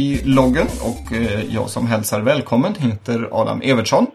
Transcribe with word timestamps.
i 0.00 0.20
loggen 0.24 0.66
och 0.82 1.12
eh, 1.12 1.54
jag 1.54 1.70
som 1.70 1.86
hälsar 1.86 2.20
välkommen 2.20 2.74
heter 2.74 3.28
Adam 3.32 3.60
Evertsson. 3.62 4.06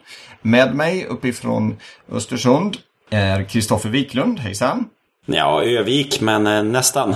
Med 0.41 0.75
mig 0.75 1.05
uppifrån 1.05 1.77
Östersund 2.11 2.77
är 3.09 3.43
Kristoffer 3.43 3.89
Wiklund. 3.89 4.39
Hejsan! 4.39 4.85
Ja, 5.25 5.63
Övik, 5.63 6.21
men 6.21 6.47
eh, 6.47 6.63
nästan. 6.63 7.15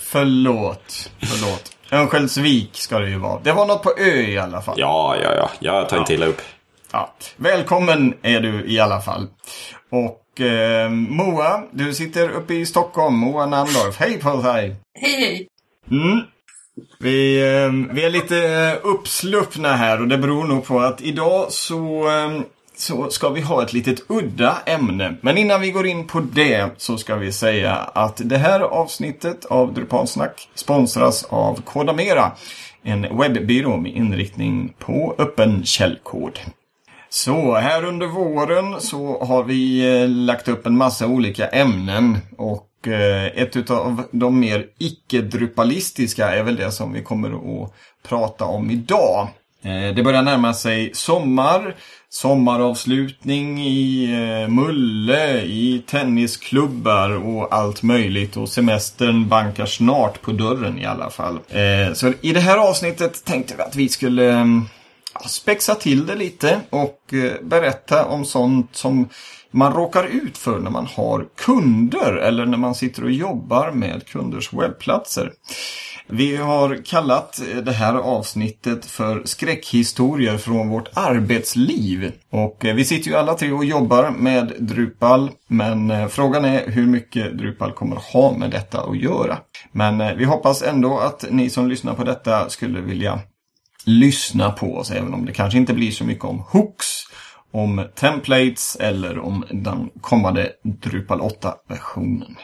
förlåt, 0.00 1.10
förlåt. 1.18 1.76
Örnsköldsvik 1.92 2.70
ska 2.76 2.98
det 2.98 3.10
ju 3.10 3.18
vara. 3.18 3.40
Det 3.42 3.52
var 3.52 3.66
något 3.66 3.82
på 3.82 3.92
ö 3.98 4.20
i 4.20 4.38
alla 4.38 4.62
fall. 4.62 4.74
Ja, 4.78 5.16
ja, 5.22 5.34
ja. 5.34 5.50
Jag 5.58 5.88
tar 5.88 5.98
inte 5.98 6.14
illa 6.14 6.26
upp. 6.26 6.42
Ja. 6.92 7.14
Välkommen 7.36 8.14
är 8.22 8.40
du 8.40 8.64
i 8.66 8.80
alla 8.80 9.00
fall. 9.00 9.26
Och 9.90 10.22
eh, 10.40 10.88
Moa, 10.90 11.62
du 11.70 11.94
sitter 11.94 12.28
uppe 12.28 12.54
i 12.54 12.66
Stockholm. 12.66 13.14
Moa 13.14 13.46
Namdorf. 13.46 13.96
Hej 13.96 14.18
på 14.18 14.36
dig! 14.36 14.76
Hej 14.94 15.20
hej! 15.20 15.48
Mm. 15.90 16.20
Vi, 16.98 17.36
eh, 17.36 17.94
vi 17.94 18.04
är 18.04 18.10
lite 18.10 18.38
eh, 18.38 18.86
uppsluppna 18.86 19.76
här 19.76 20.00
och 20.00 20.08
det 20.08 20.18
beror 20.18 20.44
nog 20.44 20.64
på 20.64 20.80
att 20.80 21.00
idag 21.00 21.52
så, 21.52 22.08
eh, 22.08 22.40
så 22.76 23.10
ska 23.10 23.28
vi 23.28 23.40
ha 23.40 23.62
ett 23.62 23.72
litet 23.72 24.02
udda 24.08 24.58
ämne. 24.66 25.16
Men 25.20 25.38
innan 25.38 25.60
vi 25.60 25.70
går 25.70 25.86
in 25.86 26.06
på 26.06 26.20
det 26.20 26.70
så 26.76 26.98
ska 26.98 27.16
vi 27.16 27.32
säga 27.32 27.74
att 27.74 28.20
det 28.24 28.38
här 28.38 28.60
avsnittet 28.60 29.44
av 29.44 29.74
Drupalsnack 29.74 30.48
sponsras 30.54 31.24
av 31.24 31.62
Kodamera. 31.62 32.32
En 32.82 33.18
webbyrå 33.18 33.76
med 33.76 33.92
inriktning 33.92 34.74
på 34.78 35.14
öppen 35.18 35.64
källkod. 35.64 36.38
Så 37.08 37.54
här 37.54 37.84
under 37.84 38.06
våren 38.06 38.80
så 38.80 39.24
har 39.24 39.44
vi 39.44 39.92
eh, 40.00 40.08
lagt 40.08 40.48
upp 40.48 40.66
en 40.66 40.76
massa 40.76 41.06
olika 41.06 41.48
ämnen 41.48 42.18
och 42.36 42.88
eh, 42.88 43.26
ett 43.26 43.70
av 43.70 44.02
de 44.10 44.40
mer 44.40 44.66
icke-drupalistiska 44.78 46.30
är 46.30 46.42
väl 46.42 46.56
det 46.56 46.72
som 46.72 46.92
vi 46.92 47.02
kommer 47.02 47.62
att 47.62 47.72
prata 48.08 48.44
om 48.44 48.70
idag. 48.70 49.28
Eh, 49.62 49.94
det 49.94 50.02
börjar 50.02 50.22
närma 50.22 50.54
sig 50.54 50.90
sommar, 50.94 51.74
sommaravslutning 52.08 53.60
i 53.60 54.04
eh, 54.12 54.48
Mulle, 54.48 55.42
i 55.42 55.82
tennisklubbar 55.86 57.10
och 57.10 57.54
allt 57.54 57.82
möjligt 57.82 58.36
och 58.36 58.48
semestern 58.48 59.28
bankar 59.28 59.66
snart 59.66 60.22
på 60.22 60.32
dörren 60.32 60.78
i 60.78 60.84
alla 60.84 61.10
fall. 61.10 61.38
Eh, 61.48 61.94
så 61.94 62.12
i 62.20 62.32
det 62.32 62.40
här 62.40 62.58
avsnittet 62.58 63.24
tänkte 63.24 63.54
vi 63.56 63.62
att 63.62 63.76
vi 63.76 63.88
skulle 63.88 64.32
mm, 64.32 64.64
spexa 65.26 65.74
till 65.74 66.06
det 66.06 66.14
lite 66.14 66.60
och 66.70 67.14
eh, 67.14 67.32
berätta 67.42 68.04
om 68.06 68.24
sånt 68.24 68.76
som 68.76 69.08
man 69.50 69.72
råkar 69.72 70.04
ut 70.04 70.38
för 70.38 70.58
när 70.58 70.70
man 70.70 70.86
har 70.86 71.26
kunder 71.36 72.16
eller 72.16 72.46
när 72.46 72.58
man 72.58 72.74
sitter 72.74 73.04
och 73.04 73.10
jobbar 73.10 73.70
med 73.70 74.06
kunders 74.06 74.52
webbplatser. 74.52 75.32
Vi 76.08 76.36
har 76.36 76.84
kallat 76.84 77.40
eh, 77.40 77.56
det 77.56 77.72
här 77.72 77.94
avsnittet 77.94 78.84
för 78.84 79.22
skräckhistorier 79.24 80.38
från 80.38 80.68
vårt 80.68 80.88
arbetsliv. 80.94 82.12
Och 82.30 82.64
eh, 82.64 82.74
vi 82.74 82.84
sitter 82.84 83.10
ju 83.10 83.16
alla 83.16 83.34
tre 83.34 83.52
och 83.52 83.64
jobbar 83.64 84.10
med 84.10 84.52
Drupal, 84.58 85.30
men 85.48 86.08
frågan 86.08 86.44
är 86.44 86.70
hur 86.70 86.86
mycket 86.86 87.38
Drupal 87.38 87.72
kommer 87.72 87.96
ha 87.96 88.36
med 88.38 88.50
detta 88.50 88.80
att 88.80 88.96
göra. 88.96 89.38
Men 89.72 90.18
vi 90.18 90.24
hoppas 90.24 90.62
ändå 90.62 90.98
att 90.98 91.24
ni 91.30 91.50
som 91.50 91.68
lyssnar 91.68 91.94
på 91.94 92.04
detta 92.04 92.50
skulle 92.50 92.80
vilja 92.80 93.20
lyssna 93.84 94.50
på 94.50 94.76
oss 94.76 94.90
även 94.90 95.14
om 95.14 95.26
det 95.26 95.32
kanske 95.32 95.58
inte 95.58 95.74
blir 95.74 95.90
så 95.90 96.04
mycket 96.04 96.24
om 96.24 96.38
hooks, 96.38 96.86
om 97.52 97.86
templates 97.94 98.76
eller 98.80 99.18
om 99.18 99.44
den 99.50 99.90
kommande 100.00 100.52
Drupal 100.64 101.20
8-versionen. 101.20 102.36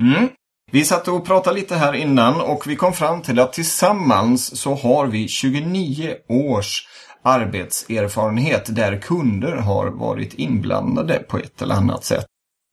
Mm. 0.00 0.28
Vi 0.72 0.84
satt 0.84 1.08
och 1.08 1.26
pratade 1.26 1.56
lite 1.56 1.76
här 1.76 1.92
innan 1.92 2.40
och 2.40 2.66
vi 2.66 2.76
kom 2.76 2.92
fram 2.92 3.22
till 3.22 3.40
att 3.40 3.52
tillsammans 3.52 4.60
så 4.60 4.74
har 4.74 5.06
vi 5.06 5.28
29 5.28 6.14
års 6.28 6.88
arbetserfarenhet 7.22 8.76
där 8.76 8.98
kunder 8.98 9.56
har 9.56 9.86
varit 9.86 10.34
inblandade 10.34 11.18
på 11.18 11.38
ett 11.38 11.62
eller 11.62 11.74
annat 11.74 12.04
sätt. 12.04 12.26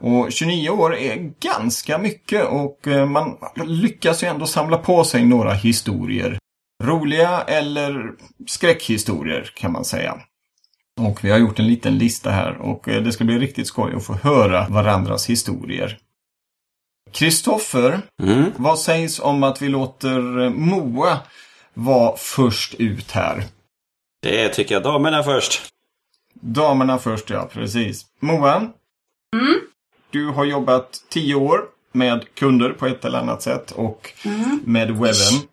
Och 0.04 0.32
29 0.32 0.70
år 0.70 0.96
är 0.96 1.32
ganska 1.40 1.98
mycket 1.98 2.46
och 2.46 2.88
eh, 2.88 3.06
man 3.06 3.38
lyckas 3.66 4.24
ju 4.24 4.28
ändå 4.28 4.46
samla 4.46 4.78
på 4.78 5.04
sig 5.04 5.26
några 5.26 5.54
historier 5.54 6.38
Roliga 6.81 7.42
eller 7.42 8.12
skräckhistorier 8.47 9.52
kan 9.53 9.72
man 9.72 9.86
säga. 9.86 10.18
Och 11.00 11.24
vi 11.24 11.31
har 11.31 11.38
gjort 11.38 11.59
en 11.59 11.68
liten 11.68 11.97
lista 11.97 12.31
här 12.31 12.58
och 12.58 12.88
eh, 12.88 13.03
det 13.03 13.12
ska 13.12 13.24
bli 13.24 13.40
riktigt 13.40 13.68
skoj 13.68 13.94
att 13.96 14.06
få 14.06 14.14
höra 14.14 14.68
varandras 14.69 15.30
historier. 15.30 15.97
Kristoffer, 17.12 18.02
mm. 18.24 18.52
vad 18.58 18.80
sägs 18.80 19.20
om 19.20 19.44
att 19.44 19.62
vi 19.62 19.70
låter 19.70 20.41
eh, 20.41 20.50
Moa 20.50 21.20
vara 21.74 22.18
först 22.18 22.74
ut 22.74 23.12
här? 23.12 23.44
Det 24.22 24.50
tycker 24.50 24.75
jag. 24.75 24.84
Damerna 24.84 25.24
först. 25.24 25.62
Damerna 26.34 26.97
först, 26.97 27.30
ja. 27.30 27.50
Precis. 27.53 28.06
Moa, 28.20 28.56
mm. 28.56 29.59
du 30.09 30.28
har 30.28 30.46
jobbat 30.46 31.03
tio 31.09 31.36
år 31.36 31.62
med 31.91 32.25
kunder 32.34 32.70
på 32.70 32.88
ett 32.88 33.06
eller 33.06 33.20
annat 33.20 33.41
sätt 33.41 33.72
och 33.72 34.14
mm. 34.25 34.59
med 34.66 34.91
webben. 34.91 35.51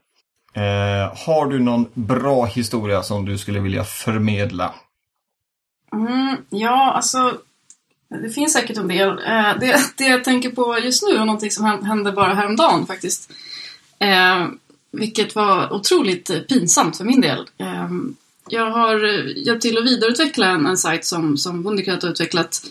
Eh, 0.59 1.13
har 1.27 1.47
du 1.47 1.59
någon 1.59 1.87
bra 1.95 2.45
historia 2.45 3.03
som 3.03 3.25
du 3.25 3.39
skulle 3.39 3.61
vilja 3.61 3.85
förmedla? 3.85 4.75
Mm, 5.93 6.37
ja, 6.49 6.93
alltså 6.93 7.39
det 8.23 8.31
finns 8.31 8.53
säkert 8.53 8.77
en 8.77 8.89
del. 8.89 9.09
Eh, 9.09 9.59
det, 9.61 9.81
det 9.97 10.05
jag 10.05 10.25
tänker 10.25 10.51
på 10.51 10.79
just 10.79 11.03
nu 11.03 11.15
är 11.15 11.19
någonting 11.25 11.51
som 11.51 11.65
hände 11.65 12.13
bara 12.13 12.35
häromdagen 12.35 12.87
faktiskt. 12.87 13.33
Eh, 13.99 14.47
vilket 14.93 15.35
var 15.35 15.73
otroligt 15.73 16.49
pinsamt 16.49 16.97
för 16.97 17.05
min 17.05 17.21
del. 17.21 17.47
Eh, 17.59 17.89
jag 18.49 18.71
har 18.71 19.05
hjälpt 19.47 19.63
till 19.63 19.79
att 19.79 19.85
vidareutveckla 19.85 20.47
en, 20.47 20.67
en 20.67 20.79
sajt 20.79 21.05
som, 21.05 21.37
som 21.37 21.63
Wundercat 21.63 22.03
har 22.03 22.11
utvecklat. 22.11 22.63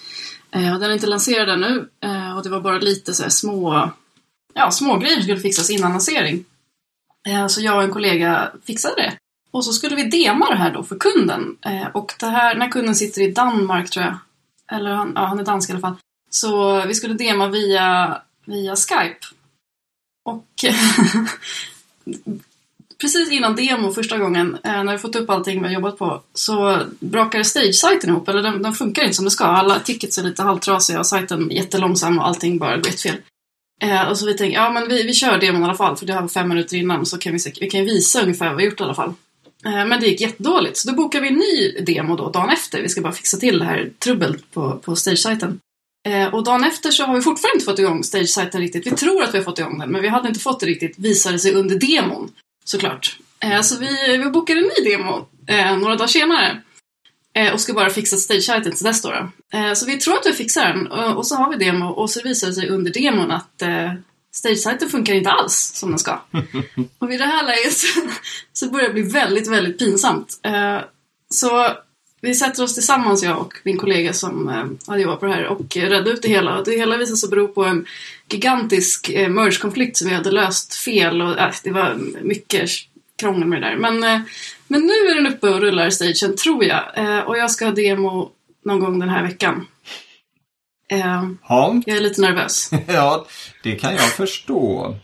Eh, 0.52 0.74
och 0.74 0.80
den 0.80 0.90
är 0.90 0.94
inte 0.94 1.08
lanserad 1.08 1.50
ännu 1.50 1.88
eh, 2.04 2.38
och 2.38 2.44
det 2.44 2.50
var 2.50 2.62
bara 2.62 2.80
lite 2.80 3.14
så 3.14 3.30
små, 3.30 3.90
ja, 4.54 4.72
små 4.72 4.98
grejer 4.98 5.16
som 5.16 5.24
skulle 5.24 5.40
fixas 5.40 5.70
innan 5.70 5.92
lansering. 5.92 6.46
Eh, 7.28 7.48
så 7.48 7.62
jag 7.62 7.76
och 7.76 7.84
en 7.84 7.92
kollega 7.92 8.52
fixade 8.66 8.96
det. 8.96 9.18
Och 9.52 9.66
så 9.66 9.74
skulle 9.74 9.96
vi 9.96 10.04
dema 10.04 10.50
det 10.50 10.56
här 10.56 10.74
då 10.74 10.84
för 10.84 10.98
kunden. 10.98 11.58
Eh, 11.66 11.88
och 11.88 12.14
det 12.20 12.26
här, 12.26 12.56
när 12.56 12.70
kunden 12.70 12.96
sitter 12.96 13.22
i 13.22 13.32
Danmark 13.32 13.90
tror 13.90 14.06
jag, 14.06 14.18
eller 14.72 14.92
han, 14.92 15.12
ja, 15.16 15.26
han 15.26 15.40
är 15.40 15.44
dansk 15.44 15.70
i 15.70 15.74
alla 15.74 15.82
fall. 15.82 15.96
Så 16.30 16.82
vi 16.86 16.96
skulle 16.96 17.14
dema 17.14 17.48
via, 17.48 18.18
via 18.46 18.76
Skype. 18.76 19.26
Och 20.26 20.66
precis 23.02 23.32
innan 23.32 23.56
demo 23.56 23.92
första 23.92 24.18
gången, 24.18 24.58
eh, 24.64 24.84
när 24.84 24.92
vi 24.92 24.98
fått 24.98 25.16
upp 25.16 25.30
allting 25.30 25.62
vi 25.62 25.68
har 25.68 25.74
jobbat 25.74 25.98
på, 25.98 26.22
så 26.34 26.82
brakade 27.00 27.44
stage-sajten 27.44 28.10
ihop. 28.10 28.30
Eller 28.30 28.42
den, 28.42 28.62
den, 28.62 28.74
funkar 28.74 29.04
inte 29.04 29.16
som 29.16 29.26
den 29.26 29.32
ska. 29.32 29.46
Alla 29.46 29.80
tickets 29.80 30.18
är 30.18 30.24
lite 30.24 30.44
halvtrasiga 30.44 31.00
och 31.00 31.08
sajten 31.08 31.52
är 31.52 31.56
jättelångsam 31.56 32.20
och 32.20 32.28
allting 32.28 32.58
bara 32.58 32.78
går 32.78 32.90
fel. 32.90 33.16
Eh, 33.82 34.10
och 34.10 34.18
så 34.18 34.26
vi 34.26 34.34
tänkte, 34.34 34.56
ja 34.56 34.72
men 34.72 34.88
vi, 34.90 35.04
vi 35.04 35.14
kör 35.14 35.38
demon 35.38 35.62
i 35.62 35.66
alla 35.66 35.76
fall 35.76 35.98
för 35.98 36.06
det 36.06 36.14
har 36.14 36.22
vi 36.22 36.30
fem 36.30 36.50
minuter 36.50 36.78
innan 36.78 37.06
så 37.06 37.18
kan 37.18 37.34
vi, 37.34 37.54
vi 37.62 37.70
kan 37.70 37.86
visa 37.86 38.22
ungefär 38.22 38.48
vad 38.48 38.58
vi 38.58 38.64
har 38.64 38.70
gjort 38.70 38.80
i 38.80 38.84
alla 38.84 38.96
fall. 38.96 39.14
Eh, 39.66 39.86
men 39.86 40.00
det 40.00 40.08
gick 40.08 40.22
jättedåligt 40.22 40.78
så 40.78 40.90
då 40.90 40.96
bokade 40.96 41.22
vi 41.22 41.28
en 41.28 41.40
ny 41.40 41.82
demo 41.86 42.16
då 42.16 42.30
dagen 42.30 42.50
efter. 42.50 42.82
Vi 42.82 42.90
ska 42.90 43.02
bara 43.02 43.14
fixa 43.14 43.38
till 43.38 43.60
det 43.60 43.66
här 43.66 43.90
trubbel 44.00 44.38
på, 44.54 44.78
på 44.78 44.96
stage-sajten. 44.96 45.60
Eh, 46.08 46.34
och 46.34 46.44
dagen 46.44 46.64
efter 46.64 46.92
så 46.92 47.04
har 47.04 47.16
vi 47.16 47.22
fortfarande 47.22 47.56
inte 47.56 47.66
fått 47.66 47.80
igång 47.80 48.04
stage-sajten 48.04 48.62
riktigt. 48.62 48.88
Vi 48.88 48.92
tror 48.92 49.24
att 49.24 49.34
vi 49.34 49.38
har 49.38 49.46
fått 49.46 49.60
igång 49.60 49.80
den 49.80 49.92
men 49.92 50.02
vi 50.02 50.08
hade 50.08 50.28
inte 50.28 50.40
fått 50.40 50.60
det 50.60 50.66
riktigt 50.66 51.00
visade 51.00 51.40
sig 51.40 51.54
under 51.54 51.76
demon 51.76 52.32
såklart. 52.66 53.18
Eh, 53.40 53.62
så 53.62 53.80
vi, 53.80 54.18
vi 54.18 54.30
bokade 54.30 54.60
en 54.60 54.72
ny 54.78 54.92
demo 54.92 55.28
eh, 55.48 55.78
några 55.78 55.96
dagar 55.96 56.08
senare. 56.08 56.62
Eh, 57.38 57.54
och 57.54 57.62
ska 57.62 57.74
bara 57.74 57.90
fixa 57.90 58.18
stage-sajten 58.18 58.72
till 58.72 58.86
dess 58.86 59.02
då. 59.02 59.12
Eh, 59.54 59.74
så 59.74 59.86
vi 59.86 59.98
tror 59.98 60.14
att 60.14 60.26
vi 60.26 60.34
fixar 60.34 60.66
den 60.74 60.88
och, 60.88 61.28
så 61.28 61.36
har 61.36 61.50
vi 61.50 61.66
demo 61.66 61.86
och 61.86 62.10
så 62.10 62.22
visar 62.24 62.48
det 62.48 62.54
sig 62.54 62.70
under 62.70 62.94
demon 62.94 63.32
att 63.32 63.62
eh, 63.62 63.94
stage-sajten 64.36 64.90
funkar 64.90 65.14
inte 65.14 65.30
alls 65.30 65.72
som 65.76 65.90
den 65.90 66.00
ska. 66.00 66.20
och 67.00 67.12
vid 67.12 67.20
det 67.20 67.26
här 67.26 67.46
läget 67.46 67.74
så, 68.54 68.70
börjar 68.70 68.88
det 68.88 68.94
bli 68.94 69.04
väldigt, 69.04 69.48
väldigt 69.48 69.80
pinsamt. 69.80 70.40
Så 71.30 71.68
vi 72.22 72.36
sätter 72.36 72.64
oss 72.64 72.74
tillsammans, 72.74 73.24
jag 73.24 73.40
och 73.40 73.54
min 73.64 73.78
kollega 73.78 74.14
som 74.14 74.48
hade 74.88 75.02
jobbat 75.02 75.20
på 75.20 75.26
det 75.26 75.34
här 75.34 75.46
och 75.46 75.76
räddade 75.76 76.12
ut 76.12 76.22
det 76.22 76.28
hela. 76.28 76.62
Det 76.64 76.72
hela 76.72 76.98
visade 76.98 77.18
sig 77.18 77.30
bero 77.30 77.48
på 77.48 77.66
en 77.66 77.86
gigantisk 78.30 79.10
merge-konflikt 79.10 79.98
som 79.98 80.10
vi 80.10 80.16
hade 80.16 80.32
löst 80.32 80.74
fel 80.74 81.22
och 81.22 81.40
äh, 81.40 81.54
det 81.64 81.72
var 81.72 81.98
mycket 82.22 82.70
krångel 83.20 83.48
med 83.48 83.62
det 83.62 83.68
där. 83.68 83.78
Men, 83.78 84.24
men 84.68 84.82
nu 84.82 84.94
är 84.94 85.16
den 85.16 85.34
uppe 85.34 85.50
och 85.50 85.62
rullar 85.62 85.88
i 85.88 85.92
stagen, 85.92 86.36
tror 86.36 86.64
jag. 86.64 86.84
Eh, 86.98 87.20
och 87.20 87.38
jag 87.38 87.52
ska 87.52 87.66
ha 87.66 87.72
demo 87.72 88.32
någon 88.66 88.80
gång 88.80 89.00
den 89.00 89.10
här 89.10 89.24
veckan. 89.24 89.68
Eh, 90.92 91.24
ja. 91.50 91.82
Jag 91.86 91.98
är 91.98 92.02
lite 92.02 92.22
nervös. 92.22 92.72
ja, 92.88 93.26
det 93.64 93.76
kan 93.76 93.92
jag 93.92 94.12
förstå. 94.12 94.96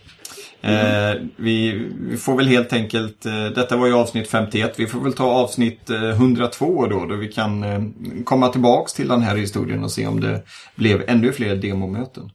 Mm. 0.60 1.16
Eh, 1.16 1.22
vi, 1.36 1.88
vi, 2.00 2.16
får 2.16 2.36
väl 2.36 2.46
helt 2.46 2.72
enkelt, 2.72 3.26
eh, 3.26 3.46
detta 3.46 3.76
var 3.76 3.86
ju 3.86 3.94
avsnitt 3.94 4.28
51, 4.28 4.74
vi 4.76 4.86
får 4.86 5.00
väl 5.00 5.12
ta 5.12 5.24
avsnitt 5.24 5.90
eh, 5.90 6.08
102 6.08 6.86
då, 6.86 7.06
då 7.06 7.16
vi 7.16 7.28
kan 7.28 7.62
eh, 7.62 7.80
komma 8.24 8.48
tillbaks 8.48 8.92
till 8.92 9.08
den 9.08 9.22
här 9.22 9.36
historien 9.36 9.84
och 9.84 9.92
se 9.92 10.06
om 10.06 10.20
det 10.20 10.42
blev 10.74 11.04
ännu 11.08 11.32
fler 11.32 11.56
demomöten. 11.56 12.30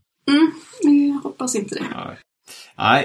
Mm, 0.84 1.20
hoppas 1.24 1.56
inte 1.56 1.76
det. 1.76 1.82
Nej, 1.82 2.18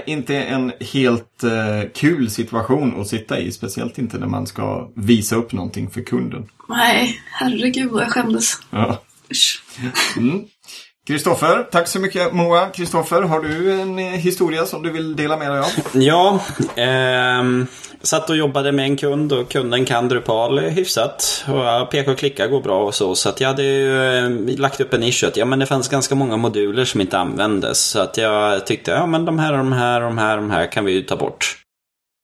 inte 0.06 0.36
en 0.36 0.72
helt 0.80 1.44
eh, 1.44 1.90
kul 1.94 2.30
situation 2.30 3.00
att 3.00 3.08
sitta 3.08 3.38
i. 3.38 3.52
Speciellt 3.52 3.98
inte 3.98 4.18
när 4.18 4.26
man 4.26 4.46
ska 4.46 4.90
visa 4.94 5.36
upp 5.36 5.52
någonting 5.52 5.90
för 5.90 6.00
kunden. 6.00 6.46
Nej, 6.68 7.20
herregud 7.30 7.90
vad 7.90 8.02
jag 8.02 8.10
skämdes. 8.10 8.52
Ja. 8.70 9.02
Mm. 10.16 10.44
Kristoffer, 11.06 11.66
tack 11.70 11.88
så 11.88 12.00
mycket 12.00 12.32
Moa. 12.32 12.66
Kristoffer, 12.66 13.22
har 13.22 13.40
du 13.40 13.72
en 13.80 13.98
eh, 13.98 14.04
historia 14.04 14.66
som 14.66 14.82
du 14.82 14.90
vill 14.90 15.16
dela 15.16 15.36
med 15.36 15.50
dig 15.50 15.58
av? 15.58 15.66
Ja, 15.92 16.40
eh, 16.82 17.66
satt 18.02 18.30
och 18.30 18.36
jobbade 18.36 18.72
med 18.72 18.84
en 18.84 18.96
kund 18.96 19.32
och 19.32 19.48
kunden 19.48 19.84
kan 19.84 20.08
Drupal 20.08 20.58
hyfsat. 20.58 21.44
Och 21.48 21.90
peka 21.90 22.10
och 22.10 22.18
klicka 22.18 22.46
går 22.46 22.60
bra 22.60 22.84
och 22.84 22.94
så. 22.94 23.14
Så 23.14 23.28
att 23.28 23.40
jag 23.40 23.48
hade 23.48 23.62
ju 23.62 24.16
eh, 24.16 24.58
lagt 24.58 24.80
upp 24.80 24.94
en 24.94 25.00
nisch 25.00 25.24
att 25.24 25.36
ja, 25.36 25.44
men 25.44 25.58
det 25.58 25.66
fanns 25.66 25.88
ganska 25.88 26.14
många 26.14 26.36
moduler 26.36 26.84
som 26.84 27.00
inte 27.00 27.18
användes. 27.18 27.80
Så 27.80 28.00
att 28.00 28.16
jag 28.16 28.66
tyckte 28.66 28.90
ja 28.90 29.06
men 29.06 29.24
de 29.24 29.38
här 29.38 29.52
och 29.52 29.58
de 29.58 29.72
här 29.72 30.00
och 30.00 30.06
de 30.06 30.18
här 30.18 30.36
de 30.36 30.50
här 30.50 30.72
kan 30.72 30.84
vi 30.84 30.92
ju 30.92 31.02
ta 31.02 31.16
bort. 31.16 31.56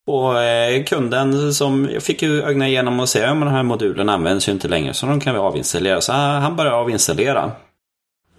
Och 0.07 0.41
eh, 0.41 0.83
kunden 0.83 1.53
som 1.53 1.89
jag 1.93 2.03
fick 2.03 2.21
ju 2.21 2.43
ögna 2.43 2.67
igenom 2.67 2.99
och 2.99 3.09
säga 3.09 3.31
att 3.31 3.39
de 3.39 3.47
här 3.47 3.63
modulerna 3.63 4.13
används 4.13 4.47
ju 4.47 4.51
inte 4.51 4.67
längre 4.67 4.93
så 4.93 5.05
de 5.05 5.19
kan 5.19 5.33
vi 5.33 5.39
avinstallera. 5.39 6.01
Så 6.01 6.11
ah, 6.11 6.39
han 6.39 6.55
började 6.55 6.77
avinstallera. 6.77 7.51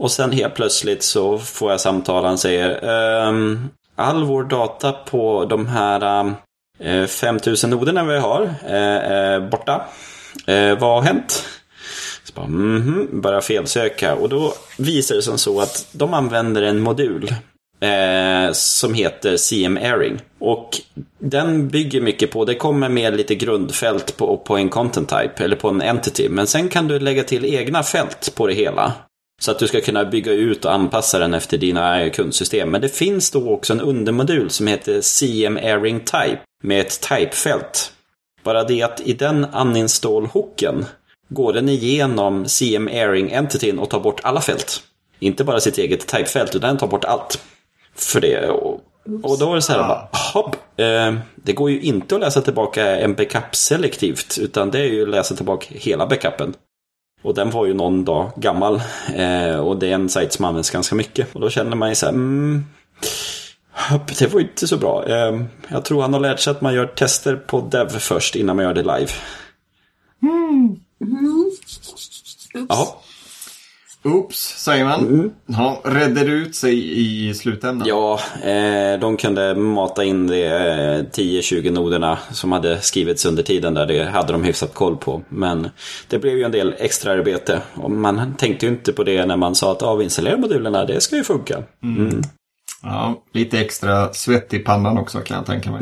Och 0.03 0.11
sen 0.11 0.33
helt 0.33 0.55
plötsligt 0.55 1.03
så 1.03 1.39
får 1.39 1.71
jag 1.71 1.81
samtal. 1.81 2.25
Han 2.25 2.39
säger 2.39 2.85
ehm, 2.85 3.69
all 3.97 4.25
vår 4.25 4.45
data 4.45 4.93
på 4.93 5.45
de 5.45 5.67
här 5.67 6.35
eh, 6.81 7.07
5000 7.07 7.71
noderna 7.71 8.05
vi 8.05 8.19
har 8.19 8.43
eh, 8.65 9.13
är 9.13 9.41
borta. 9.41 9.85
Eh, 10.47 10.79
vad 10.79 10.91
har 10.91 11.03
hänt? 11.03 11.45
Så 12.25 12.33
bara, 12.35 12.47
mhm, 12.47 13.21
börjar 13.21 13.41
felsöka 13.41 14.15
och 14.15 14.29
då 14.29 14.55
visar 14.79 15.15
det 15.15 15.23
sig 15.23 15.39
så 15.39 15.61
att 15.61 15.87
de 15.93 16.15
använder 16.15 16.63
en 16.63 16.81
modul 16.81 17.35
eh, 17.81 18.53
som 18.53 18.95
heter 18.95 19.37
CM 19.37 19.77
Airing. 19.77 20.21
Och 20.39 20.81
den 21.19 21.69
bygger 21.69 22.01
mycket 22.01 22.31
på, 22.31 22.45
det 22.45 22.55
kommer 22.55 22.89
med 22.89 23.17
lite 23.17 23.35
grundfält 23.35 24.17
på, 24.17 24.37
på 24.37 24.57
en 24.57 24.69
content 24.69 25.09
type 25.09 25.45
eller 25.45 25.57
på 25.57 25.69
en 25.69 25.83
entity. 25.83 26.29
Men 26.29 26.47
sen 26.47 26.69
kan 26.69 26.89
du 26.89 26.99
lägga 26.99 27.25
till 27.25 27.45
egna 27.45 27.83
fält 27.83 28.33
på 28.35 28.47
det 28.47 28.55
hela. 28.55 28.93
Så 29.43 29.51
att 29.51 29.59
du 29.59 29.69
ska 29.69 29.81
kunna 29.81 30.05
bygga 30.05 30.33
ut 30.33 30.65
och 30.65 30.75
anpassa 30.75 31.19
den 31.19 31.35
efter 31.35 31.59
dina 31.59 32.11
kundsystem. 32.11 32.71
Men 32.71 32.81
det 32.81 32.89
finns 32.89 33.31
då 33.31 33.51
också 33.51 33.73
en 33.73 33.81
undermodul 33.81 34.51
som 34.51 34.67
heter 34.67 35.01
CM 35.01 35.57
Airing 35.57 36.01
Type 36.01 36.39
med 36.63 36.81
ett 36.81 37.09
typefält. 37.09 37.93
Bara 38.43 38.65
det 38.65 38.83
att 38.83 39.01
i 39.01 39.13
den 39.13 39.45
uninstall-hooken 39.45 40.85
går 41.29 41.53
den 41.53 41.69
igenom 41.69 42.49
CM 42.49 42.89
Airing 42.89 43.33
Entityn 43.33 43.79
och 43.79 43.91
tar 43.91 44.01
bort 44.01 44.21
alla 44.23 44.41
fält. 44.41 44.83
Inte 45.19 45.45
bara 45.45 45.61
sitt 45.61 45.79
eget 45.79 46.07
typefält 46.07 46.55
utan 46.55 46.69
den 46.69 46.79
tar 46.79 46.87
bort 46.87 47.05
allt. 47.05 47.43
För 47.95 48.21
det. 48.21 48.49
Och, 48.49 48.81
och 49.23 49.39
då 49.39 49.51
är 49.51 49.55
det 49.55 49.63
så 49.63 49.73
här, 49.73 49.79
bara, 49.79 50.09
hopp, 50.35 50.57
eh, 50.77 51.15
det 51.35 51.53
går 51.53 51.71
ju 51.71 51.81
inte 51.81 52.15
att 52.15 52.21
läsa 52.21 52.41
tillbaka 52.41 52.97
en 52.97 53.15
backup 53.15 53.57
selektivt 53.57 54.39
utan 54.41 54.71
det 54.71 54.79
är 54.79 54.89
ju 54.89 55.03
att 55.03 55.09
läsa 55.09 55.35
tillbaka 55.35 55.67
hela 55.71 56.07
backupen. 56.07 56.55
Och 57.23 57.35
den 57.35 57.51
var 57.51 57.67
ju 57.67 57.75
någon 57.75 58.05
dag 58.05 58.31
gammal. 58.37 58.83
Eh, 59.15 59.57
och 59.57 59.77
det 59.77 59.91
är 59.91 59.95
en 59.95 60.09
sajt 60.09 60.33
som 60.33 60.45
används 60.45 60.71
ganska 60.71 60.95
mycket. 60.95 61.35
Och 61.35 61.41
då 61.41 61.51
känner 61.51 61.77
man 61.77 61.89
ju 61.89 61.95
så 61.95 62.07
här, 62.07 62.13
mm, 62.13 62.65
det 64.19 64.33
var 64.33 64.41
ju 64.41 64.47
inte 64.47 64.69
så 64.69 64.77
bra. 64.77 65.05
Eh, 65.09 65.41
jag 65.69 65.85
tror 65.85 66.03
han 66.03 66.13
har 66.13 66.21
lärt 66.21 66.41
sig 66.41 66.51
att 66.51 66.61
man 66.61 66.75
gör 66.75 66.87
tester 66.87 67.37
på 67.37 67.61
dev 67.61 67.89
först 67.89 68.37
innan 68.37 68.57
man 68.57 68.65
gör 68.65 68.75
det 68.75 68.83
live. 68.83 69.13
Oops. 72.55 72.69
Ja, 72.69 73.03
Oops, 74.05 74.37
säger 74.39 74.85
man. 74.85 75.33
Ja, 75.47 75.81
redde 75.85 76.21
ut 76.21 76.55
sig 76.55 77.01
i 77.01 77.35
slutändan? 77.35 77.89
ja 77.89 78.19
eh, 78.43 79.01
de 79.01 79.17
kunde 79.17 79.55
mata 79.55 80.05
in 80.05 80.27
de 80.27 80.47
eh, 80.47 81.03
10-20 81.03 81.71
noderna 81.71 82.19
som 82.31 82.53
hade 82.53 82.81
skrivits 82.81 83.27
under 83.27 83.43
tiden 83.43 83.75
där. 83.75 83.87
Det 83.87 84.05
hade 84.05 84.33
de 84.33 84.45
hyfsat 84.45 84.75
koll 84.75 84.97
på. 84.97 85.23
Men 85.29 85.69
det 86.09 86.19
blev 86.19 86.37
ju 86.39 86.45
en 86.45 86.53
del 86.53 86.75
extra 86.79 87.13
arbete. 87.13 87.63
Och 87.75 87.91
man 87.91 88.35
tänkte 88.35 88.67
ju 88.67 88.73
inte 88.73 88.93
på 88.93 89.05
det 89.05 89.27
när 89.27 89.37
man 89.37 89.55
sa 89.55 89.73
att 89.73 89.83
avinstallera 89.83 90.37
modulerna, 90.37 90.85
det 90.85 91.01
ska 91.01 91.17
ju 91.17 91.25
funka. 91.25 91.63
Mm. 91.83 92.23
Ja, 92.83 93.23
lite 93.33 93.61
extra 93.61 94.13
svett 94.13 94.55
i 94.55 94.59
pannan 94.59 94.99
också 94.99 95.21
kan 95.21 95.37
jag 95.37 95.47
tänka 95.47 95.71
mig. 95.71 95.81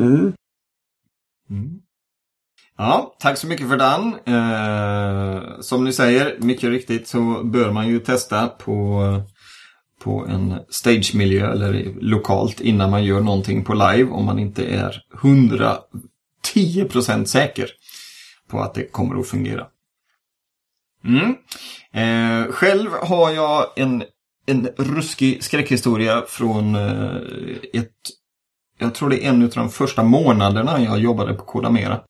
Ja, 2.83 3.15
tack 3.19 3.37
så 3.37 3.47
mycket 3.47 3.67
för 3.67 3.77
den. 3.77 4.15
Eh, 4.25 5.41
som 5.59 5.83
ni 5.83 5.93
säger, 5.93 6.37
mycket 6.39 6.69
riktigt 6.69 7.07
så 7.07 7.43
bör 7.43 7.71
man 7.71 7.87
ju 7.87 7.99
testa 7.99 8.47
på, 8.47 9.03
på 10.03 10.25
en 10.29 10.59
stagemiljö 10.69 11.51
eller 11.51 11.93
lokalt 11.99 12.61
innan 12.61 12.91
man 12.91 13.03
gör 13.03 13.21
någonting 13.21 13.63
på 13.63 13.73
live 13.73 14.11
om 14.11 14.25
man 14.25 14.39
inte 14.39 14.65
är 14.65 15.03
110% 16.53 17.25
säker 17.25 17.69
på 18.47 18.59
att 18.59 18.73
det 18.73 18.91
kommer 18.91 19.19
att 19.19 19.27
fungera. 19.27 19.67
Mm. 21.05 21.35
Eh, 21.93 22.51
själv 22.51 22.89
har 23.01 23.31
jag 23.31 23.65
en, 23.75 24.03
en 24.45 24.67
ruskig 24.77 25.43
skräckhistoria 25.43 26.23
från 26.27 26.75
eh, 26.75 27.15
ett, 27.73 27.91
jag 28.77 28.95
tror 28.95 29.09
det 29.09 29.25
är 29.25 29.29
en 29.29 29.43
av 29.43 29.49
de 29.49 29.69
första 29.69 30.03
månaderna 30.03 30.81
jag 30.81 30.99
jobbade 30.99 31.33
på 31.33 31.45
Kodamera. 31.45 32.01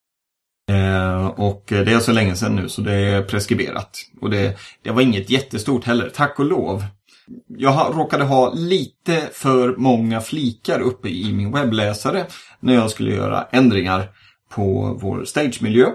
Eh, 0.71 1.27
och 1.27 1.63
det 1.67 1.93
är 1.93 1.99
så 1.99 2.11
länge 2.11 2.35
sedan 2.35 2.55
nu 2.55 2.69
så 2.69 2.81
det 2.81 2.93
är 2.93 3.21
preskriberat. 3.21 3.97
Och 4.21 4.29
det, 4.29 4.57
det 4.83 4.91
var 4.91 5.01
inget 5.01 5.29
jättestort 5.29 5.83
heller, 5.83 6.09
tack 6.09 6.39
och 6.39 6.45
lov. 6.45 6.83
Jag 7.47 7.97
råkade 7.97 8.23
ha 8.23 8.53
lite 8.53 9.29
för 9.33 9.75
många 9.75 10.21
flikar 10.21 10.79
uppe 10.79 11.09
i 11.09 11.33
min 11.33 11.51
webbläsare 11.51 12.25
när 12.59 12.73
jag 12.73 12.89
skulle 12.89 13.15
göra 13.15 13.47
ändringar 13.51 14.09
på 14.49 14.97
vår 15.01 15.25
stagemiljö 15.25 15.87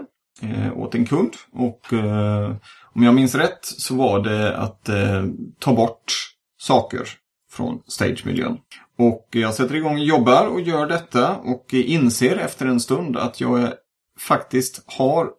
eh, 0.42 0.78
åt 0.78 0.94
en 0.94 1.06
kund. 1.06 1.32
Och 1.52 1.92
eh, 1.92 2.56
om 2.94 3.02
jag 3.02 3.14
minns 3.14 3.34
rätt 3.34 3.58
så 3.62 3.94
var 3.94 4.20
det 4.20 4.56
att 4.56 4.88
eh, 4.88 5.24
ta 5.58 5.72
bort 5.72 6.12
saker 6.58 7.08
från 7.50 7.82
stagemiljön. 7.86 8.58
Och 8.98 9.28
jag 9.30 9.54
sätter 9.54 9.74
igång 9.74 9.94
och 9.94 10.04
jobbar 10.04 10.46
och 10.46 10.60
gör 10.60 10.86
detta 10.86 11.36
och 11.36 11.74
inser 11.74 12.36
efter 12.36 12.66
en 12.66 12.80
stund 12.80 13.16
att 13.16 13.40
jag 13.40 13.62
är 13.62 13.74
faktiskt 14.20 14.82
har 14.86 15.30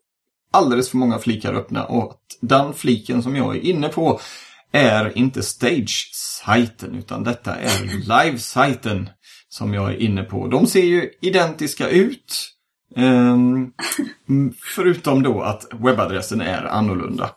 alldeles 0.52 0.90
för 0.90 0.98
många 0.98 1.20
flikar 1.20 1.54
öppna 1.54 1.84
och 1.86 2.12
att 2.12 2.38
den 2.42 2.74
fliken 2.74 3.24
som 3.24 3.36
jag 3.36 3.56
är 3.56 3.60
inne 3.60 3.88
på 3.90 4.20
är 4.72 5.18
inte 5.18 5.44
stage-sajten 5.44 6.96
utan 6.96 7.24
detta 7.24 7.56
är 7.56 7.84
live-sajten 8.08 9.10
som 9.50 9.74
jag 9.74 9.92
är 9.92 9.98
inne 9.98 10.24
på. 10.24 10.48
De 10.48 10.68
ser 10.68 10.84
ju 10.84 11.10
identiska 11.22 11.90
ut. 11.90 12.54
ehm, 12.96 13.72
förutom 14.76 15.24
då 15.24 15.42
att 15.42 15.66
webbadressen 15.72 16.42
är 16.42 16.64
annorlunda. 16.66 17.30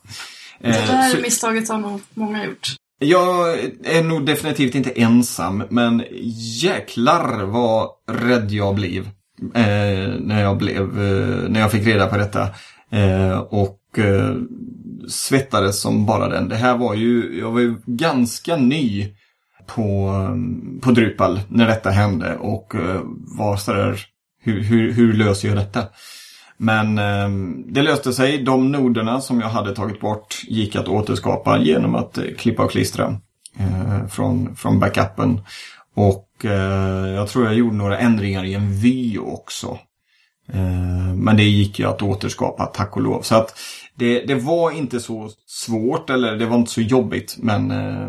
Det 0.60 0.68
Eh, 0.68 0.86
där 0.86 1.08
så- 1.08 1.20
misstaget 1.20 1.68
har 1.68 1.78
nog 1.78 2.00
många 2.14 2.44
gjort. 2.46 2.68
jag 2.98 3.58
är 3.84 4.02
nog 4.02 4.26
definitivt 4.26 4.74
inte 4.74 4.90
ensam, 4.90 5.62
men 5.70 6.04
jäklar 6.62 7.42
vad 7.44 7.90
rädd 8.08 8.50
jag 8.50 8.74
blev. 8.74 9.10
Eh, 9.54 10.14
när 10.20 10.42
jag 10.42 10.58
blev, 10.58 11.02
eh, 11.02 11.48
när 11.48 11.60
jag 11.60 11.70
fick 11.70 11.86
reda 11.86 12.06
på 12.06 12.16
detta. 12.16 12.48
Eh, 12.90 13.38
och 13.38 13.98
eh, 13.98 14.34
svettades 15.08 15.80
som 15.80 16.06
bara 16.06 16.28
den. 16.28 16.48
Det 16.48 16.56
här 16.56 16.76
var 16.76 16.94
ju, 16.94 17.38
jag 17.40 17.50
var 17.50 17.60
ju 17.60 17.74
ganska 17.86 18.56
ny 18.56 19.08
på, 19.66 19.82
eh, 19.82 20.80
på 20.80 20.90
Drupal 20.90 21.40
när 21.48 21.66
detta 21.66 21.90
hände 21.90 22.36
och 22.36 22.74
eh, 22.74 23.00
var 23.38 23.56
sådär, 23.56 24.00
hur, 24.42 24.62
hur, 24.62 24.92
hur 24.92 25.12
löser 25.12 25.48
jag 25.48 25.56
detta? 25.56 25.82
Men 26.56 26.98
eh, 26.98 27.28
det 27.66 27.82
löste 27.82 28.12
sig. 28.12 28.42
De 28.42 28.72
noderna 28.72 29.20
som 29.20 29.40
jag 29.40 29.48
hade 29.48 29.74
tagit 29.74 30.00
bort 30.00 30.42
gick 30.48 30.76
att 30.76 30.88
återskapa 30.88 31.58
genom 31.58 31.94
att 31.94 32.18
eh, 32.18 32.24
klippa 32.38 32.62
och 32.64 32.70
klistra 32.70 33.16
eh, 33.58 34.06
från, 34.06 34.56
från 34.56 34.80
backupen. 34.80 35.40
Och 36.08 36.44
eh, 36.44 37.08
jag 37.08 37.28
tror 37.28 37.44
jag 37.44 37.54
gjorde 37.54 37.76
några 37.76 37.98
ändringar 37.98 38.44
i 38.44 38.54
en 38.54 38.72
vy 38.72 39.18
också. 39.18 39.78
Eh, 40.52 41.14
men 41.14 41.36
det 41.36 41.42
gick 41.42 41.78
ju 41.78 41.86
att 41.86 42.02
återskapa, 42.02 42.66
tack 42.66 42.96
och 42.96 43.02
lov. 43.02 43.22
Så 43.22 43.34
att 43.34 43.58
det, 43.94 44.20
det 44.20 44.34
var 44.34 44.70
inte 44.70 45.00
så 45.00 45.30
svårt 45.46 46.10
eller 46.10 46.36
det 46.36 46.46
var 46.46 46.56
inte 46.56 46.70
så 46.70 46.80
jobbigt. 46.80 47.36
Men 47.38 47.70
eh, 47.70 48.08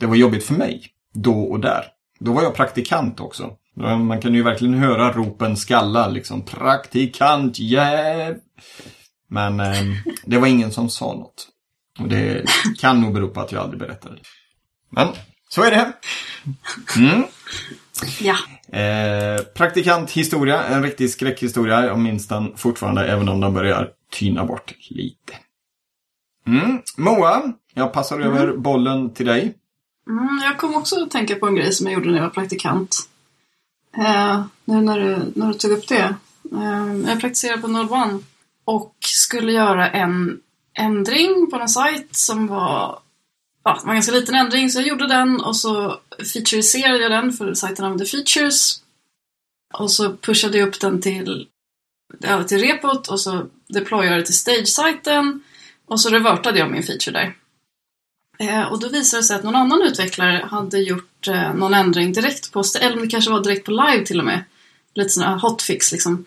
det 0.00 0.06
var 0.06 0.16
jobbigt 0.16 0.44
för 0.44 0.54
mig 0.54 0.86
då 1.14 1.42
och 1.42 1.60
där. 1.60 1.84
Då 2.20 2.32
var 2.32 2.42
jag 2.42 2.54
praktikant 2.54 3.20
också. 3.20 3.50
Man 3.76 4.20
kan 4.20 4.34
ju 4.34 4.42
verkligen 4.42 4.74
höra 4.74 5.12
ropen 5.12 5.56
skalla 5.56 6.08
liksom. 6.08 6.42
Praktikant, 6.42 7.60
yeah! 7.60 8.36
Men 9.28 9.60
eh, 9.60 9.82
det 10.24 10.38
var 10.38 10.46
ingen 10.46 10.70
som 10.70 10.88
sa 10.88 11.06
något. 11.06 11.48
Och 12.00 12.08
det 12.08 12.44
kan 12.78 13.00
nog 13.00 13.14
bero 13.14 13.28
på 13.28 13.40
att 13.40 13.52
jag 13.52 13.62
aldrig 13.62 13.80
berättade. 13.80 14.16
Men 14.90 15.08
så 15.54 15.62
är 15.62 15.70
det. 15.70 15.92
Mm. 16.96 17.24
Ja. 18.20 18.36
Eh, 18.78 19.42
praktikanthistoria, 19.42 20.64
en 20.64 20.82
riktig 20.82 21.10
skräckhistoria. 21.10 21.86
Jag 21.86 21.98
minns 21.98 22.28
den 22.28 22.56
fortfarande 22.56 23.06
även 23.06 23.28
om 23.28 23.40
den 23.40 23.54
börjar 23.54 23.90
tyna 24.10 24.44
bort 24.44 24.74
lite. 24.90 25.32
Mm. 26.46 26.82
Moa, 26.96 27.52
jag 27.74 27.92
passar 27.92 28.20
över 28.20 28.56
bollen 28.56 29.14
till 29.14 29.26
dig. 29.26 29.54
Mm, 30.10 30.40
jag 30.42 30.58
kom 30.58 30.74
också 30.74 31.02
att 31.02 31.10
tänka 31.10 31.36
på 31.36 31.46
en 31.46 31.54
grej 31.54 31.72
som 31.72 31.86
jag 31.86 31.94
gjorde 31.94 32.10
när 32.10 32.16
jag 32.16 32.24
var 32.24 32.30
praktikant. 32.30 32.96
Eh, 33.96 34.44
nu 34.64 34.80
när 34.80 35.00
du, 35.00 35.32
när 35.34 35.48
du 35.48 35.54
tog 35.54 35.70
upp 35.70 35.88
det. 35.88 36.14
Eh, 36.52 37.08
jag 37.08 37.20
praktiserade 37.20 37.62
på 37.62 37.68
Node 37.68 37.94
One 37.94 38.18
och 38.64 38.96
skulle 39.00 39.52
göra 39.52 39.90
en 39.90 40.40
ändring 40.78 41.50
på 41.50 41.56
en 41.56 41.68
sajt 41.68 42.16
som 42.16 42.46
var, 42.46 42.98
ja, 43.64 43.78
det 43.80 43.86
var 43.86 43.92
en 43.92 43.96
ganska 43.96 44.12
liten 44.12 44.34
ändring 44.34 44.70
så 44.70 44.78
jag 44.78 44.88
gjorde 44.88 45.08
den 45.08 45.40
och 45.40 45.56
så 45.56 46.00
featureiserade 46.32 46.98
jag 46.98 47.10
den 47.10 47.32
för 47.32 47.54
sajten 47.54 47.84
använde 47.84 48.06
features. 48.06 48.80
Och 49.74 49.90
så 49.90 50.16
pushade 50.16 50.58
jag 50.58 50.68
upp 50.68 50.80
den 50.80 51.00
till, 51.00 51.48
ja, 52.20 52.44
till 52.44 52.58
repot 52.58 53.08
och 53.08 53.20
så 53.20 53.46
deployade 53.68 54.10
jag 54.10 54.20
det 54.20 54.26
till 54.26 54.38
stage-sajten 54.38 55.40
och 55.86 56.00
så 56.00 56.10
revertade 56.10 56.58
jag 56.58 56.70
min 56.70 56.82
feature 56.82 57.12
där. 57.18 57.34
Eh, 58.38 58.62
och 58.62 58.80
då 58.80 58.88
visade 58.88 59.20
det 59.22 59.24
sig 59.24 59.36
att 59.36 59.44
någon 59.44 59.56
annan 59.56 59.82
utvecklare 59.82 60.46
hade 60.50 60.78
gjort 60.78 61.28
eh, 61.28 61.54
någon 61.54 61.74
ändring 61.74 62.12
direkt 62.12 62.52
på, 62.52 62.62
eller 62.80 63.00
det 63.00 63.06
kanske 63.06 63.30
var 63.30 63.42
direkt 63.42 63.64
på 63.64 63.70
live 63.70 64.06
till 64.06 64.18
och 64.18 64.26
med. 64.26 64.44
Lite 64.94 65.10
sån 65.10 65.38
hotfix 65.38 65.92
liksom. 65.92 66.24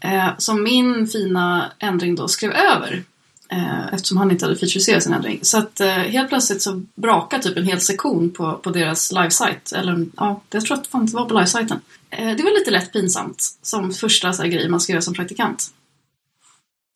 Eh, 0.00 0.28
som 0.38 0.62
min 0.62 1.06
fina 1.06 1.72
ändring 1.78 2.14
då 2.14 2.28
skrev 2.28 2.52
över. 2.52 3.04
Eh, 3.52 3.94
eftersom 3.94 4.18
han 4.18 4.30
inte 4.30 4.44
hade 4.44 4.56
featureserat 4.56 5.02
sin 5.02 5.12
ändring. 5.12 5.38
Så 5.42 5.58
att 5.58 5.80
eh, 5.80 5.88
helt 5.88 6.28
plötsligt 6.28 6.62
så 6.62 6.82
brakade 6.94 7.42
typ 7.42 7.56
en 7.56 7.66
hel 7.66 7.80
sektion 7.80 8.30
på, 8.30 8.56
på 8.56 8.70
deras 8.70 9.12
livesite. 9.12 9.76
Eller 9.76 10.06
ja, 10.16 10.42
jag 10.50 10.64
tror 10.64 10.76
att 10.76 10.86
fan 10.86 11.06
det 11.06 11.12
var 11.12 11.24
på 11.24 11.34
livesajten. 11.34 11.80
Eh, 12.10 12.36
det 12.36 12.42
var 12.42 12.58
lite 12.58 12.70
lätt 12.70 12.92
pinsamt 12.92 13.58
som 13.62 13.92
första 13.92 14.32
så 14.32 14.42
här, 14.42 14.48
grej 14.48 14.68
man 14.68 14.80
ska 14.80 14.92
göra 14.92 15.02
som 15.02 15.14
praktikant. 15.14 15.70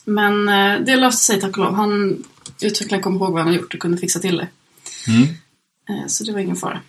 Men 0.04 0.46
det 0.84 0.96
löste 0.96 1.24
sig 1.24 1.40
tack 1.40 1.50
och 1.50 1.64
lov. 1.64 1.74
Han, 1.74 2.24
utvecklaren 2.62 3.02
kom 3.02 3.14
ihåg 3.14 3.32
vad 3.32 3.40
han 3.40 3.46
hade 3.46 3.56
gjort 3.56 3.74
och 3.74 3.80
kunde 3.80 3.98
fixa 3.98 4.18
till 4.18 4.36
det. 4.36 4.48
Mm. 5.08 6.08
Så 6.08 6.24
det 6.24 6.32
var 6.32 6.40
ingen 6.40 6.56
fara. 6.56 6.80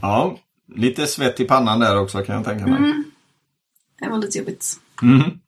Ja, 0.00 0.38
lite 0.74 1.06
svett 1.06 1.40
i 1.40 1.44
pannan 1.44 1.80
där 1.80 1.98
också 1.98 2.22
kan 2.22 2.36
jag 2.36 2.44
tänka 2.44 2.66
mig. 2.66 2.78
Mm. 2.78 3.04
Det 3.98 4.08
var 4.08 4.18
lite 4.18 4.38
jobbigt. 4.38 4.80
Mm. 5.02 5.38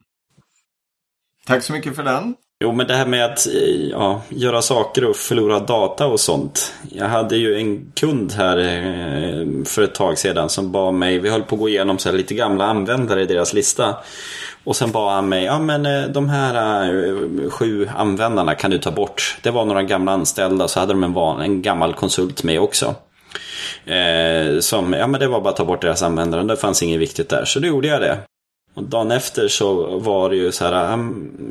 Tack 1.47 1.63
så 1.63 1.73
mycket 1.73 1.97
för 1.97 2.03
den. 2.03 2.35
Jo, 2.65 2.73
men 2.73 2.87
det 2.87 2.95
här 2.95 3.07
med 3.07 3.25
att 3.25 3.47
eh, 3.47 3.89
ja, 3.91 4.23
göra 4.29 4.63
saker 4.63 5.05
och 5.05 5.17
förlora 5.17 5.61
data 5.61 6.07
och 6.07 6.21
sånt. 6.21 6.73
Jag 6.91 7.07
hade 7.07 7.37
ju 7.37 7.57
en 7.57 7.93
kund 7.95 8.33
här 8.33 8.59
eh, 8.59 9.65
för 9.65 9.83
ett 9.83 9.95
tag 9.95 10.19
sedan 10.19 10.49
som 10.49 10.73
bad 10.73 10.95
mig, 10.95 11.19
vi 11.19 11.31
höll 11.31 11.43
på 11.43 11.55
att 11.55 11.61
gå 11.61 11.69
igenom 11.69 11.99
så 11.99 12.13
lite 12.13 12.35
gamla 12.35 12.65
användare 12.65 13.23
i 13.23 13.27
deras 13.27 13.55
lista. 13.55 13.97
Och 14.65 14.77
sen 14.77 14.93
bad 14.93 15.13
han 15.13 15.29
mig, 15.29 15.45
ja 15.45 15.59
men 15.59 15.87
eh, 15.87 16.03
de 16.03 16.29
här 16.29 17.51
sju 17.51 17.89
användarna 17.97 18.55
kan 18.55 18.71
du 18.71 18.79
ta 18.79 18.91
bort. 18.91 19.39
Det 19.43 19.51
var 19.51 19.65
några 19.65 19.83
gamla 19.83 20.13
anställda, 20.13 20.69
så 20.69 20.81
hade 20.81 20.93
de 20.93 21.05
en, 21.05 21.13
van, 21.13 21.41
en 21.41 21.63
gammal 21.63 21.95
konsult 21.95 22.43
med 22.43 22.61
också. 22.61 22.95
Eh, 23.85 24.59
som, 24.61 24.93
ja 24.93 25.07
men 25.07 25.21
det 25.21 25.29
var 25.29 25.41
bara 25.41 25.51
att 25.51 25.57
ta 25.57 25.65
bort 25.65 25.83
deras 25.83 26.03
användare, 26.03 26.43
det 26.43 26.57
fanns 26.57 26.83
inget 26.83 27.01
viktigt 27.01 27.29
där. 27.29 27.45
Så 27.45 27.61
då 27.61 27.67
gjorde 27.67 27.89
jag 27.89 28.01
det. 28.01 28.19
Och 28.75 28.85
dagen 28.85 29.11
efter 29.11 29.49
så 29.49 29.99
var 29.99 30.31
det 30.31 30.37
ju 30.37 30.53
så 30.53 30.65
här, 30.65 30.93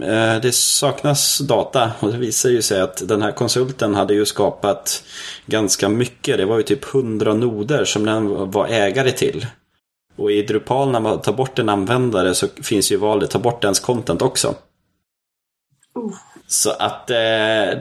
eh, 0.01 0.41
det 0.41 0.55
saknas 0.55 1.39
data. 1.39 1.91
Och 2.00 2.12
det 2.12 2.17
visade 2.17 2.53
ju 2.53 2.62
sig 2.62 2.81
att 2.81 3.07
den 3.07 3.21
här 3.21 3.31
konsulten 3.31 3.95
hade 3.95 4.13
ju 4.13 4.25
skapat 4.25 5.03
ganska 5.45 5.89
mycket. 5.89 6.38
Det 6.38 6.45
var 6.45 6.57
ju 6.57 6.63
typ 6.63 6.93
100 6.93 7.33
noder 7.33 7.86
som 7.86 8.05
den 8.05 8.51
var 8.51 8.67
ägare 8.67 9.12
till. 9.12 9.45
Och 10.15 10.31
i 10.31 10.41
Drupal 10.41 10.91
när 10.91 11.00
man 11.00 11.21
tar 11.21 11.33
bort 11.33 11.59
en 11.59 11.69
användare 11.69 12.36
så 12.36 12.47
finns 12.63 12.91
ju 12.91 12.97
valet 12.97 13.29
ta 13.29 13.39
bort 13.39 13.63
ens 13.63 13.79
content 13.79 14.21
också. 14.21 14.55
Uh. 15.97 16.13
Så 16.48 16.70
att 16.70 17.10
eh, 17.10 17.16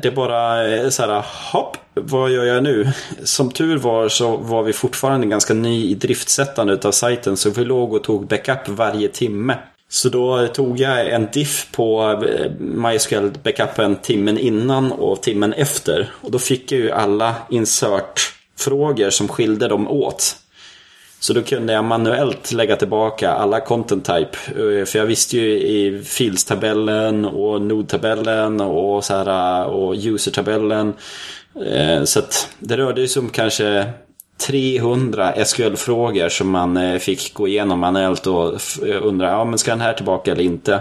det 0.03 0.15
bara 0.15 0.69
eh, 0.75 0.89
så 0.89 1.03
här, 1.03 1.25
hopp, 1.53 1.77
vad 1.95 2.31
gör 2.31 2.45
jag 2.45 2.63
nu? 2.63 2.93
Som 3.25 3.51
tur 3.51 3.79
var 3.79 4.09
så 4.09 4.37
var 4.37 4.63
vi 4.63 4.73
fortfarande 4.73 5.27
ganska 5.27 5.55
ny 5.55 5.91
i 5.91 5.95
driftsättandet 5.95 6.85
av 6.85 6.93
sajten 6.93 7.37
så 7.37 7.51
vi 7.51 7.65
låg 7.65 7.93
och 7.93 8.05
tog 8.05 8.27
backup 8.27 8.69
varje 8.69 9.09
timme. 9.09 9.59
Så 9.89 10.09
då 10.09 10.47
tog 10.47 10.79
jag 10.79 11.11
en 11.11 11.29
diff 11.33 11.69
på 11.73 12.11
eh, 12.29 12.51
MySQL 12.59 13.31
backupen 13.43 13.97
timmen 13.97 14.39
innan 14.39 14.93
och 14.93 15.23
timmen 15.23 15.53
efter. 15.53 16.11
Och 16.21 16.31
då 16.31 16.39
fick 16.39 16.73
jag 16.73 16.81
ju 16.81 16.91
alla 16.91 17.35
insert-frågor 17.51 19.11
som 19.11 19.29
skilde 19.29 19.69
dem 19.69 19.89
åt. 19.89 20.37
Så 21.21 21.33
då 21.33 21.43
kunde 21.43 21.73
jag 21.73 21.85
manuellt 21.85 22.53
lägga 22.53 22.77
tillbaka 22.77 23.31
alla 23.31 23.61
content 23.61 24.05
type. 24.05 24.39
Eh, 24.49 24.85
för 24.85 24.99
jag 24.99 25.07
visste 25.07 25.37
ju 25.37 25.59
i 25.59 26.03
filstabellen 26.05 27.25
och 27.25 27.63
nodtabellen 27.63 28.61
och, 28.61 29.05
så 29.05 29.15
här, 29.15 29.61
eh, 29.61 29.67
och 29.67 29.95
user-tabellen. 29.95 30.93
Eh, 31.67 32.05
så 32.05 32.19
att 32.19 32.49
det 32.59 32.77
rörde 32.77 33.09
sig 33.09 33.21
om 33.21 33.29
kanske 33.29 33.93
300 34.47 35.45
SQL-frågor 35.45 36.29
som 36.29 36.51
man 36.51 37.01
fick 37.01 37.35
gå 37.35 37.49
igenom 37.49 37.79
manuellt 37.79 38.27
och 38.27 38.61
undra, 39.03 39.31
ja 39.31 39.45
men 39.45 39.59
ska 39.59 39.71
den 39.71 39.81
här 39.81 39.93
tillbaka 39.93 40.33
eller 40.33 40.45
inte? 40.45 40.81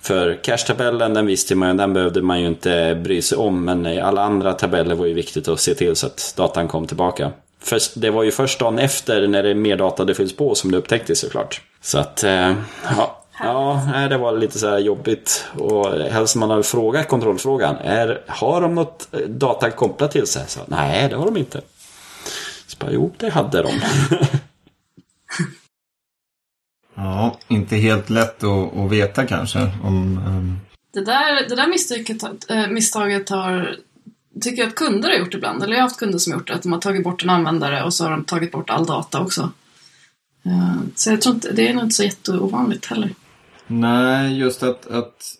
För 0.00 0.38
cache-tabellen 0.42 1.14
den 1.14 1.26
visste 1.26 1.54
man 1.54 1.68
ju, 1.68 1.74
den 1.74 1.92
behövde 1.92 2.22
man 2.22 2.40
ju 2.40 2.46
inte 2.46 3.00
bry 3.04 3.22
sig 3.22 3.38
om. 3.38 3.64
Men 3.64 4.02
alla 4.02 4.22
andra 4.22 4.52
tabeller 4.52 4.94
var 4.94 5.06
ju 5.06 5.14
viktigt 5.14 5.48
att 5.48 5.60
se 5.60 5.74
till 5.74 5.96
så 5.96 6.06
att 6.06 6.34
datan 6.36 6.68
kom 6.68 6.86
tillbaka. 6.86 7.32
För 7.60 7.80
det 8.00 8.10
var 8.10 8.22
ju 8.22 8.30
först 8.30 8.58
dagen 8.58 8.78
efter 8.78 9.26
när 9.26 9.42
det 9.42 9.54
mer 9.54 9.76
data 9.76 10.04
det 10.04 10.14
fylls 10.14 10.36
på 10.36 10.54
som 10.54 10.70
det 10.70 10.76
upptäcktes 10.78 11.20
såklart. 11.20 11.60
Så 11.80 11.98
att, 11.98 12.24
eh, 12.24 12.54
ja. 12.96 13.14
Ja, 13.40 14.06
det 14.10 14.18
var 14.18 14.38
lite 14.38 14.58
så 14.58 14.68
här 14.68 14.78
jobbigt. 14.78 15.44
Och 15.58 15.90
helst 15.92 16.36
man 16.36 16.50
hade 16.50 16.62
frågat 16.62 17.08
kontrollfrågan. 17.08 17.76
Är, 17.76 18.22
har 18.26 18.60
de 18.60 18.74
något 18.74 19.12
data 19.28 19.70
kopplat 19.70 20.10
till 20.10 20.26
sig? 20.26 20.44
Så, 20.48 20.60
Nej, 20.66 21.08
det 21.08 21.16
har 21.16 21.24
de 21.24 21.36
inte. 21.36 21.60
Så 22.66 22.76
bara, 22.78 22.92
jo, 22.92 23.14
det 23.18 23.30
hade 23.30 23.62
de. 23.62 23.72
ja, 26.94 27.38
inte 27.48 27.76
helt 27.76 28.10
lätt 28.10 28.44
att, 28.44 28.76
att 28.76 28.90
veta 28.90 29.26
kanske. 29.26 29.58
Om, 29.58 30.18
um... 30.26 30.60
det, 30.94 31.04
där, 31.04 31.48
det 31.48 31.56
där 31.56 31.68
misstaget, 31.68 32.50
äh, 32.50 32.68
misstaget 32.68 33.28
har 33.28 33.76
tycker 34.40 34.62
jag 34.62 34.68
att 34.68 34.74
kunder 34.74 35.08
har 35.08 35.16
gjort 35.16 35.34
ibland. 35.34 35.62
Eller 35.62 35.72
jag 35.72 35.80
har 35.80 35.88
haft 35.88 35.98
kunder 35.98 36.18
som 36.18 36.32
har 36.32 36.40
gjort 36.40 36.48
det. 36.48 36.54
Att 36.54 36.62
de 36.62 36.72
har 36.72 36.80
tagit 36.80 37.04
bort 37.04 37.22
en 37.22 37.30
användare 37.30 37.84
och 37.84 37.94
så 37.94 38.04
har 38.04 38.10
de 38.10 38.24
tagit 38.24 38.52
bort 38.52 38.70
all 38.70 38.86
data 38.86 39.20
också. 39.20 39.50
Eh, 40.44 40.76
så 40.94 41.10
jag 41.10 41.20
tror 41.20 41.34
inte, 41.34 41.52
det 41.52 41.68
är 41.68 41.74
nog 41.74 41.84
inte 41.84 41.94
så 41.94 42.04
jätteovanligt 42.04 42.86
heller. 42.86 43.10
Nej, 43.66 44.38
just 44.38 44.62
att, 44.62 44.86
att 44.86 45.34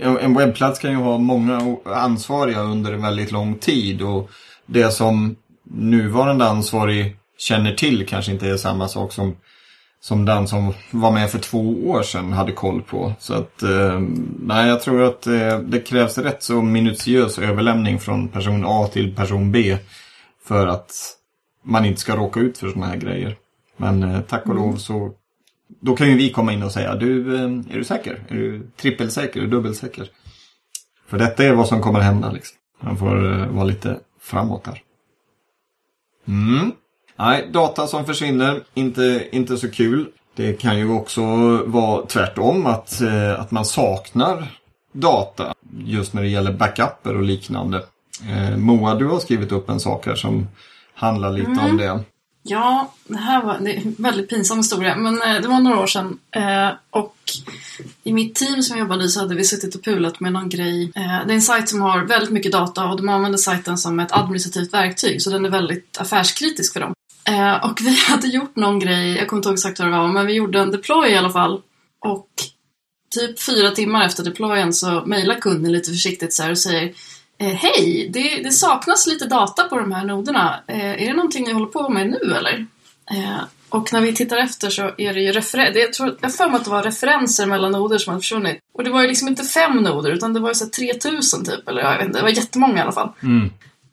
en 0.00 0.34
webbplats 0.34 0.78
kan 0.78 0.90
ju 0.90 0.96
ha 0.96 1.18
många 1.18 1.76
ansvariga 1.84 2.60
under 2.60 2.92
en 2.92 3.02
väldigt 3.02 3.32
lång 3.32 3.54
tid 3.54 4.02
och 4.02 4.30
det 4.66 4.90
som 4.90 5.36
nuvarande 5.70 6.44
ansvarig 6.44 7.16
känner 7.38 7.74
till 7.74 8.06
kanske 8.06 8.32
inte 8.32 8.48
är 8.48 8.56
samma 8.56 8.88
sak 8.88 9.12
som 9.12 9.36
som 10.00 10.24
den 10.24 10.48
som 10.48 10.72
var 10.90 11.10
med 11.10 11.30
för 11.30 11.38
två 11.38 11.88
år 11.88 12.02
sedan 12.02 12.32
hade 12.32 12.52
koll 12.52 12.82
på. 12.82 13.12
Så 13.18 13.34
att, 13.34 13.62
eh, 13.62 14.00
nej, 14.38 14.68
jag 14.68 14.82
tror 14.82 15.02
att 15.02 15.26
eh, 15.26 15.58
det 15.58 15.80
krävs 15.80 16.18
rätt 16.18 16.42
så 16.42 16.62
minutiös 16.62 17.38
överlämning 17.38 17.98
från 17.98 18.28
person 18.28 18.64
A 18.66 18.88
till 18.92 19.16
person 19.16 19.52
B 19.52 19.78
för 20.44 20.66
att 20.66 20.92
man 21.62 21.84
inte 21.84 22.00
ska 22.00 22.16
råka 22.16 22.40
ut 22.40 22.58
för 22.58 22.68
sådana 22.68 22.86
här 22.86 22.96
grejer. 22.96 23.36
Men 23.76 24.02
eh, 24.02 24.20
tack 24.20 24.46
och 24.46 24.54
lov 24.54 24.64
mm. 24.64 24.78
så 24.78 25.12
då 25.80 25.96
kan 25.96 26.08
ju 26.08 26.16
vi 26.16 26.30
komma 26.30 26.52
in 26.52 26.62
och 26.62 26.72
säga 26.72 26.94
du, 26.94 27.34
eh, 27.34 27.42
är 27.42 27.78
du 27.78 27.84
säker? 27.84 28.24
Är 28.28 28.34
du 28.34 28.70
trippelsäker? 28.76 29.40
Är 29.40 29.44
du 29.44 29.50
dubbelsäker? 29.50 30.10
För 31.06 31.18
detta 31.18 31.44
är 31.44 31.52
vad 31.52 31.68
som 31.68 31.82
kommer 31.82 32.00
hända 32.00 32.32
liksom. 32.32 32.56
Man 32.80 32.96
får 32.96 33.32
eh, 33.32 33.46
vara 33.46 33.64
lite 33.64 34.00
framåt 34.20 34.66
här. 34.66 34.82
Mm. 36.28 36.72
Nej, 37.20 37.48
data 37.52 37.86
som 37.86 38.06
försvinner, 38.06 38.62
inte, 38.74 39.28
inte 39.32 39.56
så 39.56 39.70
kul. 39.70 40.08
Det 40.36 40.52
kan 40.52 40.78
ju 40.78 40.90
också 40.90 41.22
vara 41.66 42.06
tvärtom, 42.06 42.66
att, 42.66 43.00
eh, 43.00 43.40
att 43.40 43.50
man 43.50 43.64
saknar 43.64 44.46
data 44.92 45.54
just 45.84 46.12
när 46.12 46.22
det 46.22 46.28
gäller 46.28 46.52
backuper 46.52 47.16
och 47.16 47.22
liknande. 47.22 47.84
Eh, 48.30 48.56
Moa, 48.56 48.94
du 48.94 49.06
har 49.06 49.18
skrivit 49.18 49.52
upp 49.52 49.68
en 49.68 49.80
sak 49.80 50.06
här 50.06 50.14
som 50.14 50.48
handlar 50.94 51.32
lite 51.32 51.50
mm. 51.50 51.64
om 51.64 51.76
det. 51.76 52.00
Ja, 52.42 52.92
det 53.04 53.18
här 53.18 53.42
var 53.42 53.58
det 53.60 53.72
en 53.72 53.94
väldigt 53.98 54.30
pinsam 54.30 54.58
historia, 54.58 54.96
men 54.96 55.22
eh, 55.22 55.42
det 55.42 55.48
var 55.48 55.60
några 55.60 55.80
år 55.80 55.86
sedan. 55.86 56.18
Eh, 56.30 56.70
och 56.90 57.16
i 58.02 58.12
mitt 58.12 58.34
team 58.34 58.62
som 58.62 58.76
jag 58.76 58.84
jobbade 58.84 59.04
i 59.04 59.08
så 59.08 59.20
hade 59.20 59.34
vi 59.34 59.44
suttit 59.44 59.74
och 59.74 59.84
pulat 59.84 60.20
med 60.20 60.32
någon 60.32 60.48
grej. 60.48 60.92
Det 60.94 61.00
är 61.00 61.30
en 61.30 61.42
sajt 61.42 61.68
som 61.68 61.80
har 61.80 62.04
väldigt 62.04 62.30
mycket 62.30 62.52
data 62.52 62.88
och 62.88 62.96
de 62.96 63.08
använder 63.08 63.38
sajten 63.38 63.78
som 63.78 64.00
ett 64.00 64.12
administrativt 64.12 64.74
verktyg, 64.74 65.22
så 65.22 65.30
den 65.30 65.44
är 65.44 65.50
väldigt 65.50 65.98
affärskritisk 66.00 66.72
för 66.72 66.80
dem. 66.80 66.94
Eh, 67.24 67.70
och 67.70 67.80
vi 67.80 67.96
hade 68.08 68.28
gjort 68.28 68.56
någon 68.56 68.78
grej, 68.78 69.16
jag 69.16 69.28
kommer 69.28 69.38
inte 69.38 69.48
ihåg 69.48 69.54
exakt 69.54 69.78
vad 69.78 69.88
det 69.88 69.96
var, 69.96 70.08
men 70.08 70.26
vi 70.26 70.32
gjorde 70.32 70.60
en 70.60 70.70
deploy 70.70 71.10
i 71.10 71.16
alla 71.16 71.30
fall. 71.30 71.62
Och 72.00 72.28
typ 73.14 73.42
fyra 73.42 73.70
timmar 73.70 74.06
efter 74.06 74.24
deployen 74.24 74.72
så 74.72 75.02
mejlar 75.06 75.34
kunden 75.34 75.72
lite 75.72 75.90
försiktigt 75.90 76.32
så 76.32 76.50
och 76.50 76.58
säger 76.58 76.92
eh, 77.38 77.54
Hej, 77.54 78.10
det, 78.12 78.42
det, 78.42 78.50
saknas 78.50 79.06
lite 79.06 79.26
data 79.26 79.64
på 79.64 79.78
de 79.78 79.92
här 79.92 80.04
noderna. 80.04 80.60
Eh, 80.66 81.02
är 81.02 81.06
det 81.06 81.12
någonting 81.12 81.44
ni 81.44 81.52
håller 81.52 81.66
på 81.66 81.88
med 81.88 82.06
nu 82.06 82.34
eller? 82.34 82.66
Eh, 83.10 83.40
och 83.68 83.92
när 83.92 84.00
vi 84.00 84.12
tittar 84.12 84.36
efter 84.36 84.70
så 84.70 84.90
är 84.98 85.14
det 85.14 85.20
ju 85.20 85.32
referenser. 85.32 85.80
Jag 85.80 85.92
tror 85.92 86.18
jag 86.20 86.34
för 86.34 86.48
mig 86.48 86.56
att 86.56 86.64
det 86.64 86.70
var 86.70 86.82
referenser 86.82 87.46
mellan 87.46 87.72
noder 87.72 87.98
som 87.98 88.10
hade 88.10 88.22
försvunnit. 88.22 88.58
Och 88.74 88.84
det 88.84 88.90
var 88.90 89.02
ju 89.02 89.08
liksom 89.08 89.28
inte 89.28 89.44
fem 89.44 89.76
noder 89.76 90.10
utan 90.10 90.32
det 90.32 90.40
var 90.40 90.48
ju 90.48 90.54
så 90.54 90.66
3000 90.68 91.44
typ. 91.44 91.68
Eller 91.68 91.82
jag 91.82 91.98
vet 91.98 92.06
inte, 92.06 92.18
det 92.18 92.22
var 92.22 92.30
jättemånga 92.30 92.78
i 92.78 92.80
alla 92.80 92.92
fall. 92.92 93.12
Mm. 93.22 93.50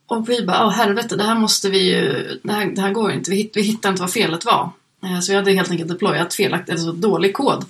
Och 0.08 0.30
vi 0.30 0.46
bara, 0.46 0.66
åh 0.66 0.72
helvete, 0.72 1.16
det 1.16 1.24
här 1.24 1.36
måste 1.36 1.70
vi 1.70 1.92
ju, 1.92 2.40
det 2.44 2.54
här, 2.54 2.66
det 2.66 2.82
här 2.82 2.92
går 2.92 3.12
inte, 3.12 3.32
vi, 3.32 3.38
hitt, 3.38 3.52
vi 3.56 3.62
hittar 3.62 3.90
inte 3.90 4.02
vad 4.02 4.14
felet 4.14 4.46
var. 4.46 4.72
Eh, 5.04 5.20
så 5.20 5.32
vi 5.32 5.36
hade 5.36 5.52
helt 5.52 5.72
enkelt 5.72 5.90
deployat 5.90 6.34
felaktigt, 6.34 6.72
alltså 6.72 6.92
dålig 6.92 7.34
kod. 7.34 7.66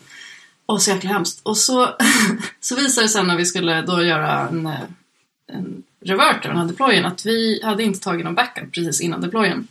Och 0.65 0.81
så 0.81 0.91
jäkla 0.91 1.09
hemskt. 1.09 1.41
Och 1.43 1.57
så, 1.57 1.89
så 2.59 2.75
visade 2.75 3.05
det 3.05 3.09
sig 3.09 3.23
när 3.23 3.37
vi 3.37 3.45
skulle 3.45 3.81
då 3.81 4.03
göra 4.03 4.47
en, 4.47 4.65
eh, 4.65 4.79
en 5.51 5.83
revert 6.05 6.45
av 6.45 6.51
den 6.51 6.57
här 6.57 6.65
deployen 6.65 7.05
att 7.05 7.25
vi 7.25 7.61
hade 7.63 7.83
inte 7.83 7.99
tagit 7.99 8.25
någon 8.25 8.35
backup 8.35 8.71
precis 8.71 9.01
innan 9.01 9.21
deployen. 9.21 9.67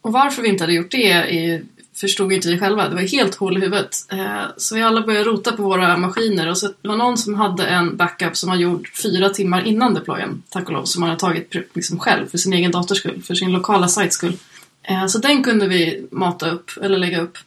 Och 0.00 0.12
varför 0.12 0.42
vi 0.42 0.48
inte 0.48 0.64
hade 0.64 0.74
gjort 0.74 0.90
det 0.90 1.12
är, 1.12 1.62
förstod 1.94 2.32
inte 2.32 2.48
vi 2.48 2.58
själva. 2.58 2.88
Det 2.88 2.94
var 2.94 3.02
helt 3.02 3.34
hål 3.34 3.56
i 3.56 3.60
huvudet. 3.60 3.96
Eh, 4.08 4.42
så 4.56 4.74
vi 4.74 4.82
alla 4.82 5.00
började 5.00 5.24
rota 5.24 5.52
på 5.52 5.62
våra 5.62 5.96
maskiner 5.96 6.50
och 6.50 6.58
så 6.58 6.66
det 6.66 6.88
var 6.88 6.96
någon 6.96 7.18
som 7.18 7.34
hade 7.34 7.66
en 7.66 7.96
backup 7.96 8.36
som 8.36 8.48
var 8.48 8.56
gjord 8.56 8.90
fyra 9.02 9.28
timmar 9.28 9.66
innan 9.66 9.94
deployen, 9.94 10.42
tack 10.48 10.66
och 10.66 10.72
lov, 10.72 10.84
som 10.84 11.00
man 11.00 11.08
hade 11.08 11.20
tagit 11.20 11.54
liksom 11.74 11.98
själv 11.98 12.26
för 12.26 12.38
sin 12.38 12.52
egen 12.52 12.70
dators 12.70 12.98
skull, 12.98 13.22
för 13.22 13.34
sin 13.34 13.52
lokala 13.52 13.88
sites 13.88 14.14
skull. 14.14 14.36
Eh, 14.82 15.06
så 15.06 15.18
den 15.18 15.42
kunde 15.42 15.66
vi 15.66 16.06
mata 16.10 16.50
upp, 16.50 16.70
eller 16.82 16.98
lägga 16.98 17.20
upp. 17.20 17.38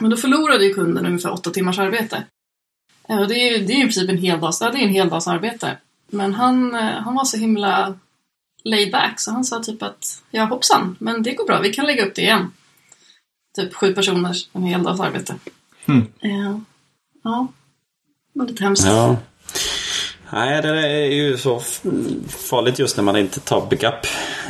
Men 0.00 0.10
då 0.10 0.16
förlorade 0.16 0.64
ju 0.64 0.74
kunden 0.74 1.06
ungefär 1.06 1.32
åtta 1.32 1.50
timmars 1.50 1.78
arbete. 1.78 2.24
Eh, 3.08 3.20
och 3.20 3.28
det 3.28 3.34
är 3.34 3.58
ju 3.58 3.64
det 3.66 3.72
är 3.72 3.78
i 3.78 3.82
princip 3.82 4.10
en 4.10 4.18
hel 4.18 4.40
dags, 4.40 4.60
ja, 4.60 4.70
det 4.70 4.78
är 4.78 4.82
en 4.82 4.88
hel 4.88 5.08
dags 5.08 5.28
arbete. 5.28 5.76
Men 6.10 6.34
han, 6.34 6.74
han 6.74 7.14
var 7.14 7.24
så 7.24 7.36
himla 7.36 7.94
laid 8.64 8.92
back 8.92 9.20
så 9.20 9.30
han 9.30 9.44
sa 9.44 9.62
typ 9.62 9.82
att 9.82 10.22
ja 10.30 10.44
hoppsan, 10.44 10.96
men 10.98 11.22
det 11.22 11.34
går 11.34 11.46
bra, 11.46 11.60
vi 11.60 11.72
kan 11.72 11.86
lägga 11.86 12.06
upp 12.06 12.14
det 12.14 12.22
igen. 12.22 12.50
Typ 13.58 13.74
sju 13.74 13.90
personer, 13.94 14.36
en 14.54 14.66
hel 14.70 14.84
dags 14.86 15.00
arbete. 15.02 15.34
Mm. 15.88 16.04
Eh, 16.22 16.52
ja, 17.24 17.48
det 18.32 18.38
var 18.38 18.46
lite 18.46 18.64
hemskt. 18.64 18.86
Ja. 18.86 19.16
Nej, 20.32 20.62
det 20.62 20.68
är 20.68 21.10
ju 21.10 21.36
så 21.36 21.60
farligt 22.28 22.78
just 22.78 22.96
när 22.96 23.04
man 23.04 23.16
inte 23.16 23.40
tar 23.40 23.60
backup 23.60 24.06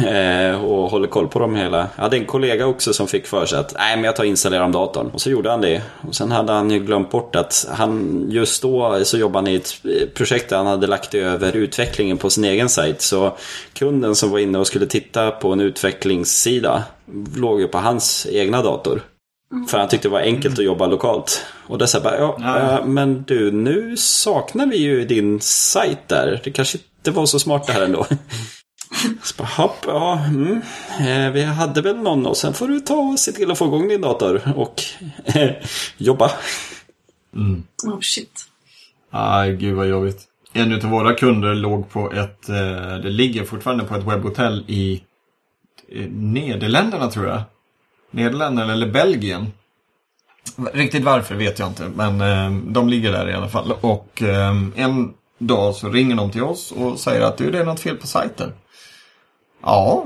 eh, 0.06 0.64
och 0.64 0.90
håller 0.90 1.08
koll 1.08 1.28
på 1.28 1.38
dem 1.38 1.56
hela. 1.56 1.88
Jag 1.96 2.02
hade 2.02 2.16
en 2.16 2.24
kollega 2.24 2.66
också 2.66 2.92
som 2.92 3.08
fick 3.08 3.26
för 3.26 3.46
sig 3.46 3.58
att 3.58 3.74
nej, 3.78 3.96
men 3.96 4.04
jag 4.04 4.16
tar 4.16 4.22
och 4.22 4.28
installerar 4.28 4.64
om 4.64 4.72
datorn. 4.72 5.10
Och 5.12 5.20
så 5.20 5.30
gjorde 5.30 5.50
han 5.50 5.60
det. 5.60 5.82
Och 6.08 6.14
sen 6.14 6.30
hade 6.30 6.52
han 6.52 6.70
ju 6.70 6.78
glömt 6.78 7.10
bort 7.10 7.36
att 7.36 7.66
han 7.70 8.24
just 8.30 8.62
då 8.62 9.00
så 9.04 9.18
jobbade 9.18 9.46
han 9.46 9.54
i 9.54 9.56
ett 9.56 9.80
eh, 9.84 10.08
projekt 10.08 10.50
där 10.50 10.56
han 10.56 10.66
hade 10.66 10.86
lagt 10.86 11.14
över 11.14 11.56
utvecklingen 11.56 12.18
på 12.18 12.30
sin 12.30 12.44
egen 12.44 12.68
sajt. 12.68 13.00
Så 13.00 13.36
kunden 13.72 14.14
som 14.14 14.30
var 14.30 14.38
inne 14.38 14.58
och 14.58 14.66
skulle 14.66 14.86
titta 14.86 15.30
på 15.30 15.52
en 15.52 15.60
utvecklingssida 15.60 16.82
låg 17.36 17.60
ju 17.60 17.68
på 17.68 17.78
hans 17.78 18.26
egna 18.30 18.62
dator. 18.62 19.02
För 19.68 19.78
han 19.78 19.88
tyckte 19.88 20.08
det 20.08 20.12
var 20.12 20.20
enkelt 20.20 20.58
att 20.58 20.64
jobba 20.64 20.86
lokalt. 20.86 21.44
Och 21.66 21.78
här 21.78 22.00
bara, 22.00 22.18
ja, 22.18 22.36
Ja. 22.40 22.78
eh, 22.78 22.84
men 22.84 23.22
du, 23.22 23.52
nu 23.52 23.96
saknar 23.96 24.66
vi 24.66 24.76
ju 24.76 25.04
din 25.04 25.40
sajt 25.40 26.08
där. 26.08 26.40
Det 26.44 26.50
kanske 26.50 26.78
inte 26.98 27.10
var 27.10 27.26
så 27.26 27.38
smart 27.38 27.66
det 27.66 27.72
här 27.72 27.82
ändå. 27.82 28.06
Så 29.22 29.34
bara, 29.38 29.48
hopp, 29.48 29.76
ja, 29.86 30.24
mm. 30.24 30.60
eh, 31.00 31.32
vi 31.32 31.42
hade 31.42 31.82
väl 31.82 31.96
någon 31.96 32.26
och 32.26 32.36
sen 32.36 32.54
får 32.54 32.68
du 32.68 32.80
ta 32.80 32.94
och 32.94 33.18
se 33.18 33.32
till 33.32 33.50
att 33.50 33.58
få 33.58 33.66
igång 33.66 33.88
din 33.88 34.00
dator 34.00 34.52
och 34.56 34.82
eh, 35.24 35.50
jobba. 35.96 36.30
Oh 37.86 38.00
shit. 38.00 38.44
Aj, 39.10 39.56
gud 39.56 39.74
vad 39.74 39.88
jobbigt. 39.88 40.24
En 40.52 40.74
av 40.74 40.90
våra 40.90 41.14
kunder 41.14 41.54
låg 41.54 41.90
på 41.90 42.12
ett, 42.12 42.48
eh, 42.48 42.98
det 43.02 43.10
ligger 43.10 43.44
fortfarande 43.44 43.84
på 43.84 43.94
ett 43.94 44.04
webbhotell 44.04 44.64
i 44.68 45.02
Nederländerna 46.10 47.10
tror 47.10 47.26
jag. 47.26 47.42
Nederländerna 48.10 48.72
eller 48.72 48.86
Belgien. 48.90 49.52
Riktigt 50.72 51.04
varför 51.04 51.34
vet 51.34 51.58
jag 51.58 51.68
inte, 51.68 51.90
men 51.94 52.20
eh, 52.20 52.60
de 52.72 52.88
ligger 52.88 53.12
där 53.12 53.28
i 53.30 53.34
alla 53.34 53.48
fall. 53.48 53.72
Och 53.80 54.22
eh, 54.22 54.54
en 54.76 55.12
dag 55.38 55.74
så 55.74 55.88
ringer 55.88 56.16
de 56.16 56.30
till 56.30 56.42
oss 56.42 56.72
och 56.72 56.98
säger 56.98 57.20
att 57.20 57.36
du, 57.36 57.50
det 57.50 57.58
är 57.58 57.64
något 57.64 57.80
fel 57.80 57.96
på 57.96 58.06
sajten. 58.06 58.52
Ja, 59.62 60.04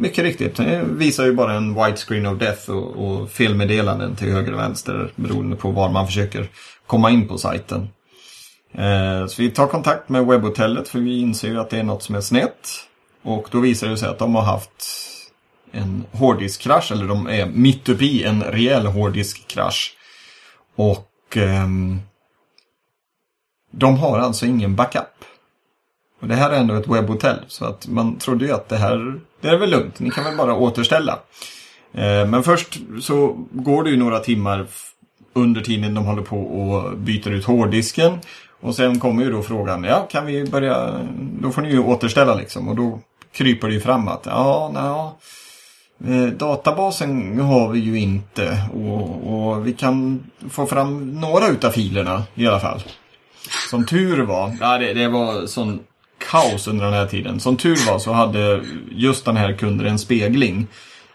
mycket 0.00 0.24
riktigt. 0.24 0.56
Det 0.56 0.84
visar 0.90 1.24
ju 1.24 1.32
bara 1.32 1.52
en 1.54 1.74
white 1.74 1.96
screen 1.96 2.26
of 2.26 2.38
death 2.38 2.70
och, 2.70 3.06
och 3.06 3.30
felmeddelanden 3.30 4.16
till 4.16 4.32
höger 4.32 4.52
och 4.52 4.58
vänster 4.58 5.12
beroende 5.16 5.56
på 5.56 5.70
var 5.70 5.88
man 5.90 6.06
försöker 6.06 6.48
komma 6.86 7.10
in 7.10 7.28
på 7.28 7.38
sajten. 7.38 7.88
Eh, 8.74 9.26
Så 9.26 9.42
vi 9.42 9.50
tar 9.50 9.66
kontakt 9.66 10.08
med 10.08 10.26
webbhotellet 10.26 10.88
för 10.88 10.98
vi 10.98 11.20
inser 11.20 11.48
ju 11.48 11.60
att 11.60 11.70
det 11.70 11.78
är 11.78 11.82
något 11.82 12.02
som 12.02 12.14
är 12.14 12.20
snett. 12.20 12.68
Och 13.22 13.48
då 13.50 13.60
visar 13.60 13.88
det 13.88 13.96
sig 13.96 14.08
att 14.08 14.18
de 14.18 14.34
har 14.34 14.42
haft 14.42 14.84
en 15.72 16.04
hårddiskkrasch, 16.12 16.92
eller 16.92 17.06
de 17.06 17.26
är 17.26 17.46
mitt 17.46 17.88
uppe 17.88 18.04
i 18.04 18.24
en 18.24 18.42
rejäl 18.42 18.86
hårddiskkrasch. 18.86 19.96
Och 20.76 21.36
ehm, 21.36 22.00
de 23.70 23.98
har 23.98 24.18
alltså 24.18 24.46
ingen 24.46 24.76
backup. 24.76 25.24
Och 26.20 26.28
det 26.28 26.34
här 26.34 26.50
är 26.50 26.56
ändå 26.56 26.74
ett 26.74 26.88
webbhotell, 26.88 27.38
så 27.48 27.64
att 27.64 27.88
man 27.88 28.16
trodde 28.18 28.44
ju 28.44 28.52
att 28.52 28.68
det 28.68 28.76
här, 28.76 29.20
det 29.40 29.48
är 29.48 29.56
väl 29.56 29.70
lugnt, 29.70 30.00
ni 30.00 30.10
kan 30.10 30.24
väl 30.24 30.36
bara 30.36 30.54
återställa. 30.54 31.18
Eh, 31.94 32.26
Men 32.26 32.42
först 32.42 32.78
så 33.00 33.46
går 33.50 33.84
det 33.84 33.90
ju 33.90 33.96
några 33.96 34.18
timmar 34.18 34.66
under 35.32 35.60
tiden 35.60 35.94
de 35.94 36.04
håller 36.04 36.22
på 36.22 36.38
och 36.40 36.98
byter 36.98 37.30
ut 37.30 37.44
hårddisken. 37.44 38.18
Och 38.60 38.74
sen 38.74 39.00
kommer 39.00 39.24
ju 39.24 39.30
då 39.32 39.42
frågan, 39.42 39.84
ja 39.84 40.08
kan 40.10 40.26
vi 40.26 40.44
börja, 40.44 41.06
då 41.40 41.50
får 41.50 41.62
ni 41.62 41.70
ju 41.70 41.78
återställa 41.78 42.34
liksom. 42.34 42.68
Och 42.68 42.76
då 42.76 43.00
kryper 43.32 43.68
det 43.68 43.74
ju 43.74 43.80
fram 43.80 44.08
att, 44.08 44.26
ja, 44.26 44.70
nej, 44.74 44.82
Eh, 46.06 46.26
databasen 46.26 47.40
har 47.40 47.68
vi 47.68 47.80
ju 47.80 48.00
inte. 48.00 48.62
Och, 48.74 49.32
och 49.32 49.66
vi 49.66 49.72
kan 49.72 50.24
få 50.50 50.66
fram 50.66 51.10
några 51.10 51.48
utav 51.48 51.70
filerna 51.70 52.22
i 52.34 52.46
alla 52.46 52.60
fall. 52.60 52.82
Som 53.70 53.86
tur 53.86 54.22
var, 54.22 54.56
ja, 54.60 54.78
det, 54.78 54.92
det 54.92 55.08
var 55.08 55.46
sån 55.46 55.80
kaos 56.30 56.66
under 56.66 56.84
den 56.84 56.94
här 56.94 57.06
tiden. 57.06 57.40
Som 57.40 57.56
tur 57.56 57.86
var 57.86 57.98
så 57.98 58.12
hade 58.12 58.64
just 58.90 59.24
den 59.24 59.36
här 59.36 59.52
kunden 59.52 59.86
en 59.86 59.98
spegling. 59.98 60.66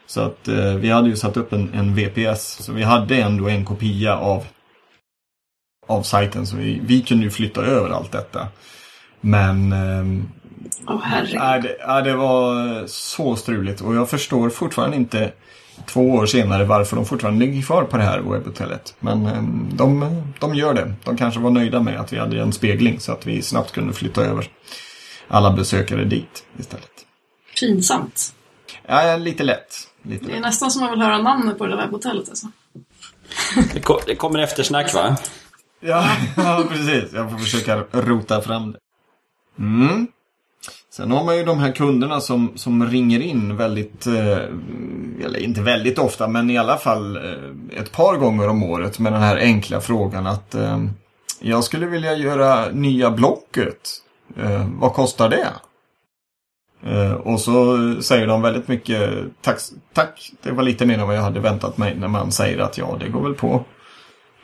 Så 0.07 0.21
att 0.21 0.47
eh, 0.47 0.73
vi 0.73 0.89
hade 0.89 1.09
ju 1.09 1.15
satt 1.15 1.37
upp 1.37 1.53
en, 1.53 1.73
en 1.73 1.95
VPS. 1.95 2.63
Så 2.63 2.73
vi 2.73 2.83
hade 2.83 3.17
ändå 3.17 3.49
en 3.49 3.65
kopia 3.65 4.17
av, 4.17 4.45
av 5.87 6.01
sajten. 6.01 6.47
Så 6.47 6.57
vi, 6.57 6.79
vi 6.83 7.01
kunde 7.01 7.23
ju 7.23 7.29
flytta 7.29 7.61
över 7.61 7.89
allt 7.89 8.11
detta. 8.11 8.47
Men 9.21 9.71
eh, 9.71 10.23
Åh 10.87 11.01
herregud. 11.03 11.35
Nej, 11.39 11.61
det, 11.61 11.77
ja, 11.79 12.01
det 12.01 12.15
var 12.15 12.83
så 12.87 13.35
struligt 13.35 13.81
och 13.81 13.95
jag 13.95 14.09
förstår 14.09 14.49
fortfarande 14.49 14.95
inte 14.97 15.31
två 15.85 16.09
år 16.11 16.25
senare 16.25 16.63
varför 16.65 16.95
de 16.95 17.05
fortfarande 17.05 17.45
ligger 17.45 17.61
kvar 17.61 17.83
på 17.83 17.97
det 17.97 18.03
här 18.03 18.19
webbhotellet. 18.19 18.95
Men 18.99 19.25
eh, 19.25 19.41
de, 19.75 20.21
de 20.39 20.55
gör 20.55 20.73
det. 20.73 20.93
De 21.03 21.17
kanske 21.17 21.39
var 21.39 21.49
nöjda 21.49 21.79
med 21.79 21.99
att 21.99 22.13
vi 22.13 22.17
hade 22.19 22.41
en 22.41 22.53
spegling 22.53 22.99
så 22.99 23.11
att 23.11 23.25
vi 23.27 23.41
snabbt 23.41 23.71
kunde 23.71 23.93
flytta 23.93 24.21
över 24.25 24.49
alla 25.27 25.51
besökare 25.51 26.03
dit 26.05 26.43
istället. 26.59 26.89
Pinsamt. 27.59 28.33
Ja, 28.87 29.17
lite 29.17 29.43
lätt. 29.43 29.75
Lite 30.01 30.25
Det 30.25 30.31
är 30.31 30.33
lätt. 30.33 30.41
nästan 30.41 30.71
som 30.71 30.81
man 30.81 30.91
vill 30.91 31.01
höra 31.01 31.17
namnet 31.17 31.57
på 31.57 31.65
det 31.65 31.75
där 31.75 31.77
webbhotellet 31.81 32.29
alltså. 32.29 32.47
Det, 33.73 33.79
ko- 33.79 33.99
det 34.05 34.15
kommer 34.15 34.39
eftersnack 34.39 34.93
va? 34.93 35.17
Ja, 35.79 36.09
ja, 36.37 36.63
precis. 36.69 37.13
Jag 37.13 37.31
får 37.31 37.37
försöka 37.37 37.83
rota 37.91 38.41
fram 38.41 38.71
det. 38.71 38.79
Mm. 39.59 40.07
Sen 40.97 41.11
har 41.11 41.23
man 41.23 41.37
ju 41.37 41.43
de 41.43 41.59
här 41.59 41.71
kunderna 41.71 42.21
som, 42.21 42.51
som 42.55 42.85
ringer 42.85 43.19
in 43.19 43.57
väldigt, 43.57 44.07
eh, 44.07 44.37
eller 45.25 45.37
inte 45.39 45.61
väldigt 45.61 45.99
ofta, 45.99 46.27
men 46.27 46.49
i 46.49 46.57
alla 46.57 46.77
fall 46.77 47.15
eh, 47.15 47.79
ett 47.79 47.91
par 47.91 48.17
gånger 48.17 48.47
om 48.47 48.63
året 48.63 48.99
med 48.99 49.13
den 49.13 49.21
här 49.21 49.37
enkla 49.37 49.81
frågan 49.81 50.27
att 50.27 50.55
eh, 50.55 50.83
jag 51.39 51.63
skulle 51.63 51.85
vilja 51.85 52.15
göra 52.15 52.69
nya 52.71 53.11
Blocket. 53.11 53.89
Eh, 54.37 54.67
vad 54.79 54.93
kostar 54.93 55.29
det? 55.29 55.53
Eh, 56.91 57.13
och 57.13 57.39
så 57.39 57.77
säger 58.01 58.27
de 58.27 58.41
väldigt 58.41 58.67
mycket 58.67 59.09
tack, 59.41 59.59
tack, 59.93 60.31
det 60.43 60.51
var 60.51 60.63
lite 60.63 60.85
mer 60.85 60.99
än 60.99 61.07
vad 61.07 61.17
jag 61.17 61.21
hade 61.21 61.39
väntat 61.39 61.77
mig 61.77 61.95
när 61.95 62.07
man 62.07 62.31
säger 62.31 62.59
att 62.59 62.77
ja, 62.77 62.97
det 62.99 63.09
går 63.09 63.21
väl 63.21 63.33
på 63.33 63.63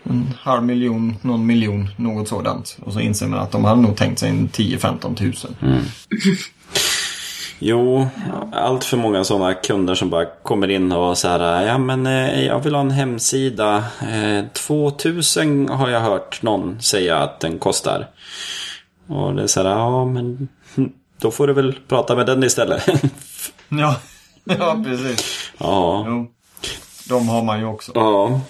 en 0.04 0.34
halv 0.42 0.64
miljon, 0.64 1.16
någon 1.22 1.46
miljon, 1.46 1.90
något 1.98 2.28
sådant. 2.28 2.78
Och 2.82 2.94
så 2.94 3.00
inser 3.00 3.28
man 3.28 3.40
att 3.40 3.52
de 3.52 3.66
hade 3.66 3.82
nog 3.82 3.96
tänkt 3.98 4.20
sig 4.20 4.30
en 4.30 4.50
10-15 4.50 5.16
tusen. 5.16 5.56
Jo, 7.66 8.08
allt 8.52 8.84
för 8.84 8.98
många 8.98 9.24
sådana 9.24 9.54
kunder 9.54 9.96
som 9.96 10.10
bara 10.10 10.26
kommer 10.26 10.72
in 10.72 10.92
och 10.92 11.18
så 11.18 11.28
här, 11.28 11.66
ja 11.66 11.78
men 11.78 12.08
eh, 12.08 12.46
jag 12.46 12.60
vill 12.60 12.74
ha 12.76 12.82
en 12.82 12.92
hemsida. 12.92 13.84
Eh, 14.12 14.46
2000 14.54 15.70
har 15.70 15.90
jag 15.90 16.00
hört 16.00 16.42
någon 16.42 16.82
säga 16.82 17.18
att 17.18 17.40
den 17.40 17.60
kostar. 17.60 18.08
Och 19.08 19.36
det 19.36 19.44
är 19.44 19.48
så 19.48 19.64
här, 19.64 19.70
ja 19.70 20.06
men 20.06 20.48
då 21.22 21.32
får 21.32 21.48
du 21.48 21.54
väl 21.54 21.80
prata 21.88 22.16
med 22.16 22.26
den 22.26 22.44
istället. 22.44 22.88
Ja, 23.70 23.96
ja 24.44 24.84
precis. 24.86 25.52
ja. 25.58 26.06
Jo. 26.08 26.32
De 27.10 27.30
har 27.30 27.44
man 27.44 27.60
ju 27.60 27.66
också. 27.66 27.92
Ja. 27.96 28.42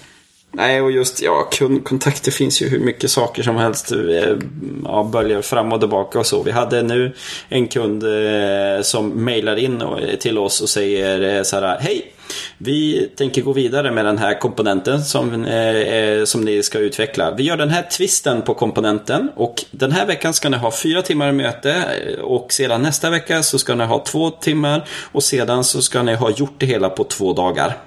Nej, 0.55 0.81
och 0.81 0.91
just 0.91 1.21
ja, 1.21 1.49
kundkontakter 1.51 2.31
finns 2.31 2.61
ju 2.61 2.69
hur 2.69 2.79
mycket 2.79 3.11
saker 3.11 3.43
som 3.43 3.55
helst. 3.55 3.91
Eh, 3.91 4.37
ja, 4.83 5.09
böljar 5.11 5.41
fram 5.41 5.73
och 5.73 5.79
tillbaka 5.79 6.19
och 6.19 6.25
så. 6.25 6.43
Vi 6.43 6.51
hade 6.51 6.83
nu 6.83 7.15
en 7.49 7.67
kund 7.67 8.03
eh, 8.03 8.81
som 8.81 9.09
mejlar 9.09 9.55
in 9.55 9.81
eh, 9.81 10.15
till 10.19 10.37
oss 10.37 10.61
och 10.61 10.69
säger 10.69 11.37
eh, 11.37 11.43
så 11.43 11.59
här. 11.59 11.79
Hej! 11.79 12.13
Vi 12.57 13.09
tänker 13.15 13.41
gå 13.41 13.53
vidare 13.53 13.91
med 13.91 14.05
den 14.05 14.17
här 14.17 14.39
komponenten 14.39 15.03
som, 15.03 15.45
eh, 15.45 15.77
eh, 15.77 16.23
som 16.23 16.41
ni 16.41 16.63
ska 16.63 16.79
utveckla. 16.79 17.31
Vi 17.31 17.43
gör 17.43 17.57
den 17.57 17.69
här 17.69 17.83
twisten 17.83 18.41
på 18.41 18.53
komponenten 18.53 19.29
och 19.35 19.55
den 19.71 19.91
här 19.91 20.05
veckan 20.05 20.33
ska 20.33 20.49
ni 20.49 20.57
ha 20.57 20.71
fyra 20.71 21.01
timmar 21.01 21.31
möte 21.31 21.83
och 22.21 22.53
sedan 22.53 22.81
nästa 22.81 23.09
vecka 23.09 23.43
så 23.43 23.59
ska 23.59 23.75
ni 23.75 23.83
ha 23.83 24.03
två 24.03 24.29
timmar 24.29 24.87
och 25.11 25.23
sedan 25.23 25.63
så 25.63 25.81
ska 25.81 26.03
ni 26.03 26.15
ha 26.15 26.31
gjort 26.31 26.55
det 26.57 26.65
hela 26.65 26.89
på 26.89 27.03
två 27.03 27.33
dagar. 27.33 27.77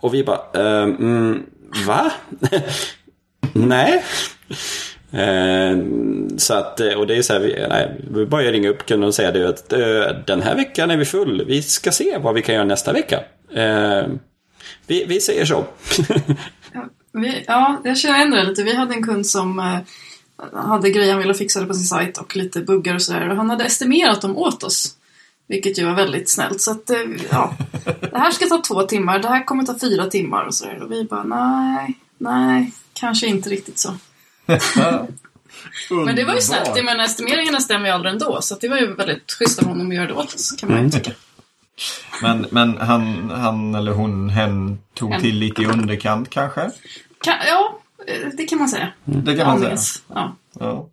Och 0.00 0.14
vi 0.14 0.24
bara, 0.24 0.40
ehm, 0.54 0.96
mm, 0.96 1.42
va? 1.86 2.12
Nej. 3.52 4.04
Eh, 5.12 5.78
så 6.36 6.54
att, 6.54 6.80
och 6.80 7.06
det 7.06 7.16
är 7.16 7.22
så 7.22 7.32
här, 7.32 7.40
vi, 7.40 7.66
nej, 7.68 8.00
vi 8.10 8.26
bara 8.26 8.42
ringa 8.42 8.68
upp 8.68 8.86
kunden 8.86 9.08
och 9.08 9.14
säga 9.14 9.32
det 9.32 9.48
att 9.48 9.72
eh, 9.72 10.16
den 10.26 10.42
här 10.42 10.54
veckan 10.54 10.90
är 10.90 10.96
vi 10.96 11.04
full. 11.04 11.44
Vi 11.46 11.62
ska 11.62 11.92
se 11.92 12.18
vad 12.18 12.34
vi 12.34 12.42
kan 12.42 12.54
göra 12.54 12.64
nästa 12.64 12.92
vecka. 12.92 13.20
Eh, 13.54 14.06
vi, 14.86 15.04
vi 15.08 15.20
säger 15.20 15.44
så. 15.44 15.64
ja, 16.72 16.88
vi, 17.12 17.44
ja, 17.46 17.80
jag 17.84 17.98
känner 17.98 18.16
igen 18.16 18.30
det 18.30 18.44
lite. 18.44 18.62
Vi 18.62 18.74
hade 18.74 18.94
en 18.94 19.02
kund 19.02 19.26
som 19.26 19.58
eh, 19.58 19.78
hade 20.52 20.90
grejer 20.90 21.12
han 21.12 21.22
ville 21.22 21.34
fixa 21.34 21.66
på 21.66 21.74
sin 21.74 21.84
sajt 21.84 22.18
och 22.18 22.36
lite 22.36 22.60
buggar 22.60 22.94
och 22.94 23.02
sådär. 23.02 23.28
Och 23.28 23.36
han 23.36 23.50
hade 23.50 23.64
estimerat 23.64 24.22
dem 24.22 24.36
åt 24.36 24.62
oss. 24.62 24.97
Vilket 25.48 25.78
ju 25.78 25.84
var 25.84 25.94
väldigt 25.94 26.30
snällt. 26.30 26.60
Så 26.60 26.70
att, 26.70 26.90
eh, 26.90 26.98
ja. 27.30 27.54
Det 27.84 28.18
här 28.18 28.30
ska 28.30 28.46
ta 28.46 28.62
två 28.62 28.82
timmar, 28.82 29.18
det 29.18 29.28
här 29.28 29.44
kommer 29.44 29.64
ta 29.64 29.78
fyra 29.78 30.06
timmar 30.06 30.44
och 30.44 30.54
sådär. 30.54 30.82
Och 30.82 30.92
vi 30.92 31.04
bara, 31.04 31.22
nej, 31.22 31.98
nej, 32.18 32.72
kanske 32.92 33.26
inte 33.26 33.50
riktigt 33.50 33.78
så. 33.78 33.94
Men 36.06 36.16
det 36.16 36.24
var 36.24 36.34
ju 36.34 36.40
snällt. 36.40 36.76
Jag 36.76 36.84
menar, 36.84 37.04
estimeringarna 37.04 37.60
stämmer 37.60 37.86
ju 37.86 37.92
aldrig 37.92 38.12
ändå. 38.12 38.38
Så 38.42 38.54
det 38.60 38.68
var 38.68 38.76
ju 38.78 38.94
väldigt 38.94 39.32
schysst 39.32 39.58
av 39.58 39.64
honom 39.64 39.88
att 39.88 39.94
göra 39.94 40.06
det 40.06 40.14
åt 40.14 40.34
oss, 40.34 40.52
kan 40.52 40.70
man 40.70 40.84
ju 40.84 40.90
tycka. 40.90 41.12
Men, 42.22 42.46
men 42.50 42.78
han, 42.78 43.30
han 43.30 43.74
eller 43.74 43.92
hon, 43.92 44.30
hen 44.30 44.78
tog 44.94 45.12
Hen. 45.12 45.20
till 45.20 45.38
lite 45.38 45.62
i 45.62 45.66
underkant 45.66 46.30
kanske? 46.30 46.70
Kan, 47.20 47.34
ja, 47.46 47.78
eh, 48.06 48.28
det 48.36 48.44
kan 48.44 48.58
man 48.58 48.68
säga. 48.68 48.92
Det 49.04 49.36
kan 49.36 49.46
man 49.46 49.58
säga. 49.58 49.68
Aningens. 49.68 50.02
Ja. 50.14 50.36
Ja. 50.60 50.88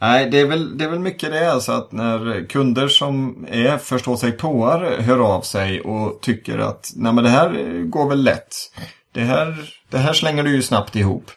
Nej, 0.00 0.30
det 0.30 0.40
är, 0.40 0.46
väl, 0.46 0.78
det 0.78 0.84
är 0.84 0.88
väl 0.88 0.98
mycket 0.98 1.30
det 1.30 1.52
alltså 1.52 1.72
att 1.72 1.92
när 1.92 2.44
kunder 2.48 2.88
som 2.88 3.46
är 3.50 3.78
förstå 3.78 4.16
sig 4.16 4.32
påar 4.32 4.98
hör 5.00 5.18
av 5.18 5.40
sig 5.40 5.80
och 5.80 6.20
tycker 6.20 6.58
att 6.58 6.92
nej 6.96 7.12
men 7.12 7.24
det 7.24 7.30
här 7.30 7.82
går 7.82 8.08
väl 8.08 8.22
lätt. 8.22 8.54
Det 9.12 9.20
här, 9.20 9.72
det 9.90 9.98
här 9.98 10.12
slänger 10.12 10.42
du 10.42 10.50
ju 10.50 10.62
snabbt 10.62 10.96
ihop. 10.96 11.30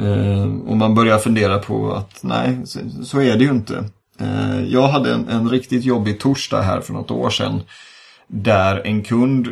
Eh, 0.00 0.42
och 0.42 0.76
man 0.76 0.94
börjar 0.94 1.18
fundera 1.18 1.58
på 1.58 1.92
att 1.92 2.22
nej, 2.22 2.60
så, 2.64 2.78
så 3.04 3.20
är 3.20 3.36
det 3.36 3.44
ju 3.44 3.50
inte. 3.50 3.84
Eh, 4.20 4.64
jag 4.64 4.88
hade 4.88 5.14
en, 5.14 5.28
en 5.28 5.50
riktigt 5.50 5.84
jobbig 5.84 6.20
torsdag 6.20 6.62
här 6.62 6.80
för 6.80 6.92
något 6.92 7.10
år 7.10 7.30
sedan. 7.30 7.62
Där 8.26 8.82
en 8.84 9.02
kund 9.02 9.48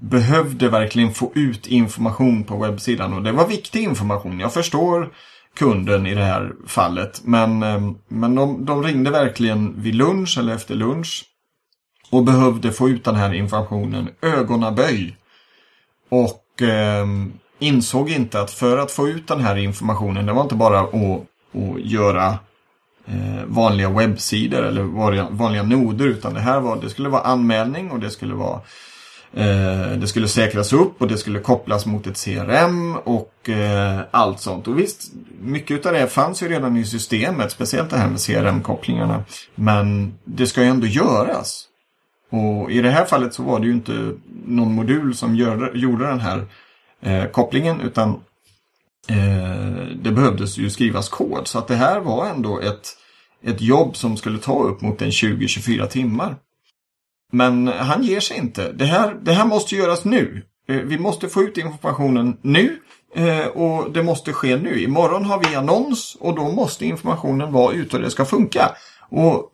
behövde 0.00 0.68
verkligen 0.68 1.14
få 1.14 1.32
ut 1.34 1.66
information 1.66 2.44
på 2.44 2.56
webbsidan 2.56 3.12
och 3.12 3.22
det 3.22 3.32
var 3.32 3.48
viktig 3.48 3.82
information. 3.82 4.40
Jag 4.40 4.54
förstår 4.54 5.12
kunden 5.56 6.06
i 6.06 6.14
det 6.14 6.24
här 6.24 6.52
fallet. 6.66 7.20
Men, 7.24 7.62
eh, 7.62 7.90
men 8.08 8.34
de, 8.34 8.64
de 8.64 8.82
ringde 8.82 9.10
verkligen 9.10 9.82
vid 9.82 9.94
lunch 9.94 10.38
eller 10.38 10.54
efter 10.54 10.74
lunch 10.74 11.24
och 12.10 12.24
behövde 12.24 12.72
få 12.72 12.88
ut 12.88 13.04
den 13.04 13.14
här 13.14 13.34
informationen 13.34 14.08
ögonaböj. 14.22 15.16
Och 16.08 16.62
eh, 16.62 17.06
insåg 17.58 18.10
inte 18.10 18.40
att 18.40 18.50
för 18.50 18.78
att 18.78 18.90
få 18.90 19.08
ut 19.08 19.28
den 19.28 19.40
här 19.40 19.56
informationen, 19.56 20.26
det 20.26 20.32
var 20.32 20.42
inte 20.42 20.54
bara 20.54 20.80
att, 20.80 20.94
att 20.94 21.80
göra 21.80 22.38
eh, 23.06 23.44
vanliga 23.46 23.90
webbsidor 23.90 24.62
eller 24.62 24.82
vanliga, 24.82 25.26
vanliga 25.30 25.62
noder 25.62 26.06
utan 26.06 26.34
det 26.34 26.40
här 26.40 26.60
var, 26.60 26.76
det 26.76 26.90
skulle 26.90 27.08
vara 27.08 27.22
anmälning 27.22 27.90
och 27.90 28.00
det 28.00 28.10
skulle 28.10 28.34
vara 28.34 28.60
Eh, 28.60 28.64
Eh, 29.32 29.92
det 29.98 30.06
skulle 30.06 30.28
säkras 30.28 30.72
upp 30.72 31.02
och 31.02 31.08
det 31.08 31.18
skulle 31.18 31.38
kopplas 31.38 31.86
mot 31.86 32.06
ett 32.06 32.24
CRM 32.24 32.96
och 32.96 33.48
eh, 33.48 34.00
allt 34.10 34.40
sånt. 34.40 34.68
Och 34.68 34.78
visst, 34.78 35.12
mycket 35.40 35.86
av 35.86 35.92
det 35.92 36.06
fanns 36.06 36.42
ju 36.42 36.48
redan 36.48 36.76
i 36.76 36.84
systemet, 36.84 37.52
speciellt 37.52 37.90
det 37.90 37.96
här 37.96 38.08
med 38.08 38.18
CRM-kopplingarna. 38.18 39.24
Men 39.54 40.14
det 40.24 40.46
ska 40.46 40.62
ju 40.62 40.68
ändå 40.68 40.86
göras. 40.86 41.64
Och 42.30 42.70
i 42.70 42.80
det 42.82 42.90
här 42.90 43.04
fallet 43.04 43.34
så 43.34 43.42
var 43.42 43.60
det 43.60 43.66
ju 43.66 43.72
inte 43.72 44.12
någon 44.46 44.74
modul 44.74 45.14
som 45.14 45.36
gör, 45.36 45.72
gjorde 45.74 46.06
den 46.06 46.20
här 46.20 46.46
eh, 47.02 47.24
kopplingen 47.24 47.80
utan 47.80 48.20
det 50.02 50.10
behövdes 50.10 50.58
ju 50.58 50.70
skrivas 50.70 51.08
kod. 51.08 51.48
Så 51.48 51.58
att 51.58 51.68
det 51.68 51.74
här 51.74 52.00
var 52.00 52.26
ändå 52.26 52.60
ett, 52.60 52.96
ett 53.42 53.60
jobb 53.60 53.96
som 53.96 54.16
skulle 54.16 54.38
ta 54.38 54.62
upp 54.62 54.80
mot 54.80 55.02
en 55.02 55.10
20-24 55.10 55.86
timmar. 55.86 56.36
Men 57.32 57.68
han 57.68 58.02
ger 58.02 58.20
sig 58.20 58.36
inte. 58.36 58.72
Det 58.72 58.84
här, 58.84 59.14
det 59.22 59.32
här 59.32 59.46
måste 59.46 59.76
göras 59.76 60.04
nu. 60.04 60.42
Eh, 60.68 60.76
vi 60.76 60.98
måste 60.98 61.28
få 61.28 61.42
ut 61.42 61.58
informationen 61.58 62.38
nu 62.42 62.82
eh, 63.14 63.46
och 63.46 63.92
det 63.92 64.02
måste 64.02 64.32
ske 64.32 64.56
nu. 64.56 64.82
Imorgon 64.82 65.24
har 65.24 65.48
vi 65.48 65.54
annons 65.54 66.16
och 66.20 66.34
då 66.34 66.52
måste 66.52 66.86
informationen 66.86 67.52
vara 67.52 67.74
ute 67.74 67.96
och 67.96 68.02
det 68.02 68.10
ska 68.10 68.24
funka. 68.24 68.76
Och 69.10 69.52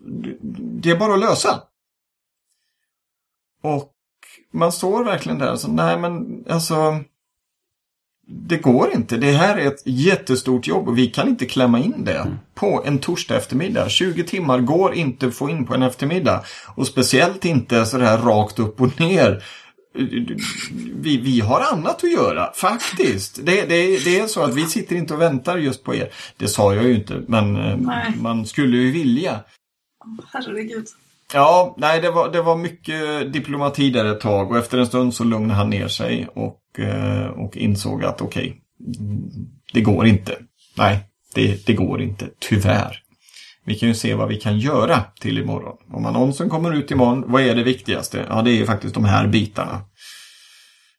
det 0.83 0.91
är 0.91 0.97
bara 0.97 1.15
att 1.15 1.21
lösa. 1.21 1.63
Och 3.63 3.91
man 4.53 4.73
står 4.73 5.05
verkligen 5.05 5.39
där 5.39 5.57
så, 5.57 5.69
nej 5.69 5.99
men 5.99 6.45
alltså 6.49 7.01
det 8.27 8.57
går 8.57 8.95
inte. 8.95 9.17
Det 9.17 9.33
här 9.33 9.59
är 9.59 9.67
ett 9.67 9.83
jättestort 9.85 10.67
jobb 10.67 10.89
och 10.89 10.99
vi 10.99 11.07
kan 11.07 11.29
inte 11.29 11.47
klämma 11.47 11.79
in 11.79 12.05
det 12.05 12.27
på 12.55 12.83
en 12.87 12.99
torsdag 12.99 13.37
eftermiddag. 13.37 13.89
20 13.89 14.25
timmar 14.25 14.59
går 14.59 14.95
inte 14.95 15.27
att 15.27 15.35
få 15.35 15.51
in 15.51 15.67
på 15.67 15.75
en 15.75 15.83
eftermiddag. 15.83 16.45
Och 16.75 16.87
speciellt 16.87 17.45
inte 17.45 17.87
så 17.87 17.99
här 17.99 18.19
rakt 18.19 18.59
upp 18.59 18.81
och 18.81 19.01
ner. 19.01 19.45
Vi, 20.95 21.17
vi 21.17 21.41
har 21.41 21.61
annat 21.61 22.05
att 22.05 22.13
göra, 22.13 22.53
faktiskt. 22.53 23.47
Det, 23.47 23.63
det, 23.63 24.05
det 24.05 24.19
är 24.19 24.27
så 24.27 24.43
att 24.43 24.55
vi 24.55 24.67
sitter 24.67 24.97
inte 24.97 25.15
och 25.15 25.21
väntar 25.21 25.59
just 25.59 25.85
på 25.85 25.95
er. 25.95 26.13
Det 26.37 26.49
sa 26.49 26.75
jag 26.75 26.85
ju 26.85 26.95
inte, 26.95 27.23
men 27.29 27.57
eh, 27.57 27.77
Nej. 27.77 28.13
man 28.21 28.47
skulle 28.47 28.77
ju 28.77 28.91
vilja. 28.91 29.41
Herregud. 30.33 30.87
Ja, 31.33 31.75
nej 31.79 32.01
det 32.01 32.11
var, 32.11 32.33
det 32.33 32.43
var 32.43 32.57
mycket 32.57 33.33
diplomati 33.33 33.91
där 33.91 34.05
ett 34.05 34.21
tag 34.21 34.51
och 34.51 34.59
efter 34.59 34.79
en 34.79 34.87
stund 34.87 35.15
så 35.15 35.25
lugnade 35.25 35.55
han 35.55 35.71
ner 35.71 35.89
sig 35.89 36.29
och, 36.35 36.81
eh, 36.81 37.27
och 37.27 37.57
insåg 37.57 38.05
att 38.05 38.21
okej, 38.21 38.61
det 39.73 39.81
går 39.81 40.07
inte. 40.07 40.39
Nej, 40.77 40.99
det, 41.35 41.67
det 41.67 41.73
går 41.73 42.03
inte, 42.03 42.29
tyvärr. 42.39 43.01
Vi 43.65 43.75
kan 43.75 43.89
ju 43.89 43.95
se 43.95 44.15
vad 44.15 44.29
vi 44.29 44.37
kan 44.37 44.59
göra 44.59 45.05
till 45.21 45.39
imorgon. 45.39 45.77
Om 45.91 46.07
annonsen 46.07 46.49
kommer 46.49 46.73
ut 46.73 46.91
imorgon, 46.91 47.25
vad 47.27 47.43
är 47.43 47.55
det 47.55 47.63
viktigaste? 47.63 48.27
Ja, 48.29 48.43
det 48.43 48.51
är 48.51 48.55
ju 48.55 48.67
faktiskt 48.67 48.95
de 48.95 49.05
här 49.05 49.27
bitarna. 49.27 49.81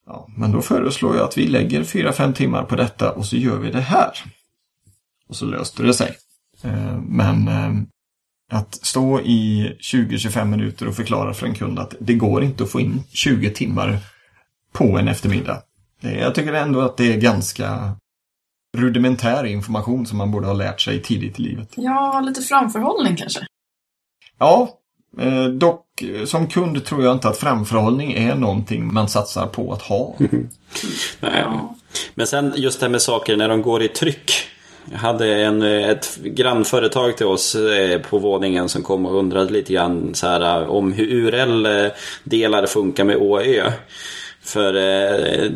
Ja, 0.05 0.27
men 0.37 0.51
då 0.51 0.61
föreslår 0.61 1.15
jag 1.15 1.25
att 1.25 1.37
vi 1.37 1.47
lägger 1.47 1.83
4-5 1.83 2.33
timmar 2.33 2.63
på 2.63 2.75
detta 2.75 3.11
och 3.11 3.25
så 3.25 3.35
gör 3.35 3.57
vi 3.57 3.71
det 3.71 3.81
här. 3.81 4.11
Och 5.29 5.35
så 5.35 5.45
löste 5.45 5.83
det 5.83 5.93
sig. 5.93 6.15
Eh, 6.63 6.97
men 7.01 7.47
eh, 7.47 7.71
att 8.51 8.75
stå 8.75 9.19
i 9.19 9.71
20-25 9.79 10.45
minuter 10.45 10.87
och 10.87 10.95
förklara 10.95 11.33
för 11.33 11.47
en 11.47 11.55
kund 11.55 11.79
att 11.79 11.95
det 11.99 12.13
går 12.13 12.43
inte 12.43 12.63
att 12.63 12.71
få 12.71 12.79
in 12.79 13.03
20 13.09 13.49
timmar 13.49 13.97
på 14.71 14.97
en 14.97 15.07
eftermiddag. 15.07 15.61
Jag 16.01 16.35
tycker 16.35 16.53
ändå 16.53 16.81
att 16.81 16.97
det 16.97 17.13
är 17.13 17.17
ganska 17.17 17.95
rudimentär 18.77 19.45
information 19.45 20.05
som 20.05 20.17
man 20.17 20.31
borde 20.31 20.47
ha 20.47 20.53
lärt 20.53 20.81
sig 20.81 21.01
tidigt 21.01 21.39
i 21.39 21.41
livet. 21.41 21.69
Ja, 21.75 22.19
lite 22.19 22.41
framförhållning 22.41 23.15
kanske. 23.15 23.39
Ja, 24.37 24.69
eh, 25.19 25.45
dock 25.45 26.03
som 26.25 26.47
kund 26.47 26.85
tror 26.85 27.03
jag 27.03 27.13
inte 27.13 27.29
att 27.29 27.37
framförhållning 27.37 28.13
är 28.13 28.35
någonting 28.35 28.93
man 28.93 29.09
satsar 29.09 29.47
på 29.47 29.73
att 29.73 29.81
ha. 29.81 30.15
Nej. 31.19 31.45
Men 32.15 32.27
sen 32.27 32.53
just 32.55 32.79
det 32.79 32.85
här 32.85 32.91
med 32.91 33.01
saker 33.01 33.37
när 33.37 33.49
de 33.49 33.61
går 33.61 33.83
i 33.83 33.87
tryck. 33.87 34.31
Jag 34.91 34.97
hade 34.97 35.35
en, 35.35 35.61
eh, 35.61 35.89
ett 35.89 36.17
grannföretag 36.23 37.17
till 37.17 37.25
oss 37.25 37.55
eh, 37.55 38.01
på 38.01 38.17
våningen 38.17 38.69
som 38.69 38.83
kom 38.83 39.05
och 39.05 39.19
undrade 39.19 39.53
lite 39.53 39.73
grann 39.73 40.13
så 40.13 40.27
här, 40.27 40.61
eh, 40.61 40.69
om 40.69 40.93
hur 40.93 41.07
URL-delar 41.07 42.65
funkar 42.65 43.03
med 43.03 43.17
ÅÖ. 43.17 43.71
För 44.43 44.75
eh, 44.75 45.49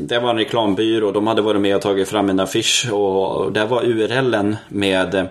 det 0.00 0.18
var 0.18 0.30
en 0.30 0.36
reklambyrå, 0.36 1.12
de 1.12 1.26
hade 1.26 1.42
varit 1.42 1.60
med 1.60 1.76
och 1.76 1.82
tagit 1.82 2.08
fram 2.08 2.30
en 2.30 2.40
affisch 2.40 2.92
och 2.92 3.52
där 3.52 3.66
var 3.66 3.84
URLen 3.84 4.56
med 4.68 5.28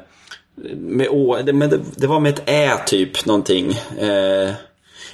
med 0.78 1.08
å, 1.10 1.38
det, 1.44 1.80
det 1.96 2.08
var 2.08 2.20
med 2.20 2.34
ett 2.34 2.50
ä 2.50 2.78
typ 2.86 3.26
någonting. 3.26 3.72
Eh, 4.00 4.52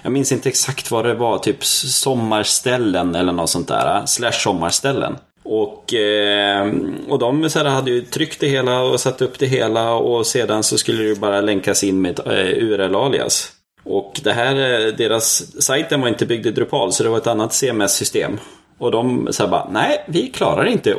jag 0.01 0.11
minns 0.11 0.31
inte 0.31 0.49
exakt 0.49 0.91
vad 0.91 1.05
det 1.05 1.13
var, 1.13 1.37
typ 1.37 1.65
sommarställen 1.65 3.15
eller 3.15 3.31
något 3.31 3.49
sånt 3.49 3.67
där. 3.67 4.05
Slash 4.05 4.31
sommarställen. 4.31 5.15
Och, 5.43 5.93
eh, 5.93 6.73
och 7.07 7.19
de 7.19 7.49
så 7.49 7.59
här, 7.59 7.65
hade 7.65 7.91
ju 7.91 8.01
tryckt 8.01 8.39
det 8.39 8.47
hela 8.47 8.81
och 8.81 8.99
satt 8.99 9.21
upp 9.21 9.39
det 9.39 9.45
hela 9.45 9.93
och 9.93 10.27
sedan 10.27 10.63
så 10.63 10.77
skulle 10.77 11.03
det 11.03 11.19
bara 11.19 11.41
länkas 11.41 11.83
in 11.83 12.01
med 12.01 12.19
ett 12.19 12.27
eh, 12.27 12.63
URL-alias. 12.63 13.51
Och 13.83 14.19
det 14.23 14.33
här, 14.33 14.55
eh, 14.55 14.93
deras 14.93 15.51
sajten 15.61 16.01
var 16.01 16.07
inte 16.07 16.25
byggd 16.25 16.47
i 16.47 16.51
Drupal 16.51 16.93
så 16.93 17.03
det 17.03 17.09
var 17.09 17.17
ett 17.17 17.27
annat 17.27 17.53
CMS-system. 17.53 18.39
Och 18.77 18.91
de 18.91 19.27
sa 19.31 19.47
bara, 19.47 19.69
nej 19.69 20.03
vi 20.07 20.27
klarar 20.27 20.65
inte. 20.65 20.95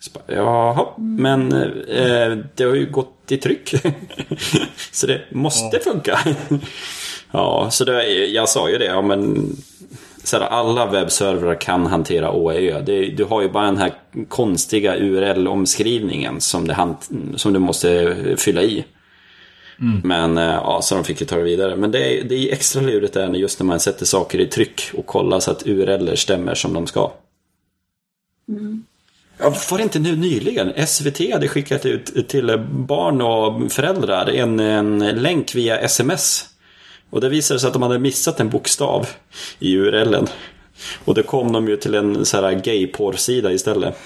Så 0.00 0.10
bara, 0.12 0.36
Jaha, 0.36 0.86
men 0.96 1.52
eh, 1.88 2.38
det 2.54 2.64
har 2.64 2.74
ju 2.74 2.90
gått 2.90 3.32
i 3.32 3.36
tryck. 3.36 3.74
så 4.92 5.06
det 5.06 5.20
måste 5.30 5.78
funka. 5.78 6.20
ja, 7.32 7.68
så 7.70 7.84
det, 7.84 8.06
jag 8.08 8.48
sa 8.48 8.70
ju 8.70 8.78
det, 8.78 8.84
ja 8.84 9.02
men 9.02 9.52
så 10.24 10.38
här, 10.38 10.46
alla 10.46 10.86
webbservrar 10.86 11.54
kan 11.54 11.86
hantera 11.86 12.32
OAÖ. 12.32 12.80
Det, 12.80 13.06
du 13.06 13.24
har 13.24 13.42
ju 13.42 13.48
bara 13.48 13.66
den 13.66 13.76
här 13.76 13.92
konstiga 14.28 14.96
URL-omskrivningen 14.96 16.40
som, 16.40 16.68
det 16.68 16.94
som 17.36 17.52
du 17.52 17.58
måste 17.58 18.16
fylla 18.38 18.62
i. 18.62 18.84
Men 20.04 20.38
eh, 20.38 20.44
ja, 20.44 20.80
så 20.82 20.94
de 20.94 21.04
fick 21.04 21.20
ju 21.20 21.26
ta 21.26 21.36
det 21.36 21.42
vidare. 21.42 21.76
Men 21.76 21.90
det 21.90 22.20
är, 22.20 22.24
det 22.24 22.34
är 22.34 22.52
extra 22.52 22.82
lurigt 22.82 23.14
där 23.14 23.34
just 23.34 23.60
när 23.60 23.66
man 23.66 23.80
sätter 23.80 24.06
saker 24.06 24.40
i 24.40 24.46
tryck 24.46 24.90
och 24.94 25.06
kollar 25.06 25.40
så 25.40 25.50
att 25.50 25.66
URL 25.66 26.16
stämmer 26.16 26.54
som 26.54 26.74
de 26.74 26.86
ska. 26.86 27.12
Ja, 29.38 29.54
var 29.70 29.78
det 29.78 29.84
inte 29.84 29.98
nu 29.98 30.16
nyligen? 30.16 30.86
SVT 30.86 31.32
hade 31.32 31.48
skickat 31.48 31.86
ut 31.86 32.28
till 32.28 32.58
barn 32.70 33.22
och 33.22 33.72
föräldrar 33.72 34.30
en, 34.30 34.60
en 34.60 34.98
länk 34.98 35.54
via 35.54 35.78
sms. 35.78 36.49
Och 37.10 37.20
det 37.20 37.28
visade 37.28 37.60
sig 37.60 37.66
att 37.66 37.72
de 37.72 37.82
hade 37.82 37.98
missat 37.98 38.40
en 38.40 38.48
bokstav 38.48 39.06
i 39.58 39.76
URLen. 39.76 40.28
Och 41.04 41.14
då 41.14 41.22
kom 41.22 41.52
de 41.52 41.68
ju 41.68 41.76
till 41.76 41.94
en 41.94 42.24
så 42.24 42.40
här 42.40 42.52
gay-porrsida 42.52 43.52
istället. 43.52 43.96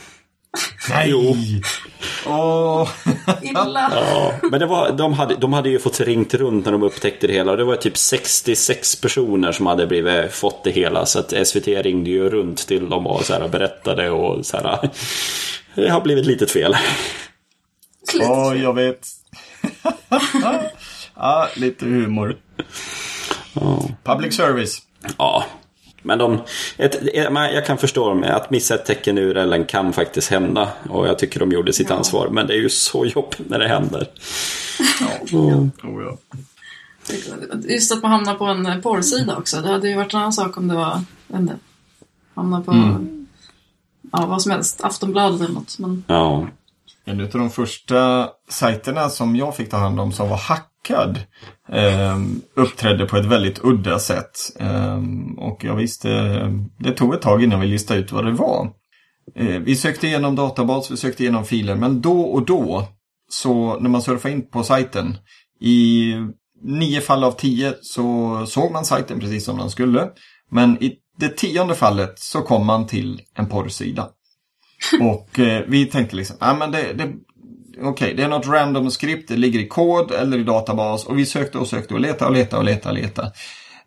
Nej! 0.89 1.11
Jo. 1.11 1.37
Åh! 2.27 2.89
Illa. 3.43 3.91
Ja, 3.95 4.33
men 4.51 4.61
det 4.61 4.67
var, 4.67 4.93
de, 4.93 5.13
hade, 5.13 5.35
de 5.35 5.53
hade 5.53 5.69
ju 5.69 5.79
fått 5.79 6.01
ringt 6.01 6.35
runt 6.35 6.65
när 6.65 6.73
de 6.73 6.83
upptäckte 6.83 7.27
det 7.27 7.33
hela. 7.33 7.51
Och 7.51 7.57
det 7.57 7.65
var 7.65 7.77
typ 7.77 7.97
66 7.97 9.01
personer 9.01 9.53
som 9.53 9.67
hade 9.67 9.87
blivit, 9.87 10.33
fått 10.33 10.65
det 10.65 10.71
hela. 10.71 11.07
Så 11.07 11.19
att 11.19 11.47
SVT 11.47 11.67
ringde 11.67 12.11
ju 12.11 12.31
runt 12.31 12.67
till 12.67 12.89
dem 12.89 13.07
och 13.07 13.25
så 13.25 13.33
här 13.33 13.49
berättade 13.49 14.11
och 14.11 14.47
så 14.47 14.57
här. 14.57 14.91
Det 15.75 15.89
har 15.89 16.01
blivit 16.01 16.27
litet 16.27 16.51
fel. 16.51 16.77
Åh, 18.21 18.63
jag 18.63 18.75
vet. 18.75 19.07
Ja, 21.17 21.49
lite 21.57 21.87
humor. 21.87 22.37
Public 24.03 24.37
service. 24.37 24.79
Ja, 25.19 25.45
men 26.03 26.19
de, 26.19 26.41
ett, 26.77 26.99
jag 27.33 27.67
kan 27.67 27.79
förstå 27.79 28.09
dem. 28.09 28.23
Att 28.25 28.51
missa 28.51 28.75
ett 28.75 28.87
tecken 28.87 29.19
ur 29.19 29.37
eller 29.37 29.65
kan 29.69 29.93
faktiskt 29.93 30.31
hända. 30.31 30.69
Och 30.91 31.09
jag 31.09 31.19
tycker 31.19 31.41
de 31.41 31.53
gjorde 31.53 31.73
sitt 31.73 31.91
Ja. 31.91 31.97
ansvar. 31.97 32.29
Men 32.29 32.47
det 32.47 32.53
är 32.55 32.59
ju 32.59 32.71
så 32.71 33.07
jobbigt 33.07 33.41
när 33.51 33.59
det 33.59 33.69
händer. 33.69 34.09
Ja. 35.01 35.39
Mm. 35.39 35.71
Oh, 35.83 36.03
ja. 36.05 36.17
Just 37.69 37.93
att 37.93 38.03
man 38.03 38.11
hamnar 38.11 38.35
på 38.35 38.45
en 38.45 38.83
porrsida 38.83 39.37
också. 39.37 39.61
Det 39.61 39.69
hade 39.69 39.89
ju 39.89 39.97
varit 39.97 40.13
en 40.15 40.21
annan 40.21 40.33
sak 40.33 40.57
om 40.57 40.69
det 40.69 40.75
var, 40.75 41.01
inte, 41.35 41.57
hamna 42.35 42.61
på 42.61 42.71
Mm. 42.73 43.27
ja, 44.13 44.27
vad 44.27 44.43
som 44.43 44.51
helst, 44.53 44.81
Aftonbladet 44.85 45.41
eller 45.41 45.55
något. 45.55 45.79
Men 45.79 46.05
Ja. 46.07 46.49
En 47.05 47.21
av 47.21 47.29
de 47.29 47.51
första 47.51 48.29
sajterna 48.49 49.09
som 49.09 49.37
jag 49.37 49.57
fick 49.57 49.71
ta 49.71 49.77
hand 49.77 50.01
om 50.01 50.13
som 50.13 50.29
var 50.29 50.37
hackad 50.85 51.21
eh, 51.69 52.19
uppträdde 52.55 53.07
på 53.07 53.17
ett 53.17 53.25
väldigt 53.25 53.65
udda 53.65 53.99
sätt. 53.99 54.39
Eh, 54.61 55.03
och 55.39 55.65
jag 55.65 55.77
visste, 55.77 56.09
det 56.79 56.93
tog 56.93 57.15
ett 57.15 57.23
tag 57.23 57.43
innan 57.43 57.61
vi 57.61 57.67
listade 57.67 58.01
ut 58.01 58.13
vad 58.13 58.25
det 58.25 58.33
var. 58.33 58.71
Eh, 59.35 59.59
vi 59.61 59.77
sökte 59.77 60.07
igenom 60.07 60.37
databas, 60.37 60.91
vi 60.91 60.97
sökte 60.97 61.23
igenom 61.23 61.45
filer, 61.45 61.75
men 61.75 62.01
då 62.01 62.21
och 62.21 62.47
då 62.47 62.89
så 63.29 63.81
när 63.81 63.91
man 63.91 64.03
surfar 64.03 64.29
in 64.29 64.51
på 64.51 64.63
sajten 64.63 65.17
i 65.61 66.13
nio 66.63 67.01
fall 67.01 67.25
av 67.25 67.33
tio 67.33 67.75
så 67.83 68.47
såg 68.47 68.73
man 68.73 68.85
sajten 68.85 69.21
precis 69.21 69.45
som 69.45 69.59
den 69.59 69.71
skulle. 69.71 70.09
Men 70.51 70.83
i 70.83 70.95
det 71.19 71.29
tionde 71.29 71.75
fallet 71.75 72.19
så 72.19 72.43
kom 72.43 72.67
man 72.67 72.87
till 72.87 73.21
en 73.35 73.47
porrsida. 73.47 74.09
Och 75.01 75.39
eh, 75.39 75.65
vi 75.69 75.87
tänkte 75.87 76.17
liksom, 76.17 76.37
ja 76.41 76.55
men 76.55 76.71
det, 76.71 76.93
det 76.93 77.13
okej, 77.83 78.15
det 78.15 78.23
är 78.23 78.29
något 78.29 78.47
random 78.47 78.91
skript, 78.91 79.29
det 79.29 79.37
ligger 79.37 79.61
i 79.61 79.69
kod 79.69 80.11
eller 80.11 80.39
i 80.39 80.45
databas 80.45 81.05
och 81.05 81.19
vi 81.19 81.27
sökte 81.27 81.59
och 81.59 81.69
sökte 81.69 81.95
och 81.95 82.01
letade 82.01 82.29
och 82.29 82.37
letade 82.37 82.59
och 82.59 82.65
letade 82.65 82.95
och 82.95 83.03
letade. 83.03 83.33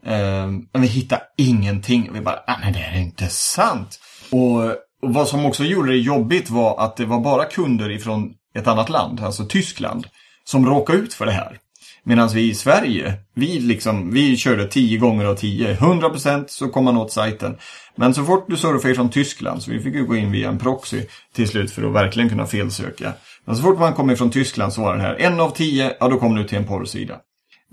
Eh, 0.06 0.48
men 0.74 0.82
vi 0.82 0.88
hittade 0.88 1.22
ingenting. 1.38 2.10
Vi 2.14 2.22
bara, 2.22 2.40
ah, 2.48 2.58
men 2.64 2.74
det 2.74 2.80
är 2.80 3.00
inte 3.00 3.28
sant. 3.28 4.00
Och, 4.32 4.64
och 5.02 5.14
vad 5.14 5.28
som 5.28 5.46
också 5.46 5.64
gjorde 5.64 5.92
det 5.92 5.98
jobbigt 5.98 6.50
var 6.50 6.80
att 6.80 6.98
det 6.98 7.06
var 7.06 7.20
bara 7.20 7.46
kunder 7.46 7.92
ifrån 7.92 8.34
ett 8.56 8.68
annat 8.68 8.90
land, 8.90 9.20
alltså 9.20 9.46
Tyskland, 9.46 10.08
som 10.44 10.66
råkade 10.66 11.00
ut 11.00 11.14
för 11.14 11.26
det 11.26 11.32
här. 11.32 11.60
Medan 12.04 12.30
vi 12.30 12.50
i 12.50 12.56
Sverige, 12.56 13.14
vi, 13.36 13.60
liksom, 13.60 14.12
vi 14.12 14.38
körde 14.38 14.68
10 14.68 14.98
gånger 14.98 15.26
av 15.26 15.36
10. 15.36 15.76
100% 15.76 16.46
så 16.48 16.68
kom 16.68 16.86
man 16.86 16.98
åt 16.98 17.12
sajten. 17.12 17.58
Men 17.96 18.14
så 18.14 18.26
fort 18.26 18.46
du 18.50 18.58
surfar 18.58 18.94
från 18.94 19.10
Tyskland, 19.10 19.64
så 19.64 19.72
vi 19.72 19.80
fick 19.80 19.96
ju 19.96 20.06
gå 20.06 20.16
in 20.16 20.32
via 20.32 20.50
en 20.50 20.60
proxy 20.60 21.02
till 21.34 21.48
slut 21.48 21.72
för 21.72 21.84
att 21.84 21.94
verkligen 21.94 22.30
kunna 22.30 22.46
felsöka. 22.46 23.14
Men 23.48 23.56
så 23.56 23.64
fort 23.64 23.80
man 23.80 23.94
kom 23.94 24.10
ifrån 24.10 24.32
Tyskland 24.32 24.74
så 24.74 24.82
var 24.82 24.96
det 24.96 25.02
här, 25.02 25.16
en 25.16 25.40
av 25.40 25.50
10, 25.50 25.96
ja 26.00 26.08
då 26.08 26.20
kom 26.20 26.36
du 26.36 26.44
till 26.44 26.58
en 26.58 26.68
porrsida. 26.68 27.20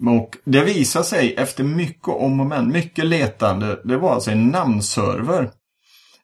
Och 0.07 0.37
det 0.45 0.65
visade 0.65 1.05
sig 1.05 1.35
efter 1.35 1.65
mycket 1.65 2.09
om 2.09 2.41
och 2.41 2.47
men, 2.47 2.73
mycket 2.73 3.07
letande, 3.07 3.81
det 3.85 3.97
var 3.97 4.15
alltså 4.15 4.31
en 4.31 4.49
namnserver 4.49 5.51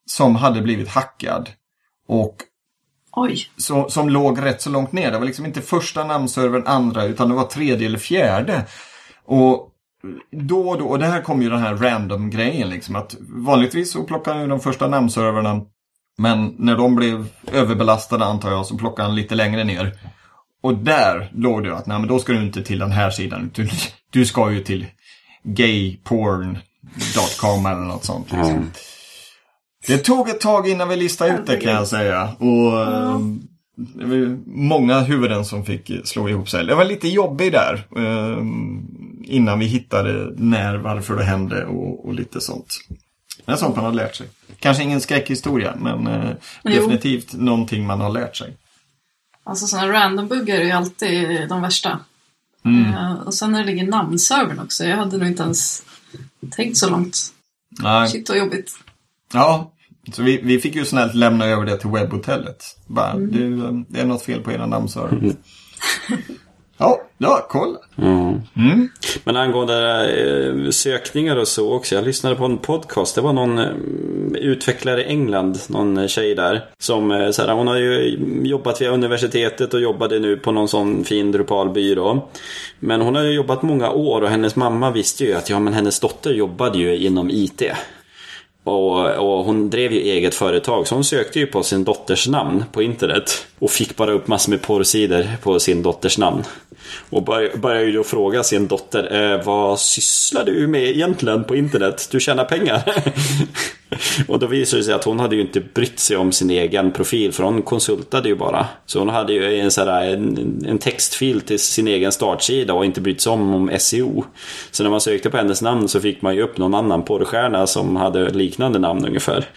som 0.06 0.36
hade 0.36 0.62
blivit 0.62 0.88
hackad. 0.88 1.50
Och 2.08 2.36
oj, 3.12 3.38
så, 3.56 3.88
som 3.88 4.08
låg 4.08 4.42
rätt 4.42 4.62
så 4.62 4.70
långt 4.70 4.92
ner. 4.92 5.10
Det 5.10 5.18
var 5.18 5.26
liksom 5.26 5.46
inte 5.46 5.60
första 5.60 6.04
namnservern, 6.04 6.66
andra, 6.66 7.04
utan 7.04 7.28
det 7.28 7.34
var 7.34 7.44
tredje 7.44 7.86
eller 7.86 7.98
fjärde. 7.98 8.66
Och 9.24 9.70
då 10.30 10.68
och 10.68 10.78
då, 10.78 10.86
och 10.86 10.98
det 10.98 11.06
här 11.06 11.22
kom 11.22 11.42
ju 11.42 11.50
den 11.50 11.58
här 11.60 11.76
random-grejen 11.76 12.70
liksom, 12.70 12.96
att 12.96 13.16
vanligtvis 13.20 13.92
så 13.92 14.02
plockar 14.02 14.40
ju 14.40 14.46
de 14.46 14.60
första 14.60 14.88
namnserverna, 14.88 15.60
men 16.18 16.54
när 16.58 16.76
de 16.76 16.94
blev 16.96 17.26
överbelastade 17.52 18.24
antar 18.24 18.50
jag, 18.50 18.66
så 18.66 18.78
plockade 18.78 19.08
han 19.08 19.16
lite 19.16 19.34
längre 19.34 19.64
ner. 19.64 19.98
Och 20.62 20.74
där 20.74 21.30
låg 21.34 21.64
det 21.64 21.76
att, 21.76 21.86
nej 21.86 21.98
men 21.98 22.08
då 22.08 22.18
ska 22.18 22.32
du 22.32 22.42
inte 22.42 22.62
till 22.62 22.78
den 22.78 22.92
här 22.92 23.10
sidan, 23.10 23.50
du, 23.54 23.68
du 24.10 24.26
ska 24.26 24.50
ju 24.50 24.64
till 24.64 24.86
gayporn.com 25.44 27.66
eller 27.66 27.84
något 27.84 28.04
sånt. 28.04 28.32
Liksom. 28.32 28.50
Mm. 28.50 28.70
Det 29.86 29.98
tog 29.98 30.28
ett 30.28 30.40
tag 30.40 30.68
innan 30.68 30.88
vi 30.88 30.96
listade 30.96 31.34
ut 31.34 31.46
det 31.46 31.56
kan 31.56 31.72
jag 31.72 31.88
säga. 31.88 32.28
Och 32.38 32.80
eh, 32.80 33.18
det 33.74 34.04
var 34.04 34.38
många 34.46 35.00
huvuden 35.00 35.44
som 35.44 35.64
fick 35.64 35.90
slå 36.04 36.28
ihop 36.28 36.48
sig. 36.48 36.66
Det 36.66 36.74
var 36.74 36.84
lite 36.84 37.08
jobbigt 37.08 37.52
där. 37.52 37.86
eh, 37.96 38.38
Innan 39.24 39.58
vi 39.58 39.66
hittade 39.66 40.32
när, 40.36 40.76
varför 40.76 41.16
det 41.16 41.24
hände 41.24 41.66
och, 41.66 42.06
och 42.06 42.14
lite 42.14 42.40
sånt. 42.40 42.78
Men 43.46 43.58
sånt 43.58 43.76
man 43.76 43.84
har 43.84 43.92
lärt 43.92 44.16
sig. 44.16 44.28
Kanske 44.58 44.82
ingen 44.82 45.00
skräckhistoria, 45.00 45.74
men 45.78 46.06
eh, 46.06 46.30
Jo. 46.64 46.70
definitivt 46.70 47.32
någonting 47.32 47.86
man 47.86 48.00
har 48.00 48.10
lärt 48.10 48.36
sig. 48.36 48.56
alltså 49.44 49.66
sådana 49.66 49.92
random-buggar 49.92 50.56
är 50.56 50.64
ju 50.64 50.70
alltid 50.70 51.48
de 51.48 51.62
värsta. 51.62 51.98
Mm. 52.64 52.94
Eh, 52.94 53.12
och 53.12 53.34
sen 53.34 53.52
när 53.52 53.58
det 53.58 53.64
ligger 53.66 53.86
namnservern 53.86 54.58
också, 54.58 54.84
jag 54.84 54.96
hade 54.96 55.16
nog 55.18 55.26
inte 55.26 55.42
ens 55.42 55.82
tänkt 56.50 56.76
så 56.76 56.90
långt. 56.90 57.18
Nej. 57.70 58.08
Shit 58.08 58.28
vad 58.28 58.38
jobbigt. 58.38 58.78
Ja, 59.32 59.72
så 60.12 60.22
vi, 60.22 60.40
vi 60.42 60.58
fick 60.60 60.74
ju 60.74 60.84
snällt 60.84 61.14
lämna 61.14 61.44
över 61.46 61.66
det 61.66 61.76
till 61.76 61.90
webbhotellet. 61.90 62.64
Bara, 62.86 63.10
Mm. 63.10 63.32
du, 63.32 63.64
eh, 63.66 63.72
det 63.88 64.00
är 64.00 64.04
något 64.06 64.22
fel 64.22 64.40
på 64.42 64.52
era 64.52 64.66
namnserver. 64.66 65.32
ja, 66.80 67.00
ja, 67.18 67.46
kolla. 67.48 67.78
Mm. 67.98 68.40
Mm. 68.56 68.88
Men 69.24 69.36
angående 69.36 70.10
eh, 70.10 70.70
sökningar 70.70 71.36
och 71.36 71.48
så 71.48 71.72
också. 71.72 71.94
Jag 71.94 72.04
lyssnade 72.04 72.36
på 72.36 72.44
en 72.44 72.58
podcast. 72.58 73.14
Det 73.14 73.20
var 73.20 73.32
någon 73.32 73.58
eh, 73.58 73.66
utvecklare 74.34 75.02
i 75.02 75.06
England, 75.06 75.58
någon 75.68 75.98
eh, 75.98 76.06
tjej 76.06 76.34
där. 76.34 76.64
Som, 76.78 77.10
eh, 77.10 77.30
så 77.30 77.42
här, 77.42 77.54
hon 77.54 77.66
har 77.66 77.76
ju 77.76 78.18
jobbat 78.42 78.80
via 78.80 78.90
universitetet 78.90 79.74
och 79.74 79.80
jobbade 79.80 80.18
nu 80.18 80.36
på 80.36 80.52
någon 80.52 80.68
sån 80.68 81.04
fin 81.04 81.32
Drupalbyrå. 81.32 82.28
Men 82.78 83.00
hon 83.00 83.14
har 83.14 83.22
ju 83.22 83.32
jobbat 83.32 83.62
många 83.62 83.90
år 83.90 84.22
och 84.22 84.28
hennes 84.28 84.56
mamma 84.56 84.90
visste 84.90 85.24
ju 85.24 85.34
att 85.34 85.50
ja, 85.50 85.58
men 85.58 85.74
hennes 85.74 86.00
dotter 86.00 86.32
jobbade 86.32 86.78
ju 86.78 86.96
inom 86.96 87.30
IT. 87.30 87.62
Och, 88.70 89.10
och 89.38 89.44
hon 89.44 89.70
drev 89.70 89.92
ju 89.92 90.00
eget 90.00 90.34
företag 90.34 90.86
så 90.86 90.94
hon 90.94 91.04
sökte 91.04 91.38
ju 91.38 91.46
på 91.46 91.62
sin 91.62 91.84
dotters 91.84 92.28
namn 92.28 92.64
på 92.72 92.82
internet. 92.82 93.46
Och 93.58 93.70
fick 93.70 93.96
bara 93.96 94.12
upp 94.12 94.26
massor 94.28 94.50
med 94.50 94.62
porrsidor 94.62 95.26
på 95.42 95.60
sin 95.60 95.82
dotters 95.82 96.18
namn. 96.18 96.44
Och 97.10 97.22
bör- 97.22 97.56
började 97.56 97.84
ju 97.86 97.92
då 97.92 98.02
fråga 98.04 98.42
sin 98.42 98.66
dotter, 98.68 99.32
eh, 99.34 99.44
vad 99.44 99.80
sysslar 99.80 100.44
du 100.44 100.66
med 100.66 100.82
egentligen 100.82 101.44
på 101.44 101.56
internet? 101.56 102.08
Du 102.10 102.20
tjänar 102.20 102.44
pengar. 102.44 102.82
och 104.28 104.38
då 104.38 104.46
visade 104.46 104.80
det 104.80 104.84
sig 104.84 104.94
att 104.94 105.04
hon 105.04 105.20
hade 105.20 105.36
ju 105.36 105.40
inte 105.40 105.60
brytt 105.60 105.98
sig 105.98 106.16
om 106.16 106.32
sin 106.32 106.50
egen 106.50 106.92
profil 106.92 107.32
för 107.32 107.42
hon 107.42 107.62
konsultade 107.62 108.28
ju 108.28 108.36
bara. 108.36 108.66
Så 108.86 108.98
hon 108.98 109.08
hade 109.08 109.32
ju 109.32 109.60
en, 109.60 109.70
sån 109.70 109.88
här, 109.88 110.10
en, 110.12 110.64
en 110.68 110.78
textfil 110.78 111.40
till 111.40 111.58
sin 111.58 111.88
egen 111.88 112.12
startsida 112.12 112.74
och 112.74 112.84
inte 112.84 113.00
brytt 113.00 113.20
sig 113.20 113.32
om, 113.32 113.54
om 113.54 113.70
SEO. 113.78 114.24
Så 114.70 114.82
när 114.82 114.90
man 114.90 115.00
sökte 115.00 115.30
på 115.30 115.36
hennes 115.36 115.62
namn 115.62 115.88
så 115.88 116.00
fick 116.00 116.22
man 116.22 116.34
ju 116.34 116.42
upp 116.42 116.58
någon 116.58 116.74
annan 116.74 117.04
porrstjärna 117.04 117.66
som 117.66 117.96
hade 117.96 118.30
liknande 118.30 118.78
namn 118.78 119.06
ungefär. 119.06 119.48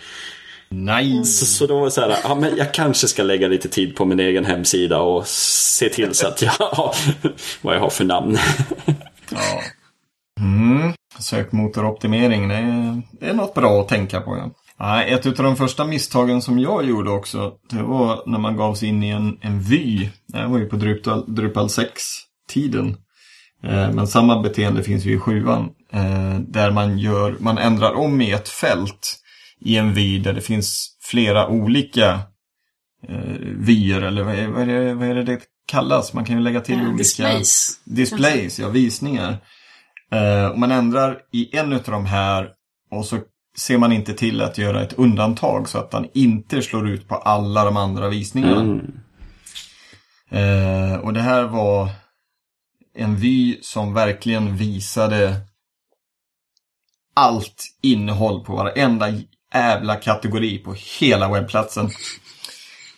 Nice. 0.69 1.45
Så, 1.45 1.45
så 1.45 1.67
då 1.67 1.79
var 1.79 1.85
det 1.85 1.91
så 1.91 2.01
här, 2.01 2.17
ja 2.23 2.35
men 2.35 2.57
jag 2.57 2.73
kanske 2.73 3.07
ska 3.07 3.23
lägga 3.23 3.47
lite 3.47 3.69
tid 3.69 3.95
på 3.95 4.05
min 4.05 4.19
egen 4.19 4.45
hemsida 4.45 4.99
och 4.99 5.27
se 5.27 5.89
till 5.89 6.13
så 6.13 6.27
att 6.27 6.41
jag 6.41 6.51
har 6.59 6.95
vad 7.61 7.75
jag 7.75 7.79
har 7.79 7.89
för 7.89 8.03
namn. 8.03 8.37
Ja. 9.29 9.61
Mm. 10.39 10.93
Sökmotoroptimering, 11.19 12.47
det 12.47 12.55
är, 12.55 13.01
det 13.19 13.29
är 13.29 13.33
något 13.33 13.53
bra 13.53 13.81
att 13.81 13.87
tänka 13.87 14.21
på. 14.21 14.37
Ja. 14.37 14.49
Ja, 14.77 15.03
ett 15.03 15.25
av 15.25 15.33
de 15.33 15.55
första 15.55 15.85
misstagen 15.85 16.41
som 16.41 16.59
jag 16.59 16.85
gjorde 16.85 17.09
också, 17.11 17.53
det 17.69 17.81
var 17.83 18.23
när 18.25 18.39
man 18.39 18.57
gav 18.57 18.75
sig 18.75 18.89
in 18.89 19.03
i 19.03 19.09
en, 19.09 19.37
en 19.41 19.59
vy. 19.61 20.09
Det 20.27 20.45
var 20.47 20.57
ju 20.57 20.65
på 20.65 20.75
Drupal, 20.75 21.35
Drupal 21.35 21.67
6-tiden. 21.67 22.97
Eh, 23.63 23.91
men 23.91 24.07
samma 24.07 24.41
beteende 24.41 24.83
finns 24.83 25.05
ju 25.05 25.15
i 25.15 25.19
sjuan. 25.19 25.69
Eh, 25.91 26.39
där 26.39 26.71
man, 26.71 26.97
gör, 26.97 27.35
man 27.39 27.57
ändrar 27.57 27.93
om 27.93 28.21
i 28.21 28.31
ett 28.31 28.49
fält 28.49 29.15
i 29.59 29.77
en 29.77 29.93
vy 29.93 30.19
där 30.19 30.33
det 30.33 30.41
finns 30.41 30.97
flera 31.01 31.47
olika 31.47 32.19
eh, 33.07 33.37
vyer 33.57 34.01
eller 34.01 34.23
vad 34.23 34.35
är, 34.35 34.47
vad, 34.47 34.61
är 34.61 34.67
det, 34.67 34.93
vad 34.93 35.07
är 35.07 35.15
det 35.15 35.23
det 35.23 35.39
kallas? 35.67 36.13
Man 36.13 36.25
kan 36.25 36.37
ju 36.37 36.41
lägga 36.43 36.61
till 36.61 36.75
Eh, 36.75 36.81
olika 36.81 36.97
displays. 36.97 37.79
displays, 37.83 38.59
ja 38.59 38.69
visningar. 38.69 39.37
Eh, 40.13 40.45
och 40.45 40.59
man 40.59 40.71
ändrar 40.71 41.19
i 41.31 41.57
en 41.57 41.73
av 41.73 41.81
de 41.85 42.05
här 42.05 42.49
och 42.91 43.05
så 43.05 43.19
ser 43.57 43.77
man 43.77 43.91
inte 43.91 44.13
till 44.13 44.41
att 44.41 44.57
göra 44.57 44.83
ett 44.83 44.93
undantag 44.93 45.69
så 45.69 45.77
att 45.77 45.91
den 45.91 46.07
inte 46.13 46.61
slår 46.61 46.89
ut 46.89 47.07
på 47.07 47.15
alla 47.15 47.65
de 47.65 47.77
andra 47.77 48.09
visningarna. 48.09 48.61
Mm. 48.61 48.99
Eh, 50.29 50.97
och 50.97 51.13
det 51.13 51.21
här 51.21 51.43
var 51.43 51.89
en 52.95 53.15
vy 53.15 53.57
som 53.61 53.93
verkligen 53.93 54.57
visade 54.57 55.35
allt 57.15 57.63
innehåll 57.81 58.45
på 58.45 58.55
varenda 58.55 59.07
jävla 59.53 59.95
kategori 59.95 60.57
på 60.57 60.75
hela 60.99 61.33
webbplatsen. 61.33 61.89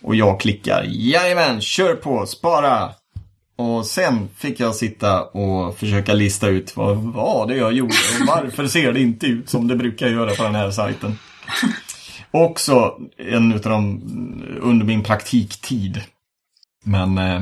Och 0.02 0.16
jag 0.16 0.40
klickar 0.40 0.86
jajamän, 0.88 1.62
kör 1.62 1.96
på, 1.96 2.26
spara! 2.26 2.94
Och 3.56 3.86
sen 3.86 4.30
fick 4.36 4.60
jag 4.60 4.76
sitta 4.76 5.24
och 5.24 5.78
försöka 5.78 6.14
lista 6.14 6.48
ut 6.48 6.78
vad 6.78 6.98
var 6.98 7.48
det 7.48 7.56
jag 7.56 7.74
gjorde 7.74 7.94
och 8.20 8.28
varför 8.28 8.68
ser 8.68 8.94
det 8.94 9.02
inte 9.02 9.28
ut 9.28 9.50
som 9.50 9.68
det 9.68 9.76
brukar 9.76 10.08
göra 10.08 10.36
på 10.36 10.44
den 10.44 10.56
här 10.56 10.72
sajten. 10.72 11.18
Också 12.32 13.00
en 13.18 13.54
utav 13.54 13.72
de 13.72 14.02
under 14.62 14.86
min 14.86 15.04
praktiktid. 15.04 16.02
Men 16.84 17.18
eh, 17.18 17.42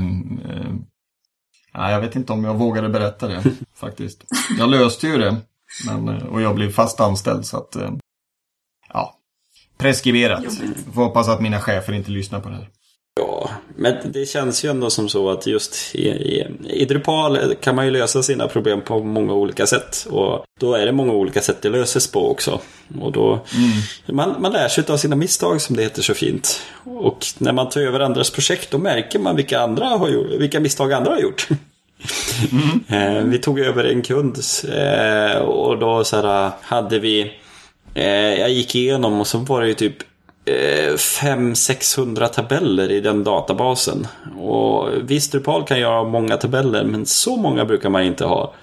ja, 1.73 1.91
jag 1.91 2.01
vet 2.01 2.15
inte 2.15 2.33
om 2.33 2.43
jag 2.43 2.53
vågade 2.53 2.89
berätta 2.89 3.27
det 3.27 3.43
faktiskt. 3.75 4.23
Jag 4.57 4.69
löste 4.69 5.07
ju 5.07 5.17
det. 5.17 5.37
Men, 5.85 6.09
eh, 6.09 6.25
och 6.25 6.41
jag 6.41 6.55
blev 6.55 6.71
fast 6.71 6.99
anställd 6.99 7.45
så 7.45 7.57
att 7.57 7.75
eh, 7.75 7.91
ja, 8.93 9.17
preskriberat. 9.77 10.43
Får 10.93 11.03
hoppas 11.03 11.27
att 11.27 11.41
mina 11.41 11.59
chefer 11.59 11.93
inte 11.93 12.11
lyssnar 12.11 12.39
på 12.39 12.49
det 12.49 12.55
här. 12.55 12.69
Ja, 13.15 13.49
men 13.75 13.95
det 14.11 14.25
känns 14.25 14.65
ju 14.65 14.69
ändå 14.69 14.89
som 14.89 15.09
så 15.09 15.29
att 15.29 15.47
just 15.47 15.95
i, 15.95 16.07
i, 16.07 16.47
i 16.69 16.85
Drupal 16.85 17.55
kan 17.61 17.75
man 17.75 17.85
ju 17.85 17.91
lösa 17.91 18.23
sina 18.23 18.47
problem 18.47 18.81
på 18.81 18.99
många 18.99 19.33
olika 19.33 19.67
sätt. 19.67 20.07
Och 20.09 20.45
då 20.59 20.73
är 20.73 20.85
det 20.85 20.91
många 20.91 21.13
olika 21.13 21.41
sätt 21.41 21.61
det 21.61 21.69
löses 21.69 22.11
på 22.11 22.31
också. 22.31 22.59
Och 23.01 23.11
då, 23.11 23.39
man, 24.05 24.41
man 24.41 24.51
lär 24.51 24.67
sig 24.67 24.83
av 24.87 24.97
sina 24.97 25.15
misstag 25.15 25.61
som 25.61 25.75
det 25.75 25.83
heter 25.83 26.01
så 26.01 26.13
fint. 26.13 26.61
Och 26.83 27.25
när 27.37 27.53
man 27.53 27.69
tar 27.69 27.81
över 27.81 27.99
andras 27.99 28.31
projekt 28.31 28.71
då 28.71 28.77
märker 28.77 29.19
man 29.19 29.35
vilka, 29.35 29.59
andra 29.59 29.85
har 29.85 30.09
gjort, 30.09 30.27
vilka 30.39 30.59
misstag 30.59 30.93
andra 30.93 31.11
har 31.11 31.19
gjort. 31.19 31.47
Eh, 32.87 33.23
vi 33.23 33.37
tog 33.37 33.59
över 33.59 33.83
en 33.83 34.01
kund 34.01 34.37
eh, 34.73 35.37
och 35.37 35.77
då 35.79 36.03
så 36.03 36.15
här, 36.15 36.51
hade 36.61 36.99
vi 36.99 37.33
eh, 37.93 38.39
Jag 38.39 38.49
gick 38.49 38.75
igenom 38.75 39.19
och 39.19 39.27
så 39.27 39.37
var 39.37 39.61
det 39.61 39.67
ju 39.67 39.73
typ 39.73 39.95
Eh, 40.45 40.93
500-600 40.95 42.27
tabeller 42.27 42.91
i 42.91 42.99
den 42.99 43.23
databasen. 43.23 44.07
Och 44.37 44.89
visst, 45.01 45.31
Drupal 45.31 45.63
kan 45.63 45.79
göra 45.79 46.03
många 46.03 46.37
tabeller, 46.37 46.83
men 46.83 47.05
så 47.05 47.35
många 47.35 47.65
brukar 47.65 47.89
man 47.89 48.03
inte 48.03 48.25
ha. 48.25 48.53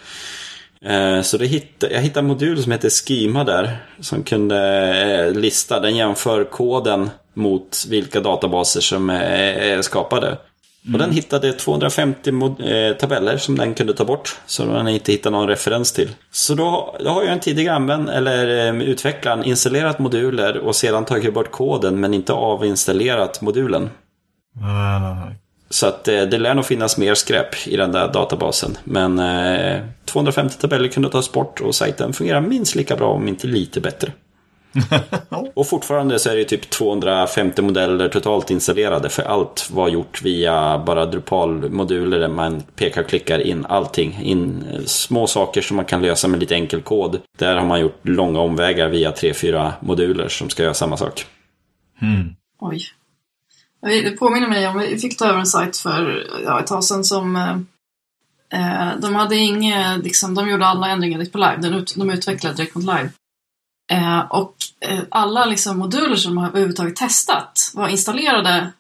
Eh, 0.85 1.23
så 1.23 1.38
det 1.38 1.47
hitt, 1.47 1.85
jag 1.90 2.01
hittade 2.01 2.25
en 2.25 2.29
modul 2.29 2.62
som 2.62 2.73
heter 2.73 2.90
Schema 2.90 3.45
där. 3.45 3.77
Som 4.01 4.23
kunde 4.23 4.59
eh, 4.95 5.40
lista, 5.40 5.81
den 5.81 5.97
jämför 5.97 6.45
koden 6.45 7.11
mot 7.35 7.85
vilka 7.88 8.21
databaser 8.21 8.81
som 8.81 9.11
är 9.11 9.83
skapade 9.83 10.37
skapade. 10.83 10.95
Och 10.95 11.09
den 11.09 11.16
hittade 11.16 11.53
250 11.53 12.33
mod- 12.33 12.61
eh, 12.61 12.97
tabeller 12.97 13.37
som 13.37 13.59
den 13.59 13.75
kunde 13.75 13.95
ta 13.95 14.05
bort. 14.05 14.37
Så 14.47 14.64
den 14.64 14.88
inte 14.88 15.12
hittade 15.12 15.37
någon 15.37 15.49
referens 15.49 15.93
till. 15.93 16.09
Så 16.31 16.55
då, 16.55 16.97
då 17.01 17.11
har 17.11 17.23
ju 17.23 17.29
en 17.29 17.40
tidigare 17.40 17.77
använd, 17.77 18.11
eller 18.11 18.69
eh, 18.69 18.83
utvecklaren 18.83 19.45
installerat 19.45 19.99
moduler 19.99 20.57
och 20.59 20.77
sedan 20.77 21.05
tagit 21.05 21.35
bort 21.35 21.51
koden 21.51 22.01
men 22.01 22.14
inte 22.14 22.33
avinstallerat 22.33 23.40
modulen. 23.40 23.90
Nej, 24.61 25.01
nej, 25.01 25.14
nej. 25.27 25.37
Så 25.73 25.87
att 25.87 26.09
eh, 26.09 26.23
det 26.23 26.38
lär 26.38 26.55
nog 26.55 26.64
finnas 26.64 26.99
mer 26.99 27.14
skräp 27.14 27.66
i 27.66 27.77
den 27.77 27.93
där 27.93 28.12
databasen. 28.12 28.79
Men 28.85 29.19
eh, 29.19 29.81
250 30.05 30.57
tabeller 30.61 30.88
kunde 30.88 31.11
tas 31.11 31.33
bort 31.33 31.61
och 31.61 31.75
sajten 31.75 32.12
fungerar 32.12 32.40
minst 32.40 32.75
lika 32.75 32.97
bra 32.97 33.09
om 33.12 33.29
inte 33.29 33.47
lite 33.47 33.81
bättre. 33.81 34.12
och 35.55 35.69
fortfarande 35.69 36.19
så 36.19 36.31
är 36.31 36.37
det 36.37 36.45
typ 36.45 36.71
250 36.71 37.63
modeller 37.63 38.09
totalt 38.09 38.51
installerade 38.51 39.09
för 39.09 39.23
allt 39.23 39.71
var 39.71 39.89
gjort 39.89 40.23
via 40.23 40.79
bara 40.79 41.07
Drupal-moduler 41.07 42.19
där 42.19 42.29
man 42.29 42.61
pekar 42.61 43.03
och 43.03 43.09
klickar 43.09 43.39
in 43.39 43.67
allting. 43.67 44.19
In 44.23 44.65
små 44.87 45.27
saker 45.27 45.61
som 45.61 45.77
man 45.77 45.85
kan 45.85 46.03
lösa 46.03 46.29
med 46.29 46.41
lite 46.41 46.55
enkel 46.55 46.83
kod. 46.83 47.21
Där 47.39 47.57
har 47.57 47.67
man 47.67 47.81
gjort 47.81 48.01
långa 48.03 48.41
omvägar 48.41 48.89
via 48.89 49.11
3-4 49.11 49.73
moduler 49.81 50.29
som 50.29 50.51
ska 50.51 50.63
göra 50.63 50.75
samma 50.75 50.97
sak. 50.97 51.27
Oj. 52.61 52.83
Det 53.83 54.19
påminner 54.19 54.49
mig 54.49 54.69
om, 54.69 54.79
vi 54.79 54.99
fick 54.99 55.19
ta 55.19 55.27
över 55.27 55.39
en 55.39 55.47
sajt 55.47 55.77
för 55.77 56.27
ja, 56.45 56.61
ett 56.61 56.67
tag 56.67 56.85
sedan 56.85 57.05
som 57.05 57.37
eh, 57.37 57.57
eh, 58.61 58.99
de 58.99 59.15
hade 59.15 59.37
inget, 59.37 60.05
liksom, 60.05 60.35
de 60.35 60.49
gjorde 60.49 60.67
alla 60.67 60.89
ändringar 60.89 61.19
direkt 61.19 61.33
på 61.33 61.39
live, 61.39 61.57
de, 61.57 61.69
ut, 61.69 61.95
de 61.97 62.11
utvecklade 62.11 62.57
direkt 62.57 62.75
mot 62.75 62.85
live. 62.85 63.11
Eh, 63.90 64.18
och 64.20 64.55
eh, 64.81 64.98
alla 65.09 65.44
liksom, 65.46 65.79
moduler 65.79 66.16
som 66.16 66.35
de 66.35 66.38
har 66.40 66.48
överhuvudtaget 66.48 66.96
testat 66.96 67.70
var 67.74 67.88
installerade 67.88 68.72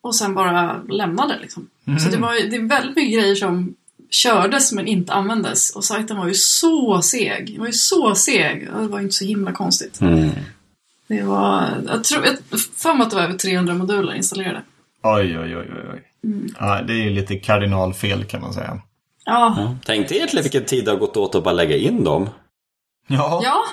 och 0.00 0.14
sen 0.14 0.34
bara 0.34 0.82
lämnade. 0.88 1.38
Liksom. 1.40 1.68
Så 2.04 2.08
det, 2.10 2.16
var, 2.16 2.34
ju- 2.34 2.48
det 2.48 2.56
är 2.56 2.68
väldigt 2.68 2.96
mycket 2.96 3.14
grejer 3.20 3.34
som 3.34 3.74
kördes 4.10 4.72
men 4.72 4.86
inte 4.86 5.12
användes 5.12 5.70
och 5.76 5.84
sajten 5.84 6.16
var 6.16 6.26
ju 6.26 6.34
så 6.34 7.02
seg. 7.02 7.46
Den 7.52 7.60
var 7.60 7.66
ju 7.66 7.72
så 7.72 8.14
seg. 8.14 8.68
och 8.74 8.82
Det 8.82 8.88
var 8.88 8.98
ju 8.98 9.04
inte 9.04 9.14
så 9.16 9.24
himla 9.24 9.52
konstigt. 9.52 9.98
Det 11.08 11.22
var, 11.22 11.68
jag 11.86 12.04
tror, 12.04 12.24
jag 12.26 12.60
för 12.76 12.94
mig 12.94 13.02
att 13.04 13.10
det 13.10 13.16
var 13.16 13.22
över 13.22 13.38
300 13.38 13.74
moduler 13.74 14.14
installerade. 14.14 14.62
Oj, 15.02 15.38
oj, 15.38 15.56
oj, 15.56 15.66
oj. 15.72 15.84
oj. 15.94 16.02
Ja, 16.60 16.82
det 16.82 16.92
är 16.92 17.04
ju 17.04 17.10
lite 17.10 17.36
kardinalfel 17.36 18.24
kan 18.24 18.40
man 18.40 18.52
säga. 18.52 18.80
Ja, 19.24 19.54
Ja. 19.56 19.76
Tänk 19.84 20.08
dig 20.08 20.16
egentligen 20.16 20.42
vilken 20.42 20.64
tid 20.64 20.84
det 20.84 20.90
har 20.90 20.98
gått 20.98 21.16
åt 21.16 21.34
att 21.34 21.44
bara 21.44 21.54
lägga 21.54 21.76
in 21.76 22.04
dem. 22.04 22.28
Ja, 23.06 23.40
ja. 23.44 23.64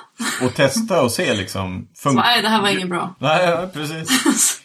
och 0.46 0.54
testa 0.56 1.02
och 1.02 1.12
se 1.12 1.34
liksom. 1.34 1.88
Så, 1.94 2.10
Fun- 2.10 2.16
nej, 2.16 2.42
det 2.42 2.50
här 2.50 2.62
var 2.62 2.70
inget 2.70 2.90
bra. 2.90 3.16
Nej, 3.20 3.46
ja, 3.50 3.70
precis. 3.74 4.10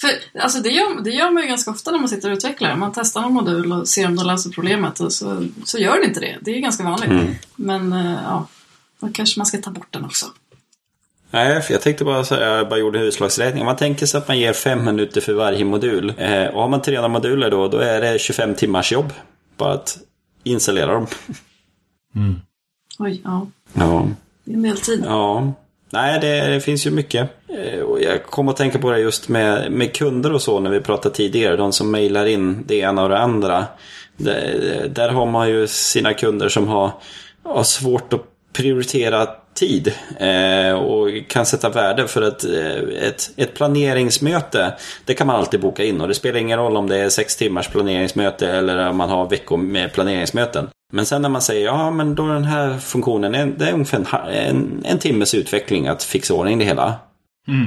För 0.00 0.40
alltså, 0.42 0.60
det, 0.60 0.68
gör, 0.68 1.00
det 1.04 1.10
gör 1.10 1.30
man 1.30 1.42
ju 1.42 1.48
ganska 1.48 1.70
ofta 1.70 1.90
när 1.90 1.98
man 1.98 2.08
sitter 2.08 2.30
och 2.30 2.36
utvecklar. 2.36 2.76
Man 2.76 2.92
testar 2.94 3.20
någon 3.20 3.32
modul 3.32 3.72
och 3.72 3.88
ser 3.88 4.06
om 4.06 4.16
den 4.16 4.26
löser 4.26 4.50
problemet 4.50 5.00
och 5.00 5.12
så, 5.12 5.46
så 5.64 5.78
gör 5.78 5.94
den 5.96 6.04
inte 6.04 6.20
det. 6.20 6.38
Det 6.40 6.50
är 6.56 6.60
ganska 6.60 6.84
vanligt. 6.84 7.10
Men 7.56 7.92
eh, 7.92 8.12
ja, 8.24 8.46
då 9.00 9.08
kanske 9.14 9.40
man 9.40 9.46
ska 9.46 9.58
ta 9.58 9.70
bort 9.70 9.86
den 9.90 10.04
också. 10.04 10.26
Nej, 11.30 11.62
för 11.62 11.72
jag 11.72 11.82
tänkte 11.82 12.04
bara 12.04 12.24
säga, 12.24 12.56
jag 12.56 12.68
bara 12.68 12.78
gjorde 12.78 12.98
en 12.98 13.04
utslagsräkning. 13.04 13.60
Om 13.62 13.66
man 13.66 13.76
tänker 13.76 14.06
sig 14.06 14.18
att 14.18 14.28
man 14.28 14.38
ger 14.38 14.52
fem 14.52 14.84
minuter 14.84 15.20
för 15.20 15.32
varje 15.32 15.64
modul. 15.64 16.14
Eh, 16.18 16.44
och 16.46 16.60
har 16.60 16.68
man 16.68 16.82
300 16.82 17.08
moduler 17.08 17.50
då, 17.50 17.68
då 17.68 17.78
är 17.78 18.00
det 18.00 18.18
25 18.18 18.54
timmars 18.54 18.92
jobb. 18.92 19.12
Bara 19.56 19.72
att 19.72 19.98
installera 20.44 20.92
dem. 20.92 21.06
Oj, 22.98 23.20
ja. 23.24 23.46
Ja. 23.72 24.08
Det 24.44 24.52
är 24.52 24.56
en 24.56 24.62
del 24.62 24.76
tid. 24.76 25.02
Ja. 25.06 25.52
Nej, 25.90 26.20
det, 26.20 26.48
det 26.48 26.60
finns 26.60 26.86
ju 26.86 26.90
mycket. 26.90 27.30
Eh, 27.48 27.78
jag 28.00 28.24
kommer 28.24 28.52
att 28.52 28.58
tänka 28.58 28.78
på 28.78 28.90
det 28.90 28.98
just 28.98 29.28
med, 29.28 29.72
med 29.72 29.92
kunder 29.94 30.32
och 30.32 30.42
så 30.42 30.60
när 30.60 30.70
vi 30.70 30.80
pratade 30.80 31.14
tidigare. 31.14 31.56
De 31.56 31.72
som 31.72 31.90
mejlar 31.90 32.26
in 32.26 32.64
det 32.66 32.76
ena 32.76 33.02
och 33.02 33.08
det 33.08 33.18
andra. 33.18 33.64
Där, 34.16 34.90
där 34.94 35.08
har 35.08 35.26
man 35.26 35.50
ju 35.50 35.66
sina 35.66 36.14
kunder 36.14 36.48
som 36.48 36.68
har, 36.68 36.90
har 37.42 37.64
svårt 37.64 38.12
att 38.12 38.24
prioritera 38.52 39.28
tid 39.58 39.92
eh, 40.18 40.72
och 40.72 41.08
kan 41.28 41.46
sätta 41.46 41.68
värde 41.68 42.08
för 42.08 42.22
ett, 42.22 42.44
eh, 42.44 43.06
ett, 43.08 43.30
ett 43.36 43.54
planeringsmöte. 43.54 44.74
Det 45.04 45.14
kan 45.14 45.26
man 45.26 45.36
alltid 45.36 45.60
boka 45.60 45.84
in 45.84 46.00
och 46.00 46.08
det 46.08 46.14
spelar 46.14 46.38
ingen 46.40 46.58
roll 46.58 46.76
om 46.76 46.86
det 46.88 46.96
är 46.96 47.08
sex 47.08 47.36
timmars 47.36 47.68
planeringsmöte 47.68 48.48
eller 48.50 48.88
om 48.88 48.96
man 48.96 49.10
har 49.10 49.28
veckor 49.28 49.56
med 49.56 49.92
planeringsmöten. 49.92 50.68
Men 50.92 51.06
sen 51.06 51.22
när 51.22 51.28
man 51.28 51.42
säger 51.42 51.64
ja 51.66 51.90
men 51.90 52.14
då 52.14 52.26
den 52.26 52.44
här 52.44 52.78
funktionen, 52.78 53.34
en- 53.34 53.54
det 53.58 53.68
är 53.68 53.72
ungefär 53.72 53.98
en, 53.98 54.06
en, 54.56 54.82
en 54.84 54.98
timmes 54.98 55.34
utveckling 55.34 55.88
att 55.88 56.02
fixa 56.02 56.34
ordning 56.34 56.58
det 56.58 56.64
hela. 56.64 56.94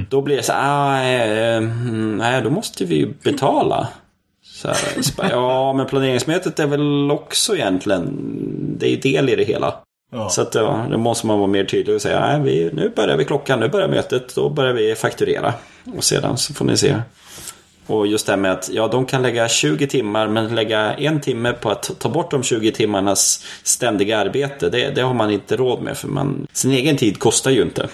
Då 0.10 0.22
blir 0.22 0.38
det 0.38 0.44
så 0.44 0.54
ah, 0.56 1.02
eh, 1.04 1.58
mm, 1.58 2.18
nej 2.18 2.42
då 2.42 2.50
måste 2.50 2.86
vi 2.86 2.96
ju 2.96 3.14
betala. 3.24 3.88
Här, 4.64 4.78
ja 5.30 5.74
men 5.74 5.86
planeringsmötet 5.86 6.60
är 6.60 6.68
väl 6.68 7.12
också 7.12 7.56
egentligen, 7.56 8.18
det 8.80 8.86
är 8.86 8.90
ju 8.90 8.98
del 8.98 9.30
i 9.30 9.36
det 9.36 9.44
hela. 9.44 9.74
Ja. 10.14 10.30
Så 10.30 10.42
att 10.42 10.56
ja, 10.56 10.88
då 10.92 10.98
måste 10.98 11.28
man 11.28 11.40
vara 11.40 11.48
mer 11.48 11.66
tydlig 11.66 11.96
och 11.96 12.02
säga 12.02 12.20
nej, 12.20 12.42
vi, 12.42 12.70
nu 12.74 12.90
börjar 12.96 13.18
vi 13.18 13.26
klockan, 13.26 13.60
nu 13.60 13.70
börjar 13.70 13.88
mötet, 13.88 14.36
då 14.36 14.50
börjar 14.50 14.74
vi 14.74 14.96
fakturera. 14.96 15.54
Och 15.98 16.04
sedan 16.04 16.38
så 16.38 16.54
får 16.54 16.66
ni 16.66 16.78
se. 16.78 16.96
Och 17.88 18.08
just 18.08 18.26
det 18.26 18.32
här 18.32 18.38
med 18.38 18.52
att 18.52 18.70
ja, 18.74 18.88
de 18.88 19.06
kan 19.06 19.22
lägga 19.22 19.50
20 19.50 19.88
timmar 19.88 20.28
men 20.28 20.56
lägga 20.56 20.94
en 20.94 21.22
timme 21.22 21.54
på 21.54 21.70
att 21.70 21.92
ta 22.00 22.10
bort 22.10 22.32
de 22.32 22.44
20 22.44 22.72
timmarnas 22.72 23.46
ständiga 23.64 24.20
arbete. 24.20 24.70
Det, 24.70 24.90
det 24.90 25.02
har 25.02 25.14
man 25.14 25.32
inte 25.32 25.58
råd 25.58 25.82
med 25.82 25.98
för 25.98 26.08
man, 26.08 26.48
sin 26.54 26.72
egen 26.72 26.98
tid 26.98 27.20
kostar 27.20 27.52
ju 27.52 27.62
inte. 27.62 27.90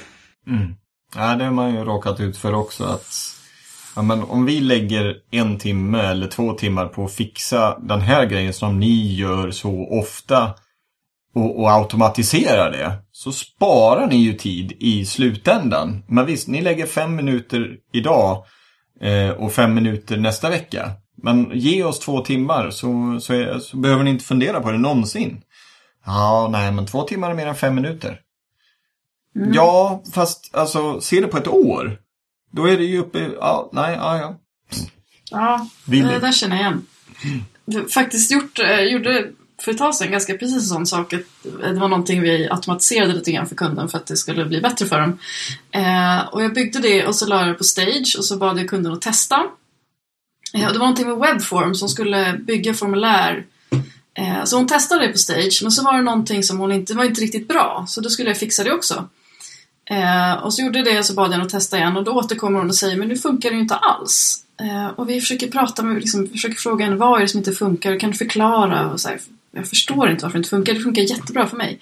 Ja, 1.15 1.35
det 1.35 1.43
har 1.43 1.51
man 1.51 1.75
ju 1.75 1.83
råkat 1.83 2.19
ut 2.19 2.37
för 2.37 2.53
också. 2.53 2.83
att 2.83 3.13
ja, 3.95 4.01
men 4.01 4.23
Om 4.23 4.45
vi 4.45 4.59
lägger 4.59 5.15
en 5.31 5.57
timme 5.59 6.01
eller 6.01 6.27
två 6.27 6.53
timmar 6.53 6.87
på 6.87 7.05
att 7.05 7.13
fixa 7.13 7.79
den 7.79 8.01
här 8.01 8.25
grejen 8.25 8.53
som 8.53 8.79
ni 8.79 9.15
gör 9.15 9.51
så 9.51 9.87
ofta 9.91 10.53
och, 11.37 11.59
och 11.59 11.71
automatisera 11.71 12.69
det 12.69 12.91
så 13.11 13.31
sparar 13.31 14.07
ni 14.07 14.15
ju 14.15 14.33
tid 14.33 14.73
i 14.79 15.05
slutändan. 15.05 16.03
Men 16.07 16.25
visst, 16.25 16.47
ni 16.47 16.61
lägger 16.61 16.85
fem 16.85 17.15
minuter 17.15 17.77
idag 17.93 18.45
eh, 19.01 19.29
och 19.29 19.53
fem 19.53 19.73
minuter 19.73 20.17
nästa 20.17 20.49
vecka. 20.49 20.91
Men 21.23 21.51
ge 21.53 21.83
oss 21.83 21.99
två 21.99 22.21
timmar 22.21 22.69
så, 22.69 23.19
så, 23.21 23.33
är, 23.33 23.59
så 23.59 23.77
behöver 23.77 24.03
ni 24.03 24.09
inte 24.09 24.25
fundera 24.25 24.61
på 24.61 24.71
det 24.71 24.77
någonsin. 24.77 25.41
Ja, 26.05 26.49
nej, 26.51 26.71
men 26.71 26.85
två 26.85 27.03
timmar 27.03 27.31
är 27.31 27.35
mer 27.35 27.47
än 27.47 27.55
fem 27.55 27.75
minuter. 27.75 28.19
Ja, 29.53 30.03
fast 30.13 30.55
alltså, 30.55 31.01
se 31.01 31.21
det 31.21 31.27
på 31.27 31.37
ett 31.37 31.47
år. 31.47 31.99
Då 32.51 32.65
är 32.65 32.77
det 32.77 32.83
ju 32.83 32.99
uppe, 32.99 33.29
ja, 33.39 33.69
nej, 33.73 33.95
ja, 33.95 34.17
ja. 34.17 34.35
Ja, 35.31 35.67
det 35.85 36.19
där 36.19 36.31
känner 36.31 36.55
jag 36.55 36.65
igen. 36.65 36.85
Faktiskt 37.89 38.31
gjort, 38.31 38.59
eh, 38.59 38.81
gjorde 38.81 39.31
för 39.61 39.71
ett 39.71 39.77
tag 39.77 39.95
sedan 39.95 40.11
ganska 40.11 40.33
precis 40.33 40.55
en 40.55 40.61
sån 40.61 40.85
sak. 40.85 41.13
att 41.13 41.21
eh, 41.45 41.69
Det 41.69 41.79
var 41.79 41.87
någonting 41.87 42.21
vi 42.21 42.49
automatiserade 42.49 43.13
lite 43.13 43.31
grann 43.31 43.47
för 43.47 43.55
kunden 43.55 43.89
för 43.89 43.97
att 43.97 44.07
det 44.07 44.17
skulle 44.17 44.45
bli 44.45 44.61
bättre 44.61 44.85
för 44.85 45.01
dem. 45.01 45.19
Eh, 45.71 46.27
och 46.31 46.43
jag 46.43 46.53
byggde 46.53 46.79
det 46.79 47.05
och 47.05 47.15
så 47.15 47.25
la 47.25 47.39
jag 47.39 47.47
det 47.47 47.53
på 47.53 47.63
Stage 47.63 48.15
och 48.17 48.25
så 48.25 48.37
bad 48.37 48.59
jag 48.59 48.69
kunden 48.69 48.93
att 48.93 49.01
testa. 49.01 49.43
Eh, 50.53 50.67
och 50.67 50.73
det 50.73 50.79
var 50.79 50.85
någonting 50.85 51.07
med 51.07 51.17
Webform 51.17 51.75
som 51.75 51.89
skulle 51.89 52.37
bygga 52.47 52.73
formulär. 52.73 53.45
Eh, 54.13 54.43
så 54.43 54.57
hon 54.57 54.67
testade 54.67 55.07
det 55.07 55.11
på 55.11 55.17
Stage 55.17 55.59
men 55.61 55.71
så 55.71 55.83
var 55.83 55.93
det 55.93 56.01
någonting 56.01 56.43
som 56.43 56.59
hon 56.59 56.71
inte 56.71 56.93
var 56.93 57.03
inte 57.03 57.21
riktigt 57.21 57.47
bra. 57.47 57.85
Så 57.87 58.01
då 58.01 58.09
skulle 58.09 58.29
jag 58.29 58.37
fixa 58.37 58.63
det 58.63 58.71
också. 58.71 59.09
Eh, 59.89 60.33
och 60.33 60.53
så 60.53 60.61
gjorde 60.61 60.79
jag 60.79 60.85
det 60.85 60.99
och 60.99 61.05
så 61.05 61.13
bad 61.13 61.25
jag 61.25 61.31
henne 61.31 61.43
att 61.43 61.49
testa 61.49 61.77
igen 61.77 61.97
och 61.97 62.03
då 62.03 62.11
återkommer 62.11 62.59
hon 62.59 62.69
och 62.69 62.75
säger 62.75 62.97
men 62.97 63.07
nu 63.07 63.17
funkar 63.17 63.49
det 63.49 63.55
ju 63.55 63.61
inte 63.61 63.75
alls. 63.75 64.43
Eh, 64.61 64.87
och 64.87 65.09
vi 65.09 65.21
försöker 65.21 65.47
prata 65.47 65.83
med, 65.83 65.95
liksom, 65.95 66.27
försöker 66.27 66.55
fråga 66.55 66.85
henne 66.85 66.97
vad 66.97 67.17
är 67.17 67.21
det 67.21 67.27
som 67.27 67.37
inte 67.37 67.51
funkar, 67.51 67.99
kan 67.99 68.11
du 68.11 68.17
förklara? 68.17 68.91
Och 68.91 68.99
så 68.99 69.09
här, 69.09 69.19
jag 69.51 69.67
förstår 69.67 70.09
inte 70.09 70.25
varför 70.25 70.37
det 70.37 70.39
inte 70.39 70.49
funkar, 70.49 70.73
det 70.73 70.79
funkar 70.79 71.01
jättebra 71.01 71.47
för 71.47 71.57
mig. 71.57 71.79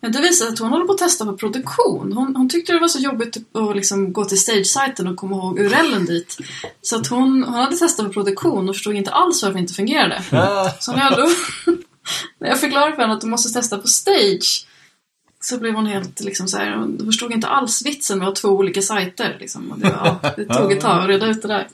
Men 0.00 0.12
det 0.12 0.20
visar 0.20 0.46
sig 0.46 0.52
att 0.52 0.58
hon 0.58 0.70
håller 0.70 0.84
på 0.84 0.92
att 0.92 0.98
testa 0.98 1.24
på 1.24 1.36
produktion. 1.36 2.12
Hon, 2.12 2.36
hon 2.36 2.48
tyckte 2.48 2.72
det 2.72 2.78
var 2.78 2.88
så 2.88 2.98
jobbigt 2.98 3.36
att 3.52 3.76
liksom 3.76 4.12
gå 4.12 4.24
till 4.24 4.40
stage-sajten 4.40 5.06
och 5.06 5.16
komma 5.16 5.36
ihåg 5.36 5.58
URLen 5.58 6.04
dit. 6.04 6.38
Så 6.82 6.96
att 6.96 7.06
hon, 7.06 7.44
hon 7.44 7.54
hade 7.54 7.76
testat 7.76 8.06
på 8.06 8.12
produktion 8.12 8.68
och 8.68 8.74
förstod 8.74 8.94
inte 8.94 9.10
alls 9.10 9.42
varför 9.42 9.54
det 9.54 9.60
inte 9.60 9.74
fungerade. 9.74 10.22
Så 10.80 10.92
när 10.92 11.10
jag 11.10 11.16
då 11.16 11.28
när 12.40 12.48
jag 12.48 12.60
förklarade 12.60 12.94
för 12.94 13.02
henne 13.02 13.14
att 13.14 13.20
du 13.20 13.26
måste 13.26 13.60
testa 13.60 13.78
på 13.78 13.88
stage 13.88 14.66
så 15.40 15.58
blev 15.58 15.74
hon 15.74 15.86
helt 15.86 16.20
liksom 16.20 16.48
så 16.48 16.56
här, 16.56 16.76
hon 16.76 17.06
förstod 17.06 17.32
inte 17.32 17.46
alls 17.46 17.86
vitsen 17.86 18.18
med 18.18 18.28
att 18.28 18.38
ha 18.38 18.40
två 18.40 18.56
olika 18.56 18.82
sajter. 18.82 19.36
Liksom. 19.40 19.74
Det, 19.76 19.90
var, 19.90 20.32
det 20.36 20.44
tog 20.44 20.72
ett 20.72 20.80
tag 20.80 21.02
att 21.02 21.08
reda 21.08 21.26
ut 21.26 21.42
det 21.42 21.48
där. 21.48 21.68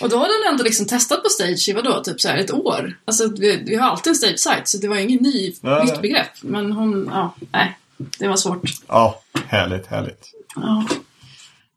Och 0.00 0.08
då 0.08 0.16
hade 0.16 0.32
hon 0.32 0.52
ändå 0.52 0.64
liksom 0.64 0.86
testat 0.86 1.22
på 1.22 1.28
stage 1.28 1.68
i 1.68 1.72
vadå, 1.72 2.02
typ 2.04 2.20
så 2.20 2.28
här 2.28 2.38
ett 2.38 2.52
år. 2.52 2.98
Alltså 3.04 3.28
vi, 3.36 3.64
vi 3.66 3.76
har 3.76 3.90
alltid 3.90 4.10
en 4.10 4.14
stage-sajt 4.14 4.68
så 4.68 4.78
det 4.78 4.88
var 4.88 4.96
ingen 4.96 5.22
ny, 5.22 5.54
nytt 5.84 6.02
begrepp. 6.02 6.42
Men 6.42 6.72
hon, 6.72 7.10
ja, 7.12 7.34
nej. 7.52 7.78
Det 8.18 8.28
var 8.28 8.36
svårt. 8.36 8.62
Ja, 8.88 9.20
härligt, 9.46 9.86
härligt. 9.86 10.30
Ja. 10.56 10.84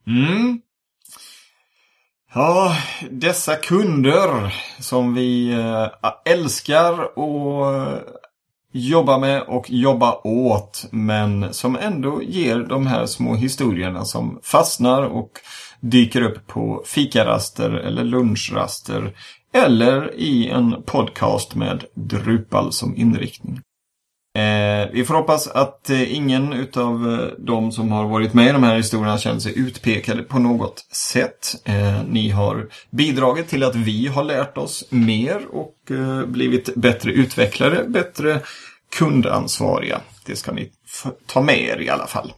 Mm. 0.08 0.62
Ja, 2.34 2.78
dessa 3.12 3.56
kunder 3.56 4.56
som 4.80 5.14
vi 5.14 5.52
eh, 5.52 5.88
älskar 6.26 7.20
och 7.20 7.66
jobba 8.72 9.18
med 9.18 9.42
och 9.42 9.70
jobba 9.70 10.22
åt 10.24 10.86
men 10.92 11.54
som 11.54 11.76
ändå 11.76 12.24
ger 12.24 12.60
de 12.60 12.88
här 12.88 13.06
små 13.06 13.36
historierna 13.36 14.06
som 14.06 14.40
fastnar 14.44 15.02
och 15.02 15.32
dyker 15.82 16.22
upp 16.22 16.48
på 16.48 16.84
fikaraster 16.86 17.70
eller 17.70 18.04
lunchraster 18.04 19.14
eller 19.54 20.16
i 20.16 20.48
en 20.48 20.84
podcast 20.86 21.56
med 21.56 21.84
Drupal 21.94 22.74
som 22.74 22.96
inriktning. 22.96 23.62
Eh, 24.38 24.90
vi 24.92 25.06
får 25.06 25.14
hoppas 25.14 25.48
att 25.48 25.90
eh, 25.90 26.16
ingen 26.16 26.54
utav 26.54 27.14
eh, 27.14 27.28
de 27.38 27.72
som 27.72 27.92
har 27.92 28.08
varit 28.08 28.34
med 28.34 28.50
i 28.50 28.52
de 28.52 28.64
här 28.64 28.76
historierna 28.76 29.18
känner 29.18 29.40
sig 29.40 29.60
utpekade 29.60 30.24
på 30.24 30.40
något 30.40 30.86
sätt. 30.92 31.56
Eh, 31.66 32.04
ni 32.04 32.30
har 32.30 32.68
bidragit 32.90 33.48
till 33.48 33.64
att 33.64 33.76
vi 33.76 34.08
har 34.08 34.24
lärt 34.24 34.58
oss 34.58 34.86
mer 34.90 35.42
och 35.52 35.92
eh, 35.92 36.26
blivit 36.26 36.76
bättre 36.76 37.12
utvecklare, 37.12 37.84
bättre 37.88 38.42
kundansvariga. 38.96 40.02
Det 40.26 40.36
ska 40.36 40.52
ni 40.52 40.72
ta 41.26 41.42
med 41.42 41.60
er 41.60 41.82
i 41.82 41.90
alla 41.90 42.08
fall. 42.08 42.34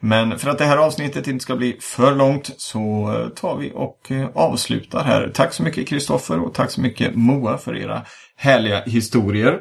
Men 0.00 0.38
för 0.38 0.50
att 0.50 0.58
det 0.58 0.64
här 0.64 0.76
avsnittet 0.76 1.26
inte 1.26 1.42
ska 1.42 1.56
bli 1.56 1.76
för 1.80 2.14
långt 2.14 2.50
så 2.56 3.10
tar 3.36 3.56
vi 3.56 3.72
och 3.74 4.10
eh, 4.10 4.28
avslutar 4.34 5.04
här. 5.04 5.30
Tack 5.34 5.52
så 5.52 5.62
mycket 5.62 5.88
Kristoffer 5.88 6.40
och 6.40 6.54
tack 6.54 6.70
så 6.70 6.80
mycket 6.80 7.14
Moa 7.14 7.58
för 7.58 7.76
era 7.76 8.02
härliga 8.36 8.82
historier. 8.82 9.60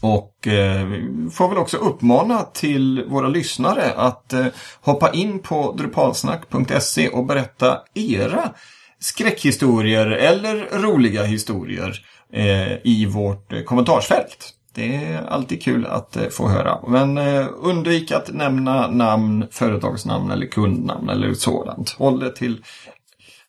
Och 0.00 0.46
eh, 0.46 0.86
vi 0.86 1.30
får 1.30 1.48
väl 1.48 1.58
också 1.58 1.76
uppmana 1.76 2.42
till 2.42 3.04
våra 3.08 3.28
lyssnare 3.28 3.92
att 3.96 4.32
eh, 4.32 4.46
hoppa 4.80 5.12
in 5.12 5.38
på 5.38 5.72
drupalsnack.se 5.72 7.08
och 7.08 7.26
berätta 7.26 7.78
era 7.94 8.52
skräckhistorier 8.98 10.06
eller 10.06 10.80
roliga 10.82 11.22
historier 11.22 11.98
eh, 12.32 12.72
i 12.84 13.06
vårt 13.06 13.52
eh, 13.52 13.62
kommentarsfält. 13.62 14.52
Det 14.76 14.96
är 14.96 15.22
alltid 15.22 15.62
kul 15.62 15.86
att 15.86 16.16
eh, 16.16 16.28
få 16.28 16.48
höra. 16.48 16.78
Men 16.88 17.18
eh, 17.18 17.46
undvik 17.56 18.12
att 18.12 18.34
nämna 18.34 18.88
namn, 18.88 19.46
företagsnamn 19.50 20.30
eller 20.30 20.46
kundnamn 20.46 21.08
eller 21.08 21.34
sådant. 21.34 21.90
Håll 21.90 22.20
det 22.20 22.36
till 22.36 22.64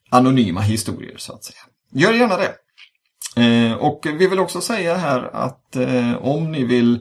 anonyma 0.09 0.61
historier 0.61 1.17
så 1.17 1.33
att 1.33 1.43
säga. 1.43 1.59
Gör 1.93 2.13
gärna 2.13 2.37
det. 2.37 2.53
Eh, 3.43 3.73
och 3.73 4.07
vi 4.19 4.27
vill 4.27 4.39
också 4.39 4.61
säga 4.61 4.95
här 4.95 5.29
att 5.33 5.77
om 6.19 6.51
ni 6.51 6.63
vill 6.63 6.99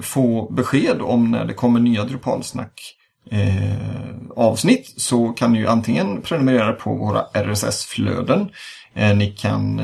få 0.00 0.52
besked 0.52 1.02
om 1.02 1.30
när 1.30 1.44
det 1.44 1.54
kommer 1.54 1.80
nya 1.80 2.04
Drupalsnack 2.04 2.96
avsnitt 4.36 4.94
så 4.96 5.28
kan 5.28 5.52
ni 5.52 5.58
ju 5.58 5.66
antingen 5.66 6.22
prenumerera 6.22 6.72
på 6.72 6.94
våra 6.94 7.22
RSS-flöden. 7.22 8.50
Ni 8.94 9.34
kan 9.38 9.82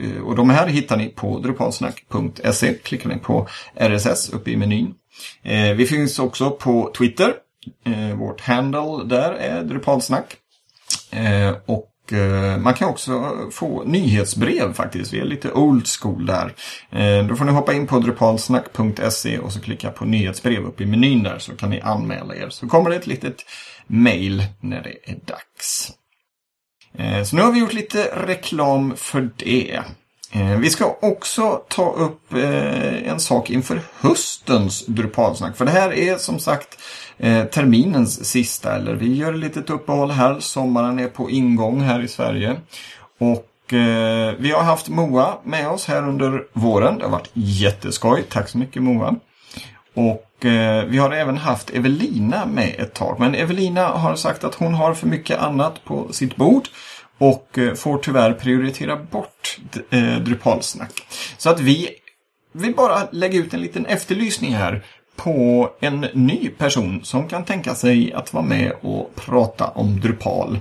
Eh, 0.00 0.22
och 0.22 0.36
de 0.36 0.50
här 0.50 0.66
hittar 0.66 0.96
ni 0.96 1.08
på 1.08 1.38
drupalsnack.se. 1.38 2.74
Klickar 2.74 3.08
ni 3.08 3.16
på 3.16 3.48
RSS 3.74 4.30
uppe 4.32 4.50
i 4.50 4.56
menyn. 4.56 4.94
Eh, 5.42 5.72
vi 5.72 5.86
finns 5.86 6.18
också 6.18 6.50
på 6.50 6.92
Twitter. 6.98 7.34
Eh, 7.86 8.16
vårt 8.16 8.40
handle 8.40 9.04
där 9.04 9.32
är 9.32 9.62
drupalsnack. 9.62 10.36
Och 11.66 11.90
man 12.58 12.74
kan 12.74 12.88
också 12.88 13.36
få 13.50 13.84
nyhetsbrev 13.84 14.72
faktiskt. 14.72 15.12
Vi 15.12 15.20
är 15.20 15.24
lite 15.24 15.52
old 15.52 15.86
school 15.86 16.26
där. 16.26 16.54
Då 17.28 17.36
får 17.36 17.44
ni 17.44 17.52
hoppa 17.52 17.72
in 17.72 17.86
på 17.86 17.98
drupalsnack.se 17.98 19.38
och 19.38 19.52
så 19.52 19.60
klicka 19.60 19.90
på 19.90 20.04
nyhetsbrev 20.04 20.64
uppe 20.64 20.82
i 20.82 20.86
menyn 20.86 21.22
där 21.22 21.38
så 21.38 21.56
kan 21.56 21.70
ni 21.70 21.80
anmäla 21.80 22.34
er. 22.34 22.48
Så 22.50 22.68
kommer 22.68 22.90
det 22.90 22.96
ett 22.96 23.06
litet 23.06 23.44
mail 23.86 24.44
när 24.60 24.82
det 24.82 25.10
är 25.10 25.16
dags. 25.26 25.92
Eh, 26.98 27.22
så 27.22 27.36
nu 27.36 27.42
har 27.42 27.52
vi 27.52 27.58
gjort 27.58 27.72
lite 27.72 28.10
reklam 28.26 28.96
för 28.96 29.30
det. 29.36 29.80
Eh, 30.32 30.58
vi 30.58 30.70
ska 30.70 30.96
också 31.02 31.60
ta 31.68 31.92
upp 31.92 32.32
eh, 32.32 33.08
en 33.08 33.20
sak 33.20 33.50
inför 33.50 33.80
höstens 34.00 34.86
Drupalsnack. 34.86 35.56
För 35.56 35.64
det 35.64 35.70
här 35.70 35.92
är 35.92 36.16
som 36.16 36.38
sagt 36.38 36.78
terminens 37.50 38.24
sista, 38.24 38.76
eller 38.76 38.94
vi 38.94 39.14
gör 39.14 39.32
ett 39.32 39.38
litet 39.38 39.70
uppehåll 39.70 40.10
här. 40.10 40.40
Sommaren 40.40 40.98
är 40.98 41.08
på 41.08 41.30
ingång 41.30 41.80
här 41.80 42.02
i 42.02 42.08
Sverige. 42.08 42.56
Och 43.18 43.50
vi 44.38 44.52
har 44.54 44.62
haft 44.62 44.88
Moa 44.88 45.38
med 45.44 45.68
oss 45.68 45.86
här 45.86 46.08
under 46.08 46.44
våren. 46.52 46.98
Det 46.98 47.04
har 47.04 47.10
varit 47.10 47.30
jätteskoj. 47.32 48.24
Tack 48.28 48.48
så 48.48 48.58
mycket 48.58 48.82
Moa. 48.82 49.14
Och 49.94 50.26
Eh, 50.40 50.84
vi 50.84 50.98
har 50.98 51.10
även 51.10 51.36
haft 51.36 51.70
Evelina 51.70 52.46
med 52.46 52.74
ett 52.78 52.94
tag. 52.94 53.16
Men 53.20 53.34
Evelina 53.34 53.86
har 53.86 54.16
sagt 54.16 54.44
att 54.44 54.54
hon 54.54 54.74
har 54.74 54.94
för 54.94 55.06
mycket 55.06 55.38
annat 55.38 55.84
på 55.84 56.12
sitt 56.12 56.36
bord. 56.36 56.68
Och 57.18 57.58
eh, 57.58 57.74
får 57.74 57.98
tyvärr 57.98 58.32
prioritera 58.32 58.96
bort 58.96 59.58
eh, 59.90 60.18
Drupalsnack. 60.18 60.92
Så 61.38 61.50
att 61.50 61.60
vi 61.60 61.88
vill 62.52 62.74
bara 62.74 63.08
lägga 63.10 63.38
ut 63.38 63.54
en 63.54 63.60
liten 63.60 63.86
efterlysning 63.86 64.54
här 64.54 64.84
på 65.16 65.70
en 65.80 66.00
ny 66.00 66.48
person 66.48 67.04
som 67.04 67.28
kan 67.28 67.44
tänka 67.44 67.74
sig 67.74 68.12
att 68.12 68.32
vara 68.32 68.44
med 68.44 68.72
och 68.82 69.14
prata 69.14 69.66
om 69.66 70.00
Drupal 70.00 70.60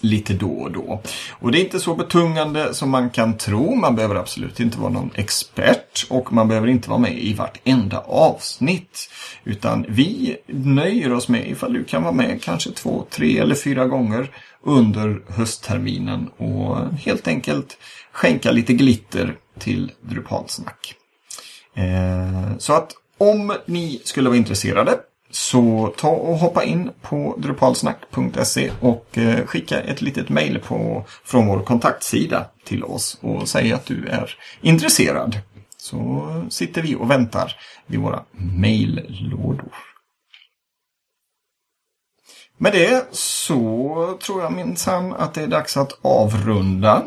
lite 0.00 0.32
då 0.32 0.50
och 0.50 0.72
då. 0.72 1.02
Och 1.30 1.52
det 1.52 1.60
är 1.60 1.64
inte 1.64 1.80
så 1.80 1.94
betungande 1.94 2.74
som 2.74 2.90
man 2.90 3.10
kan 3.10 3.36
tro. 3.36 3.74
Man 3.74 3.96
behöver 3.96 4.14
absolut 4.14 4.60
inte 4.60 4.78
vara 4.78 4.92
någon 4.92 5.10
expert 5.14 6.06
och 6.10 6.32
man 6.32 6.48
behöver 6.48 6.68
inte 6.68 6.90
vara 6.90 6.98
med 6.98 7.18
i 7.18 7.34
vartenda 7.34 7.98
avsnitt. 7.98 9.10
Utan 9.44 9.86
vi 9.88 10.36
nöjer 10.46 11.12
oss 11.12 11.28
med 11.28 11.50
ifall 11.50 11.72
du 11.72 11.84
kan 11.84 12.02
vara 12.02 12.12
med 12.12 12.42
kanske 12.42 12.70
två, 12.70 13.06
tre 13.10 13.38
eller 13.38 13.54
fyra 13.54 13.86
gånger 13.86 14.30
under 14.62 15.22
höstterminen 15.28 16.28
och 16.36 16.76
helt 16.98 17.28
enkelt 17.28 17.78
skänka 18.12 18.50
lite 18.50 18.72
glitter 18.72 19.36
till 19.58 19.92
Drupalsnack. 20.00 20.94
Eh, 21.74 22.56
så 22.58 22.72
att 22.72 22.92
om 23.18 23.52
ni 23.66 24.00
skulle 24.04 24.28
vara 24.28 24.38
intresserade 24.38 24.98
så 25.30 25.94
ta 25.96 26.08
och 26.08 26.36
hoppa 26.36 26.64
in 26.64 26.90
på 27.02 27.34
drupalsnack.se 27.38 28.70
och 28.80 29.18
eh, 29.18 29.46
skicka 29.46 29.80
ett 29.80 30.02
litet 30.02 30.28
mejl 30.28 30.60
från 31.24 31.46
vår 31.46 31.62
kontaktsida 31.62 32.46
till 32.64 32.84
oss 32.84 33.18
och 33.20 33.48
säg 33.48 33.72
att 33.72 33.86
du 33.86 34.06
är 34.06 34.34
intresserad. 34.60 35.38
Så 35.76 36.26
sitter 36.50 36.82
vi 36.82 36.94
och 36.94 37.10
väntar 37.10 37.56
vid 37.86 38.00
våra 38.00 38.22
mejllådor. 38.32 39.74
Med 42.58 42.72
det 42.72 43.08
så 43.12 44.18
tror 44.22 44.42
jag 44.42 44.52
minsann 44.52 45.12
att 45.12 45.34
det 45.34 45.42
är 45.42 45.46
dags 45.46 45.76
att 45.76 45.98
avrunda 46.02 47.02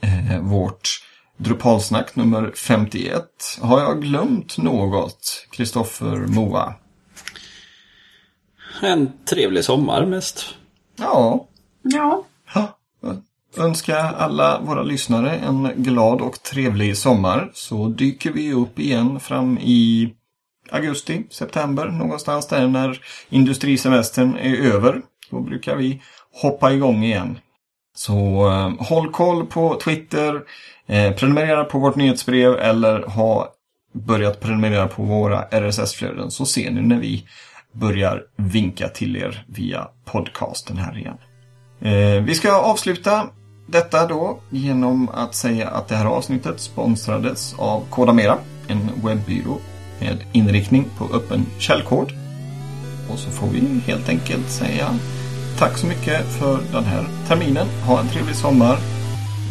eh, 0.00 0.40
vårt 0.40 1.02
Drupalsnack 1.38 2.16
nummer 2.16 2.52
51. 2.54 3.24
Har 3.60 3.80
jag 3.80 4.02
glömt 4.02 4.58
något, 4.58 5.46
Kristoffer 5.50 6.16
Moa? 6.16 6.74
En 8.82 9.12
trevlig 9.24 9.64
sommar 9.64 10.06
mest. 10.06 10.54
Ja. 10.96 11.46
Ja. 11.82 12.24
ja. 12.54 12.76
Önska 13.58 13.98
alla 13.98 14.60
våra 14.60 14.82
lyssnare 14.82 15.36
en 15.36 15.70
glad 15.76 16.20
och 16.20 16.42
trevlig 16.42 16.96
sommar. 16.96 17.50
Så 17.54 17.88
dyker 17.88 18.30
vi 18.30 18.52
upp 18.52 18.78
igen 18.78 19.20
fram 19.20 19.58
i 19.58 20.12
augusti, 20.70 21.26
september 21.30 21.86
någonstans 21.86 22.46
där 22.46 22.68
när 22.68 23.00
industrisemestern 23.28 24.36
är 24.36 24.56
över. 24.56 25.02
Då 25.30 25.40
brukar 25.40 25.76
vi 25.76 26.02
hoppa 26.42 26.72
igång 26.72 27.04
igen. 27.04 27.38
Så 27.96 28.48
eh, 28.50 28.86
håll 28.86 29.10
koll 29.10 29.46
på 29.46 29.80
Twitter, 29.84 30.42
eh, 30.86 31.12
prenumerera 31.12 31.64
på 31.64 31.78
vårt 31.78 31.96
nyhetsbrev 31.96 32.58
eller 32.58 33.02
ha 33.02 33.52
börjat 33.92 34.40
prenumerera 34.40 34.88
på 34.88 35.02
våra 35.02 35.42
RSS-flöden 35.42 36.30
så 36.30 36.46
ser 36.46 36.70
ni 36.70 36.82
när 36.82 36.98
vi 36.98 37.26
börjar 37.80 38.22
vinka 38.36 38.88
till 38.88 39.16
er 39.16 39.44
via 39.48 39.88
podcasten 40.04 40.76
här 40.76 40.98
igen. 40.98 41.16
Eh, 41.80 42.24
vi 42.24 42.34
ska 42.34 42.52
avsluta 42.52 43.26
detta 43.66 44.06
då 44.06 44.38
genom 44.50 45.08
att 45.08 45.34
säga 45.34 45.68
att 45.68 45.88
det 45.88 45.96
här 45.96 46.06
avsnittet 46.06 46.60
sponsrades 46.60 47.54
av 47.58 47.84
Kodamera, 47.90 48.38
en 48.68 48.90
webbyrå 49.04 49.58
med 50.00 50.18
inriktning 50.32 50.84
på 50.98 51.04
öppen 51.04 51.46
källkod. 51.58 52.12
Och 53.10 53.18
så 53.18 53.30
får 53.30 53.46
vi 53.46 53.80
helt 53.86 54.08
enkelt 54.08 54.50
säga 54.50 54.98
tack 55.58 55.78
så 55.78 55.86
mycket 55.86 56.26
för 56.38 56.58
den 56.72 56.84
här 56.84 57.04
terminen. 57.28 57.66
Ha 57.86 58.00
en 58.00 58.08
trevlig 58.08 58.36
sommar 58.36 58.78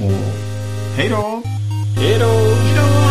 och 0.01 0.36
hej 0.97 1.09
då! 1.09 1.41
Hej 1.97 2.19
då! 2.19 3.05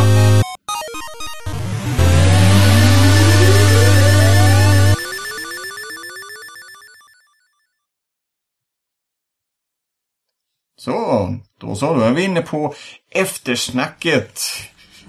Så, 10.85 11.35
då 11.61 11.75
så. 11.75 11.95
Då 11.95 12.01
är 12.01 12.13
vi 12.13 12.25
inne 12.25 12.43
på 12.43 12.75
eftersnacket. 13.11 14.41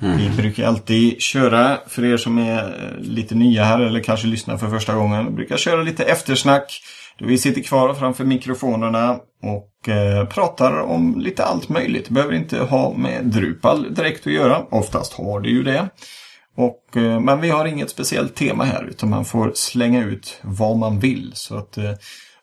Mm. 0.01 0.17
Vi 0.17 0.29
brukar 0.29 0.67
alltid 0.67 1.21
köra, 1.21 1.77
för 1.87 2.05
er 2.05 2.17
som 2.17 2.37
är 2.37 2.95
lite 2.99 3.35
nya 3.35 3.63
här 3.63 3.79
eller 3.79 3.99
kanske 3.99 4.27
lyssnar 4.27 4.57
för 4.57 4.69
första 4.69 4.95
gången, 4.95 5.25
vi 5.25 5.31
brukar 5.31 5.57
köra 5.57 5.81
lite 5.81 6.03
eftersnack. 6.03 6.81
Då 7.19 7.25
vi 7.25 7.37
sitter 7.37 7.61
kvar 7.61 7.93
framför 7.93 8.23
mikrofonerna 8.23 9.19
och 9.43 9.89
eh, 9.89 10.25
pratar 10.25 10.79
om 10.79 11.19
lite 11.19 11.45
allt 11.45 11.69
möjligt. 11.69 12.09
Behöver 12.09 12.33
inte 12.33 12.59
ha 12.59 12.93
med 12.97 13.25
Drupal 13.25 13.93
direkt 13.93 14.27
att 14.27 14.33
göra. 14.33 14.65
Oftast 14.71 15.13
har 15.13 15.39
det 15.39 15.49
ju 15.49 15.63
det. 15.63 15.89
Och, 16.57 16.97
eh, 16.97 17.19
men 17.19 17.41
vi 17.41 17.49
har 17.49 17.65
inget 17.65 17.89
speciellt 17.89 18.35
tema 18.35 18.63
här 18.63 18.83
utan 18.83 19.09
man 19.09 19.25
får 19.25 19.51
slänga 19.55 20.03
ut 20.03 20.39
vad 20.41 20.77
man 20.77 20.99
vill. 20.99 21.31
Så 21.33 21.57
att 21.57 21.77
eh, 21.77 21.91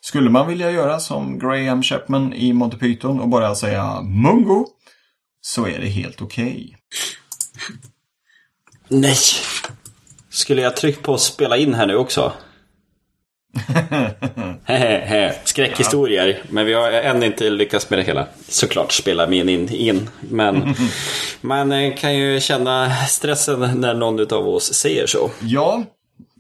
skulle 0.04 0.30
man 0.30 0.48
vilja 0.48 0.70
göra 0.70 1.00
som 1.00 1.38
Graham 1.38 1.82
Chapman 1.82 2.32
i 2.32 2.52
Monty 2.52 2.76
Python 2.76 3.20
och 3.20 3.28
bara 3.28 3.54
säga 3.54 4.02
Mungo 4.02 4.66
så 5.40 5.66
är 5.66 5.78
det 5.78 5.88
helt 5.88 6.22
okej. 6.22 6.52
Okay. 6.52 6.76
Nej! 8.88 9.16
Skulle 10.30 10.62
jag 10.62 10.76
tryckt 10.76 11.02
på 11.02 11.18
spela 11.18 11.56
in 11.56 11.74
här 11.74 11.86
nu 11.86 11.96
också? 11.96 12.32
Skräckhistorier. 15.44 16.28
Ja. 16.28 16.36
Men 16.50 16.66
vi 16.66 16.72
har 16.72 16.92
än 16.92 17.22
inte 17.22 17.50
lyckats 17.50 17.90
med 17.90 17.98
det 17.98 18.02
hela. 18.02 18.26
Såklart 18.48 18.92
spela 18.92 19.26
min 19.26 19.48
in. 19.48 19.68
in. 19.68 20.10
Men 20.20 20.74
man 21.40 21.72
eh, 21.72 21.94
kan 21.94 22.16
ju 22.16 22.40
känna 22.40 22.94
stressen 22.94 23.80
när 23.80 23.94
någon 23.94 24.32
av 24.32 24.48
oss 24.48 24.74
säger 24.74 25.06
så. 25.06 25.30
Ja, 25.40 25.84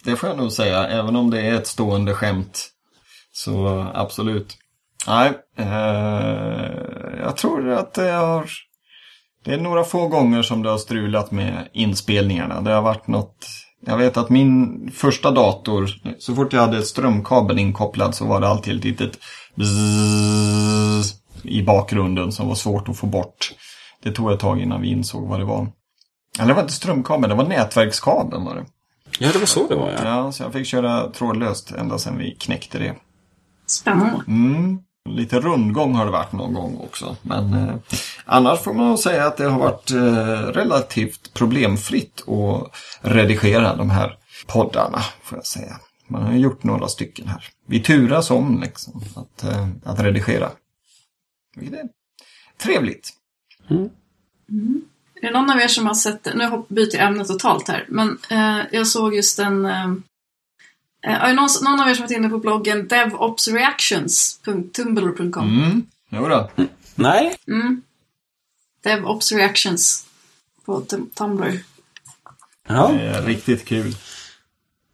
det 0.04 0.16
får 0.16 0.28
jag 0.28 0.38
nog 0.38 0.52
säga. 0.52 0.88
Även 0.88 1.16
om 1.16 1.30
det 1.30 1.40
är 1.40 1.54
ett 1.54 1.66
stående 1.66 2.14
skämt. 2.14 2.71
Så 3.32 3.86
absolut. 3.94 4.56
Nej, 5.06 5.32
eh, 5.56 5.66
jag 7.20 7.36
tror 7.36 7.70
att 7.70 7.94
det 7.94 8.10
har... 8.10 8.50
Det 9.44 9.54
är 9.54 9.58
några 9.58 9.84
få 9.84 10.08
gånger 10.08 10.42
som 10.42 10.62
det 10.62 10.70
har 10.70 10.78
strulat 10.78 11.30
med 11.30 11.68
inspelningarna. 11.72 12.60
Det 12.60 12.70
har 12.70 12.82
varit 12.82 13.06
något... 13.06 13.46
Jag 13.86 13.96
vet 13.96 14.16
att 14.16 14.30
min 14.30 14.90
första 14.94 15.30
dator, 15.30 15.90
så 16.18 16.34
fort 16.34 16.52
jag 16.52 16.60
hade 16.60 16.82
strömkabeln 16.82 17.58
inkopplad 17.58 18.14
så 18.14 18.24
var 18.26 18.40
det 18.40 18.48
alltid 18.48 18.76
ett 18.76 18.84
litet 18.84 19.18
bzzz 19.54 21.14
i 21.42 21.62
bakgrunden 21.62 22.32
som 22.32 22.48
var 22.48 22.54
svårt 22.54 22.88
att 22.88 22.96
få 22.96 23.06
bort. 23.06 23.52
Det 24.02 24.12
tog 24.12 24.32
ett 24.32 24.40
tag 24.40 24.60
innan 24.60 24.80
vi 24.80 24.88
insåg 24.88 25.28
vad 25.28 25.40
det 25.40 25.44
var. 25.44 25.68
Eller 26.38 26.48
det 26.48 26.54
var 26.54 26.62
inte 26.62 26.72
strömkabeln, 26.72 27.28
det 27.28 27.42
var 27.42 27.48
nätverkskabeln 27.48 28.44
var 28.44 28.54
det. 28.54 28.64
Ja, 29.18 29.32
det 29.32 29.38
var 29.38 29.46
så 29.46 29.66
det 29.68 29.74
var 29.74 29.90
ja. 29.90 29.98
Ja, 30.04 30.32
så 30.32 30.42
jag 30.42 30.52
fick 30.52 30.66
köra 30.66 31.10
trådlöst 31.10 31.72
ända 31.72 31.98
sedan 31.98 32.18
vi 32.18 32.30
knäckte 32.34 32.78
det. 32.78 32.94
Spännande. 33.66 34.24
Mm. 34.28 34.78
Lite 35.08 35.40
rundgång 35.40 35.94
har 35.94 36.04
det 36.04 36.10
varit 36.10 36.32
någon 36.32 36.54
gång 36.54 36.76
också. 36.76 37.16
Men 37.22 37.54
eh, 37.54 37.74
annars 38.24 38.60
får 38.60 38.74
man 38.74 38.98
säga 38.98 39.26
att 39.26 39.36
det 39.36 39.44
har 39.44 39.58
varit 39.58 39.90
eh, 39.90 40.52
relativt 40.52 41.34
problemfritt 41.34 42.28
att 42.28 42.74
redigera 43.00 43.76
de 43.76 43.90
här 43.90 44.18
poddarna, 44.46 44.98
får 45.22 45.38
jag 45.38 45.46
säga. 45.46 45.76
Man 46.08 46.22
har 46.22 46.32
gjort 46.32 46.64
några 46.64 46.88
stycken 46.88 47.28
här. 47.28 47.44
Vi 47.66 47.80
turas 47.80 48.30
om 48.30 48.60
liksom 48.60 49.02
att, 49.16 49.44
eh, 49.44 49.68
att 49.84 50.00
redigera. 50.00 50.50
Vilket 51.56 51.78
är 51.78 51.88
trevligt. 52.62 53.10
Mm. 53.70 53.88
Mm. 54.50 54.82
Är 55.22 55.26
det 55.26 55.32
någon 55.32 55.50
av 55.50 55.60
er 55.60 55.68
som 55.68 55.86
har 55.86 55.94
sett, 55.94 56.28
nu 56.34 56.64
byter 56.68 56.96
jag 56.96 57.06
ämne 57.06 57.24
totalt 57.24 57.68
här, 57.68 57.86
men 57.88 58.18
eh, 58.30 58.58
jag 58.72 58.86
såg 58.86 59.14
just 59.14 59.38
en 59.38 59.66
eh, 59.66 59.94
är 61.02 61.28
det 61.28 61.32
någon, 61.32 61.48
någon 61.62 61.80
av 61.80 61.88
er 61.88 61.94
som 61.94 62.02
varit 62.02 62.16
inne 62.16 62.28
på 62.28 62.38
bloggen 62.38 62.88
devopsreactions.tumblr.com? 62.88 65.48
Mm, 65.48 65.86
jodå. 66.08 66.50
Nej. 66.94 67.36
Mm. 67.48 67.82
DevOpsReactions 68.84 70.06
på 70.64 70.80
Tumblr. 71.14 71.62
Ja. 72.68 72.92
Det 72.92 73.02
är 73.02 73.22
riktigt 73.22 73.64
kul. 73.64 73.96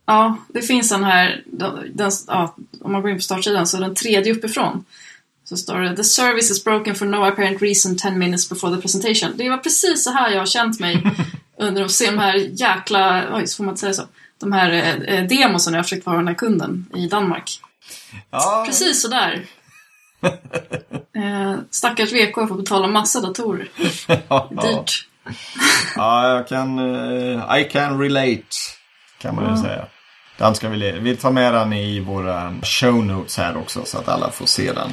Ja, 0.06 0.36
det 0.48 0.62
finns 0.62 0.92
en 0.92 1.04
här, 1.04 1.44
den, 1.92 2.10
ja, 2.26 2.56
om 2.80 2.92
man 2.92 3.02
går 3.02 3.10
in 3.10 3.16
på 3.16 3.22
startsidan 3.22 3.66
så 3.66 3.76
den 3.76 3.94
tredje 3.94 4.32
uppifrån. 4.32 4.84
Så 5.44 5.56
står 5.56 5.80
det 5.80 5.96
The 5.96 6.04
service 6.04 6.50
is 6.50 6.64
broken 6.64 6.94
for 6.94 7.06
no 7.06 7.24
apparent 7.24 7.62
reason 7.62 7.96
10 7.96 8.10
minutes 8.10 8.48
before 8.48 8.76
the 8.76 8.82
presentation. 8.82 9.36
Det 9.36 9.50
var 9.50 9.58
precis 9.58 10.04
så 10.04 10.10
här 10.10 10.30
jag 10.30 10.38
har 10.38 10.46
känt 10.46 10.80
mig 10.80 11.02
under 11.58 11.84
att 11.84 11.90
se 11.90 12.10
de 12.10 12.18
här 12.18 12.34
jäkla, 12.34 13.36
oj, 13.36 13.48
får 13.48 13.64
man 13.64 13.72
inte 13.72 13.80
säga 13.80 13.92
så? 13.92 14.06
De 14.40 14.52
här 14.52 15.02
eh, 15.06 15.24
demosen 15.24 15.74
jag 15.74 15.84
försökt 15.84 16.06
vara 16.06 16.16
den 16.16 16.28
här 16.28 16.34
kunden 16.34 16.86
i 16.94 17.06
Danmark. 17.06 17.60
Ja. 18.30 18.64
Precis 18.66 19.02
sådär. 19.02 19.44
eh, 21.16 21.56
stackars 21.70 22.12
VK 22.12 22.34
får 22.34 22.56
betala 22.56 22.86
massa 22.86 23.20
datorer. 23.20 23.68
Dyrt. 24.62 25.08
ja, 25.96 26.28
jag 26.28 26.48
kan... 26.48 26.78
Uh, 26.78 27.58
I 27.58 27.64
can 27.64 28.00
relate. 28.00 28.56
Kan 29.18 29.34
man 29.34 29.44
ju 29.44 29.50
ja. 29.50 29.62
säga. 29.62 29.86
Den 30.38 30.54
ska 30.54 30.68
vi, 30.68 30.92
vi 30.92 31.16
tar 31.16 31.30
med 31.30 31.54
den 31.54 31.72
i 31.72 32.00
våra 32.00 32.54
show 32.62 33.04
notes 33.04 33.36
här 33.38 33.56
också 33.56 33.84
så 33.84 33.98
att 33.98 34.08
alla 34.08 34.30
får 34.30 34.46
se 34.46 34.72
den. 34.72 34.92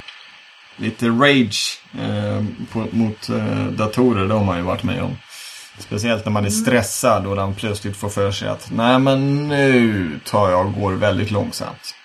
Lite 0.78 1.10
rage 1.10 1.82
eh, 2.00 2.46
på, 2.72 2.88
mot 2.92 3.30
eh, 3.30 3.66
datorer, 3.66 4.28
det 4.28 4.34
har 4.34 4.44
man 4.44 4.58
ju 4.58 4.64
varit 4.64 4.84
med 4.84 5.04
om. 5.04 5.18
Speciellt 5.78 6.26
när 6.26 6.32
man 6.32 6.46
är 6.46 6.50
mm. 6.50 6.62
stressad 6.62 7.28
och 7.28 7.36
den 7.36 7.56
plötsligt 7.56 7.98
får 7.98 8.10
för 8.10 8.32
sig 8.32 8.48
att 8.48 8.72
nej 8.72 9.00
men 9.00 9.48
nu 9.48 10.20
tar 10.26 10.50
jag 10.50 10.66
och 10.66 10.74
går 10.74 10.94
väldigt 10.94 11.32
långsamt. 11.32 11.96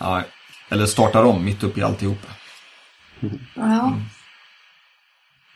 Ja, 0.00 0.22
eller 0.68 0.86
startar 0.86 1.22
om 1.24 1.44
mitt 1.44 1.62
upp 1.62 1.78
i 1.78 1.82
alltihopa. 1.82 2.28
Ja. 3.54 3.86
Mm. 3.86 4.02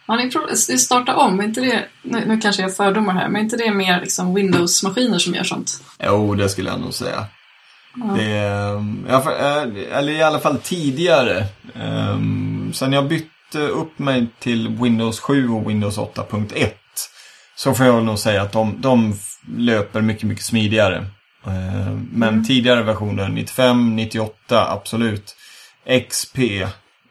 Man 0.07 0.19
är 0.19 0.77
starta 0.77 1.17
om, 1.17 1.41
är 1.41 1.45
inte 1.45 1.61
det, 1.61 1.85
nu, 2.03 2.25
nu 2.27 2.41
kanske 2.41 2.63
jag 2.63 2.69
har 2.69 2.75
fördomar 2.75 3.15
här, 3.15 3.29
men 3.29 3.37
är 3.37 3.45
inte 3.45 3.57
det 3.57 3.71
mer 3.71 4.01
liksom 4.01 4.35
Windows-maskiner 4.35 5.19
som 5.19 5.35
gör 5.35 5.45
sånt? 5.45 5.83
Jo, 6.05 6.35
det 6.35 6.49
skulle 6.49 6.71
jag 6.71 6.81
nog 6.81 6.95
säga. 6.95 7.27
Ja. 7.97 8.15
Det, 8.17 8.37
eh, 9.09 9.99
eller 9.99 10.13
i 10.13 10.23
alla 10.23 10.39
fall 10.39 10.59
tidigare. 10.59 11.47
Um, 11.75 12.73
sen 12.75 12.93
jag 12.93 13.09
bytte 13.09 13.59
upp 13.59 13.99
mig 13.99 14.27
till 14.39 14.69
Windows 14.69 15.21
7 15.21 15.49
och 15.49 15.71
Windows 15.71 15.99
8.1 15.99 16.71
så 17.63 17.75
får 17.75 17.87
jag 17.87 18.05
nog 18.05 18.19
säga 18.19 18.43
att 18.43 18.53
de, 18.53 18.81
de 18.81 19.15
löper 19.57 20.01
mycket, 20.01 20.25
mycket 20.25 20.45
smidigare. 20.45 20.97
Eh, 21.47 21.93
men 22.13 22.29
mm. 22.29 22.45
tidigare 22.45 22.83
versioner, 22.83 23.29
95, 23.29 23.97
98, 23.97 24.71
absolut. 24.71 25.37
XP 26.09 26.39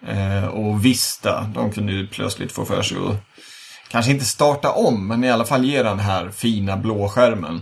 eh, 0.08 0.46
och 0.46 0.86
Vista, 0.86 1.52
de 1.56 1.72
kunde 1.72 1.92
ju 1.92 2.08
plötsligt 2.08 2.52
få 2.52 2.66
för 2.66 2.82
sig 2.82 2.98
att 2.98 3.16
kanske 3.90 4.12
inte 4.12 4.26
starta 4.26 4.72
om, 4.72 5.08
men 5.08 5.24
i 5.24 5.32
alla 5.32 5.46
fall 5.46 5.66
ge 5.66 5.84
den 5.84 6.00
här 6.00 6.30
fina 6.30 6.78
blå 6.78 7.10
skärmen. 7.10 7.62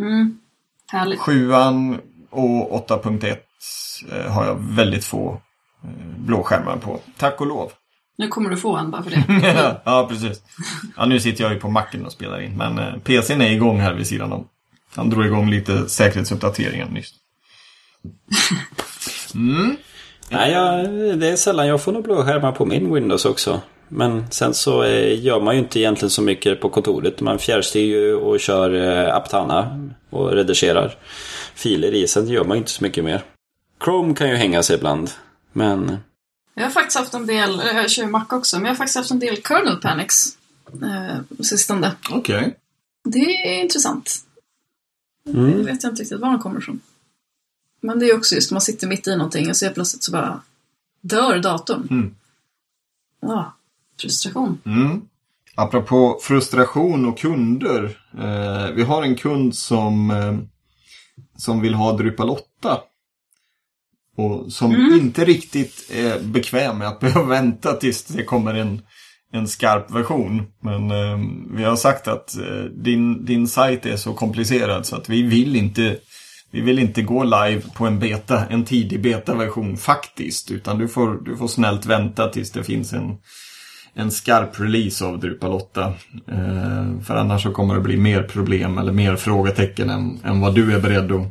Mm. 0.00 0.38
Härligt. 0.92 1.20
Sjuan 1.20 2.00
och 2.30 2.88
8.1 2.88 3.36
eh, 4.12 4.32
har 4.32 4.46
jag 4.46 4.56
väldigt 4.60 5.04
få 5.04 5.40
blåskärmar 6.16 6.76
på. 6.76 7.00
Tack 7.16 7.40
och 7.40 7.46
lov. 7.46 7.72
Nu 8.18 8.28
kommer 8.28 8.50
du 8.50 8.56
få 8.56 8.76
en 8.76 8.90
bara 8.90 9.02
för 9.02 9.10
det. 9.10 9.80
ja, 9.84 10.06
precis. 10.10 10.42
Ja, 10.96 11.06
nu 11.06 11.20
sitter 11.20 11.44
jag 11.44 11.52
ju 11.52 11.60
på 11.60 11.70
macken 11.70 12.06
och 12.06 12.12
spelar 12.12 12.40
in, 12.40 12.56
men 12.56 12.78
eh, 12.78 12.98
PCn 13.04 13.40
är 13.40 13.50
igång 13.50 13.80
här 13.80 13.94
vid 13.94 14.06
sidan 14.06 14.32
om. 14.32 14.48
Han 14.94 15.10
drog 15.10 15.26
igång 15.26 15.50
lite 15.50 15.88
säkerhetsuppdateringar 15.88 16.88
nyss. 16.88 17.14
Mm. 19.34 19.76
Nej, 20.30 20.52
jag, 20.52 20.88
det 21.18 21.28
är 21.28 21.36
sällan 21.36 21.66
jag 21.66 21.82
får 21.82 21.92
några 21.92 22.02
blåskärmar 22.02 22.52
på 22.52 22.66
min 22.66 22.94
Windows 22.94 23.24
också. 23.24 23.60
Men 23.88 24.30
sen 24.30 24.54
så 24.54 24.82
eh, 24.82 25.24
gör 25.24 25.40
man 25.40 25.54
ju 25.54 25.60
inte 25.60 25.80
egentligen 25.80 26.10
så 26.10 26.22
mycket 26.22 26.60
på 26.60 26.68
kontoret. 26.68 27.20
Man 27.20 27.38
fjärrstyr 27.38 27.84
ju 27.84 28.14
och 28.14 28.40
kör 28.40 28.74
eh, 28.74 29.16
Aptana 29.16 29.90
och 30.10 30.32
redigerar 30.32 30.96
filer 31.54 31.94
i. 31.94 32.06
Sen 32.06 32.28
gör 32.28 32.44
man 32.44 32.56
ju 32.56 32.58
inte 32.58 32.70
så 32.70 32.84
mycket 32.84 33.04
mer. 33.04 33.22
Chrome 33.84 34.14
kan 34.14 34.28
ju 34.28 34.34
hänga 34.34 34.62
sig 34.62 34.76
ibland. 34.76 35.10
Men 35.52 35.96
Jag 36.58 36.64
har 36.64 36.70
faktiskt 36.70 36.98
haft 36.98 37.14
en 37.14 37.26
del, 37.26 37.62
jag 37.64 37.90
kör 37.90 38.02
ju 38.02 38.08
Mac 38.08 38.26
också, 38.30 38.56
men 38.56 38.64
jag 38.64 38.70
har 38.70 38.76
faktiskt 38.76 38.96
haft 38.96 39.10
en 39.10 39.18
del 39.18 39.42
kernel 39.42 39.76
panics 39.76 40.38
eh, 40.82 41.44
sistone. 41.44 41.96
Okej. 42.10 42.56
Det 43.04 43.54
är 43.58 43.62
intressant. 43.62 44.14
Det 45.24 45.30
mm, 45.30 45.64
vet 45.64 45.82
jag 45.82 45.92
inte 45.92 46.02
riktigt 46.02 46.20
var 46.20 46.30
de 46.30 46.40
kommer 46.40 46.60
ifrån. 46.60 46.80
Men 47.80 47.98
det 47.98 48.06
är 48.06 48.16
också 48.16 48.34
just, 48.34 48.52
man 48.52 48.60
sitter 48.60 48.86
mitt 48.86 49.06
i 49.06 49.16
någonting 49.16 49.50
och 49.50 49.56
så 49.56 49.64
helt 49.64 49.74
plötsligt 49.74 50.02
så 50.02 50.12
bara 50.12 50.40
dör 51.00 51.38
datorn. 51.38 51.88
Mm. 51.90 52.14
Ja, 53.20 53.56
frustration. 54.00 54.60
Mm. 54.64 55.02
Apropå 55.54 56.18
frustration 56.22 57.06
och 57.06 57.18
kunder. 57.18 57.98
Eh, 58.18 58.74
vi 58.74 58.82
har 58.82 59.02
en 59.02 59.16
kund 59.16 59.54
som, 59.56 60.10
eh, 60.10 60.38
som 61.36 61.60
vill 61.60 61.74
ha 61.74 61.92
Drupal 61.92 62.30
8. 62.30 62.80
Och 64.18 64.52
som 64.52 64.76
inte 64.76 65.24
riktigt 65.24 65.90
är 65.94 66.20
bekväm 66.20 66.78
med 66.78 66.88
att 66.88 67.00
behöva 67.00 67.26
vänta 67.26 67.72
tills 67.72 68.04
det 68.04 68.24
kommer 68.24 68.54
en, 68.54 68.82
en 69.32 69.48
skarp 69.48 69.90
version. 69.90 70.42
Men 70.62 70.90
eh, 70.90 71.18
vi 71.56 71.64
har 71.64 71.76
sagt 71.76 72.08
att 72.08 72.36
eh, 72.36 72.64
din, 72.84 73.24
din 73.24 73.48
sajt 73.48 73.86
är 73.86 73.96
så 73.96 74.12
komplicerad 74.12 74.86
så 74.86 74.96
att 74.96 75.08
vi 75.08 75.22
vill 75.22 75.56
inte 75.56 75.96
vi 76.50 76.60
vill 76.60 76.78
inte 76.78 77.02
gå 77.02 77.24
live 77.24 77.62
på 77.74 77.86
en 77.86 77.98
beta, 77.98 78.46
en 78.46 78.64
tidig 78.64 79.02
betaversion 79.02 79.76
faktiskt. 79.76 80.50
Utan 80.50 80.78
du 80.78 80.88
får, 80.88 81.24
du 81.24 81.36
får 81.36 81.48
snällt 81.48 81.86
vänta 81.86 82.28
tills 82.28 82.50
det 82.50 82.64
finns 82.64 82.92
en, 82.92 83.16
en 83.94 84.10
skarp 84.10 84.60
release 84.60 85.04
av 85.04 85.20
Drupal 85.20 85.52
8. 85.52 85.94
Eh, 86.28 87.00
för 87.04 87.16
annars 87.16 87.42
så 87.42 87.52
kommer 87.52 87.74
det 87.74 87.80
bli 87.80 87.96
mer 87.96 88.22
problem 88.22 88.78
eller 88.78 88.92
mer 88.92 89.16
frågetecken 89.16 89.90
än, 89.90 90.18
än 90.24 90.40
vad 90.40 90.54
du 90.54 90.74
är 90.74 90.80
beredd 90.80 91.12
att, 91.12 91.26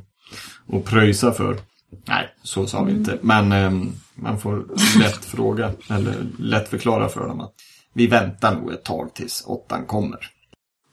att 0.73 0.85
pröjsa 0.85 1.31
för. 1.31 1.57
Nej, 2.05 2.35
så 2.43 2.67
sa 2.67 2.83
vi 2.83 2.91
inte. 2.91 3.17
Men 3.21 3.51
eh, 3.51 3.71
man 4.15 4.39
får 4.39 4.65
lätt 4.99 5.25
fråga 5.35 5.71
eller 5.89 6.15
lätt 6.39 6.69
förklara 6.69 7.09
för 7.09 7.27
dem 7.27 7.39
att 7.41 7.53
vi 7.93 8.07
väntar 8.07 8.55
nog 8.55 8.71
ett 8.71 8.83
tag 8.83 9.13
tills 9.13 9.43
8 9.45 9.81
kommer. 9.81 10.19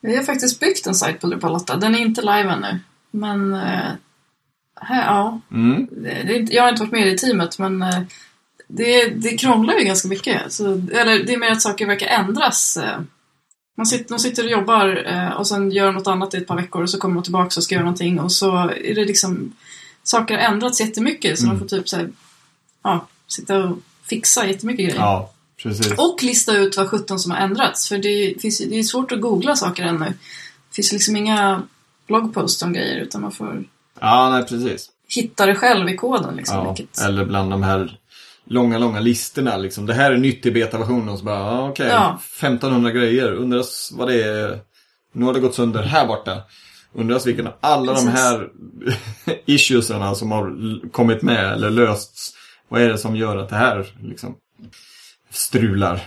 Vi 0.01 0.17
har 0.17 0.23
faktiskt 0.23 0.61
byggt 0.61 0.87
en 0.87 0.95
sajt 0.95 1.21
på 1.21 1.27
Drupal 1.27 1.55
8. 1.55 1.77
Den 1.77 1.95
är 1.95 1.99
inte 1.99 2.21
live 2.21 2.51
ännu. 2.51 2.79
Men 3.11 3.55
eh, 3.55 3.91
här, 4.81 5.07
ja. 5.07 5.41
Mm. 5.53 5.89
Det, 5.91 6.23
det, 6.23 6.53
jag 6.55 6.63
har 6.63 6.71
inte 6.71 6.83
varit 6.83 6.93
med 6.93 7.09
i 7.09 7.17
teamet 7.19 7.59
men 7.59 7.83
eh, 7.83 8.01
det, 8.69 9.09
det 9.09 9.37
krånglar 9.39 9.75
ju 9.75 9.85
ganska 9.85 10.09
mycket. 10.09 10.53
Så, 10.53 10.67
eller 10.73 11.25
det 11.25 11.35
är 11.35 11.39
mer 11.39 11.53
att 11.53 11.63
saker 11.63 11.87
verkar 11.87 12.07
ändras. 12.07 12.77
eh. 12.77 13.01
Man 13.77 13.87
sitter, 13.87 14.09
de 14.09 14.19
sitter 14.19 14.45
och 14.45 14.51
jobbar 14.51 15.03
eh, 15.07 15.31
och 15.31 15.47
sen 15.47 15.71
gör 15.71 15.93
något 15.93 16.07
annat 16.07 16.35
i 16.35 16.37
ett 16.37 16.47
par 16.47 16.57
veckor 16.57 16.83
och 16.83 16.91
så 16.91 16.99
kommer 16.99 17.15
de 17.15 17.23
tillbaka 17.23 17.53
och 17.57 17.65
ska 17.65 17.75
göra 17.75 17.85
någonting 17.85 18.21
och 18.21 18.33
så 18.33 18.57
är 18.69 18.95
det 18.95 19.05
liksom 19.05 19.53
saker 20.05 20.35
har 20.35 20.41
ändrats 20.43 20.81
jättemycket 20.81 21.39
så 21.39 21.45
Mm. 21.45 21.59
de 21.59 21.61
får 21.69 21.77
typ 21.77 21.89
så 21.89 21.97
här, 21.97 22.09
ja, 22.85 23.07
sitta 23.29 23.65
och 23.65 23.79
fixa 24.05 24.47
jättemycket 24.47 24.85
grejer. 24.87 25.01
Ja, 25.01 25.33
precis. 25.63 25.93
Och 25.99 26.23
lista 26.23 26.57
ut 26.57 26.77
vad 26.77 26.89
17 26.89 27.19
som 27.19 27.31
har 27.31 27.39
ändrats. 27.39 27.89
För 27.89 27.99
det, 27.99 28.35
finns, 28.41 28.59
det 28.59 28.79
är 28.79 28.83
svårt 28.83 29.13
att 29.13 29.21
googla 29.21 29.57
saker 29.57 29.83
ännu. 29.83 30.05
Det 30.69 30.75
finns 30.75 30.93
liksom 30.93 31.17
inga 31.17 31.63
bloggposts 32.07 32.63
om 32.63 32.73
grejer 32.73 32.97
utan 33.01 33.21
man 33.21 33.33
får 33.33 33.65
Ja, 34.01 34.31
nej 34.31 34.45
precis. 34.47 34.91
hitta 35.09 35.47
det 35.47 35.55
själv 35.55 35.89
i 35.89 35.97
koden. 35.97 36.37
Liksom, 36.37 36.57
Ja, 36.57 36.73
vilket, 36.73 36.99
eller 37.01 37.25
bland 37.25 37.51
de 37.51 37.63
här 37.63 37.99
långa, 38.45 38.79
långa 38.79 39.01
listorna. 39.01 39.57
Liksom. 39.57 39.87
Det 39.87 39.95
här 39.95 40.13
är 40.13 40.17
nytt 40.17 40.47
i 40.47 40.51
betaversionen 40.51 41.09
och 41.09 41.19
så 41.19 41.25
bara, 41.25 41.63
okej, 41.69 41.87
Ja. 41.89 42.21
1500 42.41 42.91
grejer. 42.91 43.33
Undras 43.33 43.93
vad 43.95 44.09
det 44.09 44.23
är. 44.23 44.59
Nu 45.13 45.25
har 45.25 45.33
det 45.35 45.41
gått 45.41 45.55
sönder 45.55 45.83
här 45.83 46.07
borta. 46.07 46.43
Undras 46.95 47.27
vilken 47.27 47.47
av 47.47 47.53
alla 47.61 47.93
de 47.93 48.05
Precis. 48.05 48.21
här 48.21 48.49
issuesarna 49.47 50.15
som 50.15 50.33
har 50.33 50.55
kommit 50.91 51.23
med 51.23 51.53
eller 51.53 51.71
lösts. 51.71 52.35
Vad 52.69 52.83
är 52.83 52.89
det 52.89 52.99
som 52.99 53.17
gör 53.17 53.37
att 53.37 53.49
det 53.49 53.57
här 53.57 53.87
liksom 54.03 54.35
strular? 55.31 56.01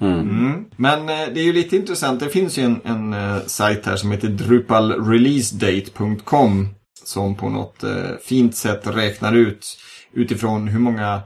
mm. 0.00 0.20
Mm. 0.20 0.64
Men 0.76 1.00
eh, 1.00 1.28
det 1.34 1.40
är 1.40 1.44
ju 1.44 1.52
lite 1.52 1.76
intressant. 1.76 2.20
Det 2.20 2.28
finns 2.28 2.58
ju 2.58 2.62
en, 2.62 2.80
en 2.84 3.12
eh, 3.12 3.38
sajt 3.46 3.86
här 3.86 3.96
som 3.96 4.10
heter 4.10 4.28
drupalreleasedate.com 4.28 6.68
som 7.04 7.34
på 7.34 7.48
något 7.48 7.82
eh, 7.82 8.10
fint 8.22 8.56
sätt 8.56 8.86
räknar 8.86 9.32
ut 9.32 9.78
utifrån 10.12 10.68
hur 10.68 10.80
många 10.80 11.20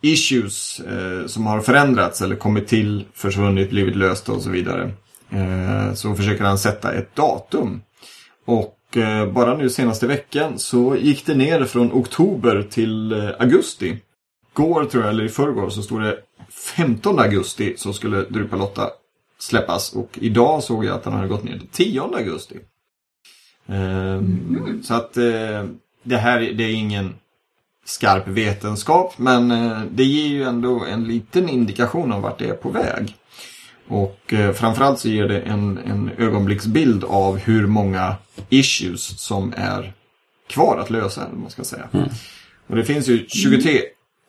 issues 0.00 0.80
eh, 0.80 1.26
som 1.26 1.46
har 1.46 1.60
förändrats 1.60 2.22
eller 2.22 2.36
kommit 2.36 2.68
till, 2.68 3.04
försvunnit, 3.14 3.70
blivit 3.70 3.96
lösta 3.96 4.32
och 4.32 4.42
så 4.42 4.50
vidare. 4.50 4.92
Eh, 5.30 5.94
så 5.94 6.14
försöker 6.14 6.44
han 6.44 6.58
sätta 6.58 6.92
ett 6.92 7.16
datum. 7.16 7.82
Och 8.44 8.96
eh, 8.96 9.26
bara 9.32 9.56
nu 9.56 9.70
senaste 9.70 10.06
veckan 10.06 10.58
så 10.58 10.96
gick 10.96 11.26
det 11.26 11.34
ner 11.34 11.64
från 11.64 11.92
oktober 11.92 12.66
till 12.70 13.12
eh, 13.12 13.30
augusti. 13.38 13.98
Går 14.52 14.84
tror 14.84 15.02
jag, 15.02 15.12
eller 15.12 15.24
i 15.24 15.28
förrgår, 15.28 15.70
så 15.70 15.82
stod 15.82 16.02
det 16.02 16.18
15 16.76 17.18
augusti 17.18 17.74
så 17.76 17.92
skulle 17.92 18.22
Drupal 18.22 18.60
8 18.60 18.90
släppas. 19.38 19.92
Och 19.92 20.18
idag 20.20 20.62
såg 20.62 20.84
jag 20.84 20.94
att 20.94 21.04
den 21.04 21.12
hade 21.12 21.28
gått 21.28 21.44
ner 21.44 21.58
till 21.58 21.68
10 21.68 22.02
augusti. 22.02 22.56
Ehm, 23.66 24.82
Så 24.84 24.94
att 24.94 25.16
eh, 25.16 25.64
det 26.02 26.16
här 26.16 26.40
det 26.40 26.64
är 26.64 26.74
ingen 26.74 27.14
skarp 27.84 28.28
vetenskap 28.28 29.14
men 29.18 29.48
det 29.90 30.04
ger 30.04 30.28
ju 30.28 30.42
ändå 30.42 30.84
en 30.84 31.04
liten 31.04 31.48
indikation 31.48 32.12
om 32.12 32.22
vart 32.22 32.38
det 32.38 32.48
är 32.48 32.54
på 32.54 32.68
väg. 32.68 33.16
Och 33.92 34.32
eh, 34.32 34.52
framförallt 34.52 34.98
så 34.98 35.08
ger 35.08 35.28
det 35.28 35.40
en, 35.40 35.78
en 35.78 36.10
ögonblicksbild 36.18 37.04
av 37.04 37.38
hur 37.38 37.66
många 37.66 38.16
issues 38.48 39.20
som 39.20 39.52
är 39.56 39.92
kvar 40.46 40.78
att 40.78 40.90
lösa, 40.90 41.28
man 41.32 41.50
ska 41.50 41.64
säga. 41.64 41.88
Och 42.66 42.76
det 42.76 42.84
finns 42.84 43.08
ju 43.08 43.26
23 43.28 43.80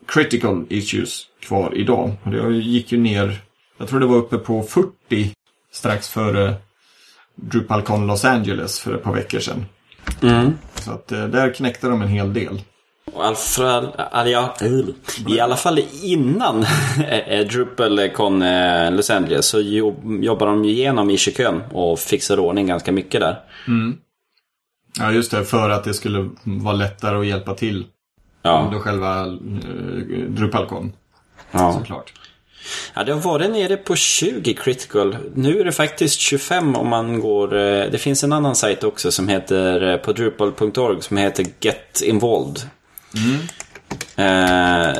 critical 0.07 0.65
issues 0.69 1.21
kvar 1.41 1.73
idag. 1.75 2.11
Och 2.23 2.31
det 2.31 2.55
gick 2.55 2.91
ju 2.91 2.97
ner, 2.97 3.41
jag 3.77 3.87
tror 3.87 3.99
det 3.99 4.05
var 4.05 4.17
uppe 4.17 4.37
på 4.37 4.63
40 4.63 5.31
strax 5.71 6.09
före 6.09 6.55
DrupalCon 7.35 8.07
Los 8.07 8.25
Angeles 8.25 8.79
för 8.79 8.95
ett 8.95 9.03
par 9.03 9.13
veckor 9.13 9.39
sedan. 9.39 9.65
Mm. 10.21 10.53
Så 10.75 10.91
att 10.91 11.11
eh, 11.11 11.27
där 11.27 11.53
knäckte 11.53 11.87
de 11.87 12.01
en 12.01 12.07
hel 12.07 12.33
del. 12.33 12.61
Alfred, 13.17 13.83
ja, 14.25 14.55
I 15.27 15.39
alla 15.39 15.55
fall 15.55 15.79
innan 16.03 16.65
eh, 17.07 17.47
DrupalCon 17.47 18.41
eh, 18.41 18.91
Los 18.91 19.09
Angeles 19.09 19.45
så 19.45 19.61
jobb, 19.61 20.23
jobbar 20.23 20.47
de 20.47 20.65
ju 20.65 20.71
igenom 20.71 21.09
Ishikön 21.09 21.61
och 21.71 21.99
fixar 21.99 22.39
ordning 22.39 22.67
ganska 22.67 22.91
mycket 22.91 23.21
där. 23.21 23.39
Ja, 24.99 25.11
just 25.11 25.31
det. 25.31 25.45
För 25.45 25.69
att 25.69 25.83
det 25.83 25.93
skulle 25.93 26.29
vara 26.43 26.75
lättare 26.75 27.17
att 27.19 27.25
hjälpa 27.27 27.53
till 27.53 27.85
Ja, 28.41 28.63
under 28.65 28.79
själva 28.79 29.19
eh, 29.25 29.31
DrupalCon. 30.29 30.93
ja. 31.51 31.73
Såklart. 31.73 32.13
ja, 32.95 33.03
det 33.03 33.13
har 33.13 33.19
varit 33.19 33.51
nere 33.51 33.77
på 33.77 33.95
20 33.95 34.53
critical. 34.53 35.17
Nu 35.35 35.59
är 35.59 35.65
det 35.65 35.71
faktiskt 35.71 36.19
25 36.19 36.75
om 36.75 36.87
man 36.89 37.19
går... 37.19 37.53
eh, 37.55 37.91
Det 37.91 37.97
finns 37.97 38.23
en 38.23 38.33
annan 38.33 38.55
sajt 38.55 38.83
också 38.83 39.11
som 39.11 39.27
heter 39.27 39.91
eh, 39.91 39.97
på 39.97 40.11
drupal.org 40.13 41.01
som 41.01 41.17
heter 41.17 41.45
Get 41.59 42.01
Involved. 42.03 42.59
Eh, 44.15 44.93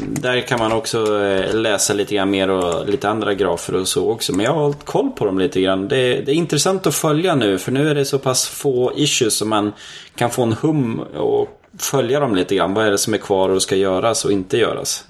där 0.00 0.40
kan 0.40 0.58
man 0.58 0.72
också 0.72 1.22
eh, 1.22 1.54
läsa 1.54 1.94
lite 1.94 2.14
grann 2.14 2.30
mer 2.30 2.50
och 2.50 2.88
lite 2.88 3.08
andra 3.08 3.34
grafer 3.34 3.74
och 3.74 3.88
så 3.88 4.10
också. 4.10 4.32
Men 4.32 4.44
jag 4.44 4.52
har 4.52 4.62
hållit 4.62 4.84
koll 4.84 5.10
på 5.10 5.24
dem 5.24 5.38
lite 5.38 5.60
grann. 5.60 5.88
Det, 5.88 6.20
det 6.20 6.32
är 6.32 6.34
intressant 6.34 6.86
att 6.86 6.94
följa 6.94 7.34
nu 7.34 7.58
för 7.58 7.72
nu 7.72 7.88
är 7.88 7.94
det 7.94 8.04
så 8.04 8.18
pass 8.18 8.48
få 8.48 8.92
issues 8.96 9.34
som 9.34 9.48
man 9.48 9.72
kan 10.14 10.30
få 10.30 10.42
en 10.42 10.52
hum 10.52 11.00
och 11.00 11.60
följa 11.78 12.20
dem 12.20 12.34
lite 12.34 12.54
grann. 12.54 12.74
Vad 12.74 12.86
är 12.86 12.90
det 12.90 12.98
som 12.98 13.14
är 13.14 13.18
kvar 13.18 13.48
och 13.48 13.62
ska 13.62 13.76
göras 13.76 14.24
och 14.24 14.32
inte 14.32 14.56
göras. 14.58 15.04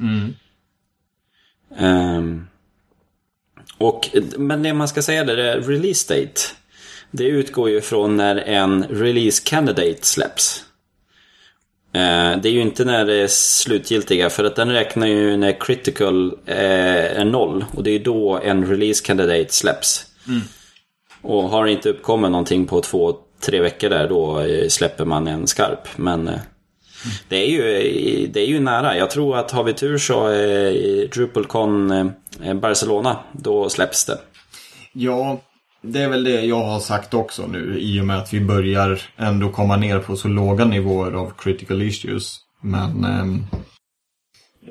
Ehm, 1.79 2.47
och, 3.79 4.09
men 4.37 4.63
det 4.63 4.75
man 4.75 4.89
ska 4.89 5.03
säga 5.03 5.25
där 5.25 5.37
är 5.37 5.61
release 5.61 6.15
date. 6.15 6.41
Det 7.11 7.25
utgår 7.25 7.71
ju 7.71 7.81
från 7.81 8.17
när 8.17 8.37
en 8.37 8.85
release 8.85 9.43
candidate 9.47 9.99
släpps. 10.01 10.65
Eh, 11.95 12.41
det 12.43 12.49
är 12.49 12.53
ju 12.53 12.61
inte 12.61 12.85
när 12.85 13.05
det 13.05 13.15
är 13.15 13.27
slutgiltiga 13.27 14.31
för 14.31 14.45
att 14.45 14.57
den 14.57 14.73
räknar 14.73 15.07
ju 15.07 15.37
när 15.37 15.61
critical 15.61 16.33
eh, 16.47 17.21
är 17.21 17.25
noll 17.25 17.65
och 17.77 17.83
det 17.83 17.91
är 17.91 17.99
då 17.99 18.41
en 18.45 18.67
release 18.67 19.05
candidate 19.05 19.53
släpps. 19.53 20.07
Och 21.23 21.43
har 21.43 21.65
det 21.65 21.73
inte 21.73 21.91
uppkommit 21.91 22.31
någonting 22.31 22.67
på 22.67 22.81
två, 22.81 23.17
tre 23.41 23.61
veckor 23.61 23.89
där 23.89 24.09
då 24.09 24.41
eh, 24.41 24.69
släpper 24.69 25.05
man 25.05 25.27
en 25.27 25.47
skarp. 25.47 25.89
Men 25.97 26.31
det, 27.29 27.37
är 27.37 27.47
ju, 27.47 28.27
det 28.27 28.41
är 28.41 28.47
ju 28.47 28.61
nära. 28.61 28.97
Jag 28.97 29.11
tror 29.11 29.37
att 29.37 29.51
har 29.51 29.65
vi 29.65 29.73
tur 29.73 29.99
så 29.99 30.31
eh, 30.31 31.09
DrupalCon 31.09 32.13
Barcelona, 32.55 33.19
då 33.33 33.69
släpps 33.69 34.05
det. 34.05 34.19
Ja, 34.93 35.41
det 35.83 36.03
är 36.03 36.09
väl 36.09 36.25
det 36.25 36.41
jag 36.41 36.65
har 36.65 36.81
sagt 36.81 37.15
också 37.15 37.47
nu 37.47 37.79
i 37.79 38.01
och 38.01 38.05
med 38.05 38.19
att 38.19 38.35
vi 38.35 38.41
börjar 38.41 39.01
ändå 39.17 39.49
komma 39.49 39.77
ner 39.77 39.99
på 39.99 40.17
så 40.17 40.29
låga 40.29 40.65
nivåer 40.65 41.13
av 41.13 41.33
critical 41.39 41.83
issues. 41.83 42.39
Men, 42.61 43.05
ehm, 43.05 43.45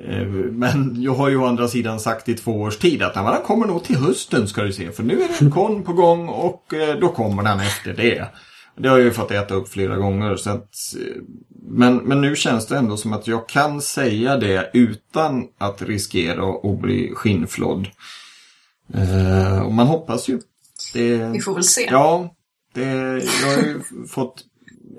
eh, 0.08 0.28
men 0.52 1.02
jag 1.02 1.14
har 1.14 1.30
ju 1.30 1.38
å 1.38 1.46
andra 1.46 1.68
sidan 1.68 2.00
sagt 2.00 2.30
i 2.30 2.34
två 2.34 2.62
års 2.62 2.78
tid 2.78 3.04
att 3.04 3.14
den 3.14 3.42
kommer 3.44 3.68
nog 3.68 3.84
till 3.84 3.96
hösten 3.96 4.48
ska 4.48 4.64
du 4.64 4.74
se. 4.74 4.92
För 4.92 5.04
nu 5.04 5.14
är 5.14 5.28
det 5.28 5.42
en 5.42 5.52
kon 5.52 5.84
på 5.84 5.94
gång 5.94 6.30
och 6.30 6.74
eh, 6.74 7.00
då 7.00 7.10
kommer 7.10 7.44
den 7.44 7.60
efter 7.60 7.94
det. 7.94 8.28
Det 8.78 8.90
har 8.90 8.98
jag 8.98 9.06
ju 9.06 9.12
fått 9.12 9.32
äta 9.32 9.54
upp 9.54 9.70
flera 9.70 9.96
gånger. 9.96 10.36
Så 10.36 10.50
att, 10.50 10.70
eh, 11.00 11.22
men, 11.68 11.98
men 11.98 12.22
nu 12.22 12.36
känns 12.36 12.68
det 12.68 12.78
ändå 12.78 12.98
som 12.98 13.14
att 13.14 13.28
jag 13.28 13.50
kan 13.50 13.82
säga 13.82 14.38
det 14.38 14.70
utan 14.74 15.48
att 15.58 15.82
riskera 15.82 16.72
att 16.72 16.82
bli 16.82 17.12
skinnflådd. 17.16 17.88
Eh, 18.94 19.62
och 19.62 19.74
man 19.74 19.88
hoppas 19.88 20.30
ju. 20.30 20.40
Det, 20.94 21.18
Vi 21.18 21.40
får 21.40 21.54
väl 21.54 21.64
se. 21.64 21.88
Ja, 21.92 22.36
det, 22.74 22.84
jag 23.42 23.50
har 23.50 23.64
ju 23.64 23.82
fått 24.10 24.44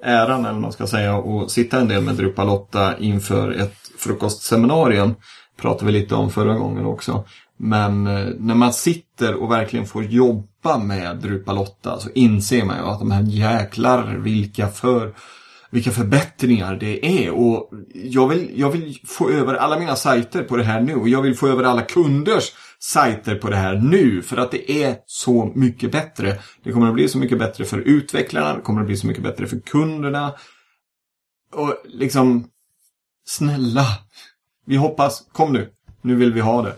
äran, 0.03 0.41
eller 0.41 0.53
vad 0.53 0.63
man 0.63 0.73
ska 0.73 0.87
säga, 0.87 1.17
att 1.17 1.51
sitta 1.51 1.81
en 1.81 1.89
del 1.89 2.03
med 2.03 2.15
Drupalotta 2.15 2.99
inför 2.99 3.51
ett 3.51 3.77
frukostseminarium. 3.99 5.15
Pratade 5.57 5.93
vi 5.93 5.93
lite 5.93 6.15
om 6.15 6.31
förra 6.31 6.55
gången 6.55 6.87
också. 6.87 7.25
Men 7.57 8.07
eh, 8.07 8.27
när 8.39 8.55
man 8.55 8.73
sitter 8.73 9.35
och 9.35 9.51
verkligen 9.51 9.87
får 9.87 10.05
jobba 10.05 10.79
med 10.79 11.17
Drupalotta 11.17 12.01
så 12.01 12.11
inser 12.15 12.65
man 12.65 12.77
ju 12.77 12.83
att 12.83 12.99
de 12.99 13.11
här 13.11 13.23
jäklar 13.23 14.17
vilka 14.17 14.69
för 14.69 15.15
vilka 15.71 15.91
förbättringar 15.91 16.77
det 16.77 17.25
är. 17.25 17.31
Och 17.31 17.71
jag 17.95 18.29
vill, 18.29 18.51
jag 18.55 18.71
vill 18.71 18.99
få 19.05 19.31
över 19.31 19.55
alla 19.55 19.79
mina 19.79 19.97
sajter 19.97 20.43
på 20.43 20.57
det 20.57 20.65
här 20.65 20.81
nu 20.81 20.95
och 20.95 21.09
jag 21.09 21.23
vill 21.23 21.37
få 21.37 21.49
över 21.49 21.65
alla 21.65 21.83
kunders 21.83 22.53
sajter 22.83 23.35
på 23.35 23.51
det 23.51 23.57
här 23.57 23.75
nu. 23.75 24.23
För 24.23 24.37
att 24.37 24.51
det 24.51 24.71
är 24.71 24.97
så 25.07 25.53
mycket 25.55 25.93
bättre. 25.93 26.39
Det 26.63 26.73
kommer 26.73 26.89
att 26.89 26.95
bli 26.95 27.09
så 27.09 27.19
mycket 27.19 27.39
bättre 27.39 27.65
för 27.65 27.79
utvecklarna, 27.79 28.55
det 28.55 28.61
kommer 28.61 28.81
att 28.81 28.87
bli 28.87 28.97
så 28.97 29.07
mycket 29.07 29.23
bättre 29.23 29.47
för 29.47 29.61
kunderna. 29.61 30.35
Och 31.53 31.77
liksom, 31.85 32.49
snälla. 33.27 33.87
Vi 34.67 34.77
hoppas, 34.77 35.27
kom 35.33 35.53
nu. 35.53 35.71
Nu 36.03 36.15
vill 36.15 36.33
vi 36.33 36.41
ha 36.41 36.63
det. 36.63 36.75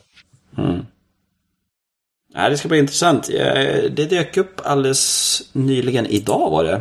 Mm. 0.59 0.87
Ja, 2.35 2.49
det 2.49 2.59
ska 2.59 2.69
bli 2.69 2.79
intressant. 2.79 3.29
Eh, 3.29 3.83
det 3.91 4.11
dök 4.11 4.37
upp 4.37 4.61
alldeles 4.65 5.43
nyligen, 5.53 6.07
idag 6.07 6.51
var 6.51 6.65
det. 6.65 6.81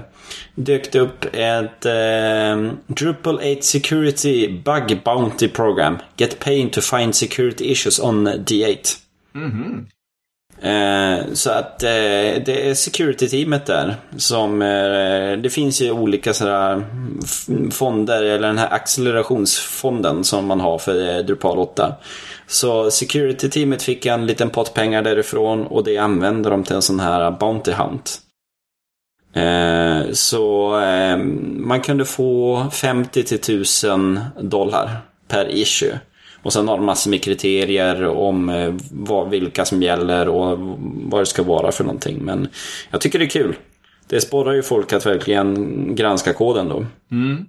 Dök 0.56 0.92
det 0.92 1.00
upp 1.00 1.26
ett 1.34 1.86
eh, 1.86 2.74
Drupal 2.88 3.36
8 3.36 3.62
Security 3.62 4.62
Bug 4.62 5.04
Bounty 5.06 5.48
Program. 5.48 5.98
Get 6.18 6.40
paid 6.40 6.74
to 6.74 6.82
find 6.82 7.16
security 7.16 7.72
issues 7.72 8.00
on 8.00 8.28
D8. 8.28 9.03
Mm-hmm. 9.36 9.86
Eh, 10.62 11.34
så 11.34 11.52
att 11.52 11.84
eh, 11.84 11.90
det 12.46 12.70
är 12.70 12.74
security-teamet 12.74 13.66
där 13.66 13.96
som 14.18 14.62
eh, 14.62 15.38
Det 15.42 15.50
finns 15.52 15.82
ju 15.82 15.92
olika 15.92 16.34
sådär 16.34 16.84
f- 17.24 17.48
fonder 17.72 18.24
eller 18.24 18.48
den 18.48 18.58
här 18.58 18.74
accelerationsfonden 18.74 20.24
som 20.24 20.46
man 20.46 20.60
har 20.60 20.78
för 20.78 21.16
eh, 21.18 21.24
Drupal 21.26 21.60
8. 21.60 21.96
Så 22.48 22.92
security-teamet 22.92 23.82
fick 23.84 24.06
en 24.06 24.26
liten 24.26 24.50
pott 24.50 24.74
pengar 24.74 25.02
därifrån 25.02 25.68
och 25.68 25.84
det 25.84 25.98
använder 25.98 26.52
de 26.52 26.64
till 26.64 26.76
en 26.76 26.82
sån 26.82 27.00
här 27.00 27.32
Bounty 27.32 27.72
Hunt. 27.72 28.20
Eh, 29.36 30.12
så 30.14 30.80
eh, 30.82 31.18
man 31.58 31.82
kunde 31.82 32.06
få 32.06 32.66
50 32.72 33.24
till 33.24 33.38
1000 33.38 34.20
dollar 34.42 34.98
per 35.28 35.52
issue. 35.56 36.00
Och 36.44 36.54
sen 36.54 36.68
har 36.68 36.78
de 36.78 36.86
massor 36.86 37.12
med 37.12 37.24
kriterier 37.24 38.08
om 38.08 38.50
eh, 38.50 38.74
vad, 38.92 39.30
vilka 39.30 39.66
som 39.66 39.84
gäller 39.84 40.28
och 40.28 40.60
vad 41.04 41.22
det 41.22 41.26
ska 41.26 41.44
vara 41.44 41.72
för 41.72 41.84
någonting. 41.84 42.18
Men 42.22 42.48
jag 42.92 43.02
tycker 43.02 43.20
det 43.20 43.26
är 43.26 43.30
kul. 43.30 43.56
Det 44.08 44.22
sporrar 44.22 44.54
ju 44.54 44.64
folk 44.64 44.94
att 44.94 45.06
verkligen 45.06 45.96
granska 45.96 46.34
koden 46.34 46.70
då. 46.70 46.86
Mm. 47.12 47.46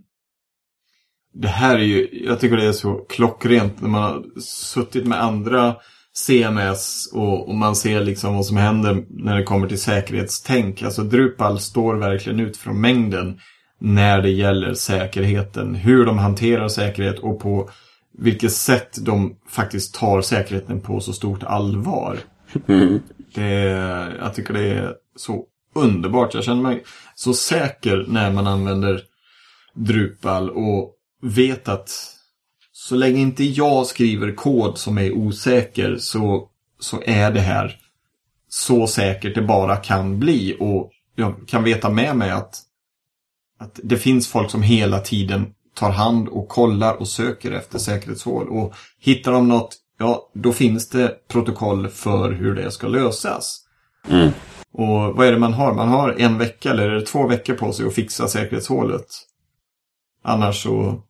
Det 1.34 1.48
här 1.48 1.78
är 1.78 1.82
ju, 1.82 2.08
jag 2.12 2.40
tycker 2.40 2.56
det 2.56 2.66
är 2.66 2.72
så 2.72 2.94
klockrent 2.94 3.80
när 3.80 3.88
man 3.88 4.02
har 4.02 4.40
suttit 4.40 5.06
med 5.06 5.22
andra 5.22 5.74
CMS 6.12 7.10
och, 7.12 7.48
och 7.48 7.54
man 7.54 7.76
ser 7.76 8.00
liksom 8.00 8.34
vad 8.36 8.46
som 8.46 8.56
händer 8.56 9.04
när 9.08 9.36
det 9.36 9.42
kommer 9.42 9.68
till 9.68 9.80
säkerhetstänk. 9.80 10.82
Alltså 10.82 11.02
Drupal 11.02 11.60
står 11.60 11.94
verkligen 11.94 12.40
ut 12.40 12.56
från 12.56 12.80
mängden 12.80 13.38
när 13.80 14.22
det 14.22 14.30
gäller 14.30 14.74
säkerheten. 14.74 15.74
Hur 15.74 16.06
de 16.06 16.18
hanterar 16.18 16.68
säkerhet 16.68 17.18
och 17.18 17.40
på 17.40 17.70
vilket 18.18 18.52
sätt 18.52 19.04
de 19.04 19.36
faktiskt 19.48 19.94
tar 19.94 20.22
säkerheten 20.22 20.80
på 20.80 21.00
så 21.00 21.12
stort 21.12 21.42
allvar. 21.42 22.18
Det, 23.34 23.44
jag 24.18 24.34
tycker 24.34 24.54
det 24.54 24.70
är 24.70 24.94
så 25.16 25.44
underbart. 25.74 26.34
Jag 26.34 26.44
känner 26.44 26.62
mig 26.62 26.84
så 27.14 27.34
säker 27.34 28.04
när 28.08 28.32
man 28.32 28.46
använder 28.46 29.02
Drupal 29.74 30.50
och 30.50 30.94
vet 31.22 31.68
att 31.68 31.90
så 32.72 32.96
länge 32.96 33.20
inte 33.20 33.44
jag 33.44 33.86
skriver 33.86 34.34
kod 34.34 34.78
som 34.78 34.98
är 34.98 35.12
osäker 35.12 35.96
så, 35.96 36.48
så 36.80 37.02
är 37.06 37.32
det 37.32 37.40
här 37.40 37.78
så 38.48 38.86
säkert 38.86 39.34
det 39.34 39.42
bara 39.42 39.76
kan 39.76 40.18
bli. 40.18 40.56
Och 40.60 40.90
jag 41.14 41.34
kan 41.46 41.64
veta 41.64 41.90
med 41.90 42.16
mig 42.16 42.30
att, 42.30 42.62
att 43.58 43.80
det 43.82 43.96
finns 43.96 44.28
folk 44.28 44.50
som 44.50 44.62
hela 44.62 45.00
tiden 45.00 45.53
tar 45.74 45.90
hand 45.90 46.28
och 46.28 46.48
kollar 46.48 46.94
och 46.94 47.08
söker 47.08 47.52
efter 47.52 47.78
säkerhetshål. 47.78 48.48
Och 48.48 48.74
hittar 48.98 49.32
de 49.32 49.48
något, 49.48 49.76
ja 49.98 50.30
då 50.34 50.52
finns 50.52 50.88
det 50.88 51.28
protokoll 51.28 51.88
för 51.88 52.30
hur 52.32 52.54
det 52.54 52.70
ska 52.70 52.86
lösas. 52.88 53.60
Och 54.72 54.88
vad 55.16 55.26
är 55.26 55.32
det 55.32 55.38
man 55.38 55.52
har? 55.54 55.74
Man 55.74 55.88
har 55.88 56.14
en 56.18 56.38
vecka 56.38 56.70
eller 56.70 56.88
är 56.88 56.94
det 56.94 57.06
två 57.06 57.26
veckor 57.26 57.54
på 57.54 57.72
sig 57.72 57.86
att 57.86 57.94
fixa 57.94 58.28
säkerhetshålet. 58.28 59.06
Annars 60.22 60.62
så, 60.62 61.02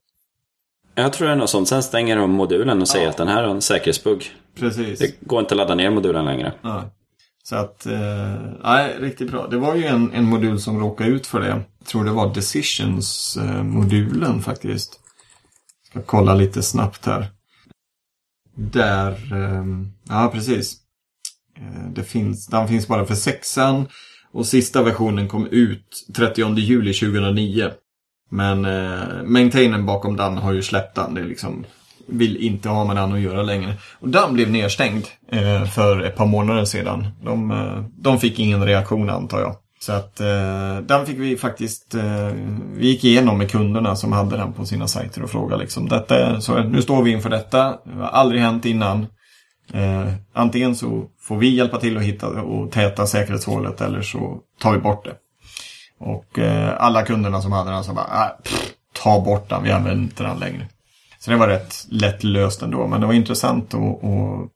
Jag 0.94 1.12
tror 1.12 1.26
det 1.26 1.32
är 1.32 1.36
något 1.36 1.50
sånt. 1.50 1.68
Sen 1.68 1.82
stänger 1.82 2.16
de 2.16 2.30
modulen 2.30 2.80
och 2.80 2.88
säger 2.88 3.04
Ja. 3.04 3.10
att 3.10 3.16
den 3.16 3.28
här 3.28 3.42
har 3.42 3.50
en 3.50 3.60
säkerhetsbugg. 3.62 4.30
precis. 4.58 4.98
Det 4.98 5.20
går 5.20 5.40
inte 5.40 5.54
att 5.54 5.58
ladda 5.58 5.74
ner 5.74 5.90
modulen 5.90 6.24
längre. 6.24 6.52
Ja. 6.62 6.84
Så 7.47 7.57
att, 7.57 7.86
eh, 7.86 8.34
nej, 8.62 8.97
riktigt 9.01 9.30
bra. 9.30 9.47
Det 9.47 9.59
var 9.59 9.74
ju 9.74 9.84
en, 9.84 10.12
en 10.12 10.24
modul 10.24 10.61
som 10.61 10.80
råkade 10.80 11.11
ut 11.11 11.26
för 11.26 11.40
det. 11.40 11.49
Jag 11.49 11.62
tror 11.86 12.05
det 12.05 12.11
var 12.11 12.34
Decisions-modulen 12.34 14.36
eh, 14.36 14.40
faktiskt. 14.40 15.01
Ska 15.90 16.03
kolla 16.03 16.34
lite 16.34 16.62
snabbt 16.62 17.07
här. 17.07 17.26
Där, 18.55 19.11
eh, 19.11 19.64
ja 20.09 20.30
precis. 20.32 20.76
Eh, 21.57 21.88
det 21.95 22.05
finns, 22.05 22.47
den 22.47 22.68
finns 22.68 22.88
bara 22.88 23.07
för 23.07 23.14
sexan. 23.14 23.86
Och 24.32 24.47
sista 24.47 24.82
versionen 24.82 25.28
kom 25.28 25.47
ut 25.47 26.07
30 26.16 26.59
juli 26.59 26.92
2009. 26.92 27.70
Men 28.30 28.64
eh, 28.64 29.22
maintainern 29.24 29.86
bakom 29.86 30.16
den 30.16 30.38
har 30.38 30.53
ju 30.53 30.62
släppt 30.62 30.95
den. 30.95 31.14
Det 31.14 31.20
är 31.20 31.24
liksom, 31.24 31.64
vill 32.09 32.36
inte 32.36 32.68
ha 32.68 32.84
med 32.84 32.96
den 32.96 33.12
att 33.12 33.20
göra 33.20 33.42
längre. 33.42 33.74
Och 34.00 34.09
den 34.09 34.34
blev 34.34 34.50
nedstängd 34.50 35.05
eh, 35.32 35.64
för 35.64 36.02
ett 36.02 36.16
par 36.16 36.26
månader 36.26 36.64
sedan. 36.64 37.09
De, 37.22 37.50
eh, 37.50 37.84
de 37.96 38.20
fick 38.20 38.38
ingen 38.38 38.66
reaktion 38.66 39.11
antar 39.11 39.40
jag. 39.40 39.57
Så 39.80 39.92
att 39.92 40.20
eh, 40.20 40.76
den 40.82 41.07
fick 41.07 41.18
vi 41.18 41.36
faktiskt, 41.36 41.94
eh, 41.94 42.28
vi 42.76 42.86
gick 42.86 43.05
igenom 43.05 43.38
med 43.38 43.50
kunderna 43.50 43.96
som 43.96 44.12
hade 44.12 44.36
den 44.36 44.52
på 44.52 44.66
sina 44.66 44.88
sajter 44.88 45.22
och 45.22 45.30
frågade 45.30 45.62
liksom, 45.62 45.88
detta, 45.88 46.40
så 46.40 46.62
nu 46.62 46.82
står 46.82 47.02
vi 47.02 47.11
inför 47.11 47.30
detta, 47.30 47.78
det 47.84 48.00
har 48.00 48.09
aldrig 48.09 48.40
hänt 48.40 48.64
innan. 48.64 49.07
Eh, 49.72 50.12
antingen 50.32 50.76
så 50.76 51.05
får 51.20 51.36
vi 51.36 51.48
hjälpa 51.48 51.80
till 51.80 51.96
att 51.96 52.02
hitta 52.02 52.28
och 52.28 52.72
täta 52.72 53.07
säkerhetshålet 53.07 53.80
eller 53.80 54.02
så 54.02 54.38
tar 54.61 54.72
vi 54.72 54.78
bort 54.78 55.05
det. 55.05 55.14
Och 55.98 56.38
eh, 56.38 56.74
alla 56.78 57.02
kunderna 57.02 57.42
som 57.42 57.52
hade 57.52 57.70
den 57.70 57.84
sa 57.84 57.94
bara, 57.94 58.26
äh, 58.26 58.42
pff, 58.42 58.72
ta 59.02 59.20
bort 59.20 59.48
den, 59.48 59.62
vi 59.62 59.70
använder 59.70 60.02
inte 60.02 60.22
den 60.22 60.38
längre. 60.38 60.66
Så 61.25 61.31
det 61.31 61.37
var 61.37 61.49
rätt 61.49 61.87
lätt 61.91 62.25
löst 62.25 62.62
ändå, 62.62 62.87
men 62.87 63.01
det 63.01 63.07
var 63.07 63.14
intressant 63.14 63.75
och, 63.75 64.05
och 64.05 64.49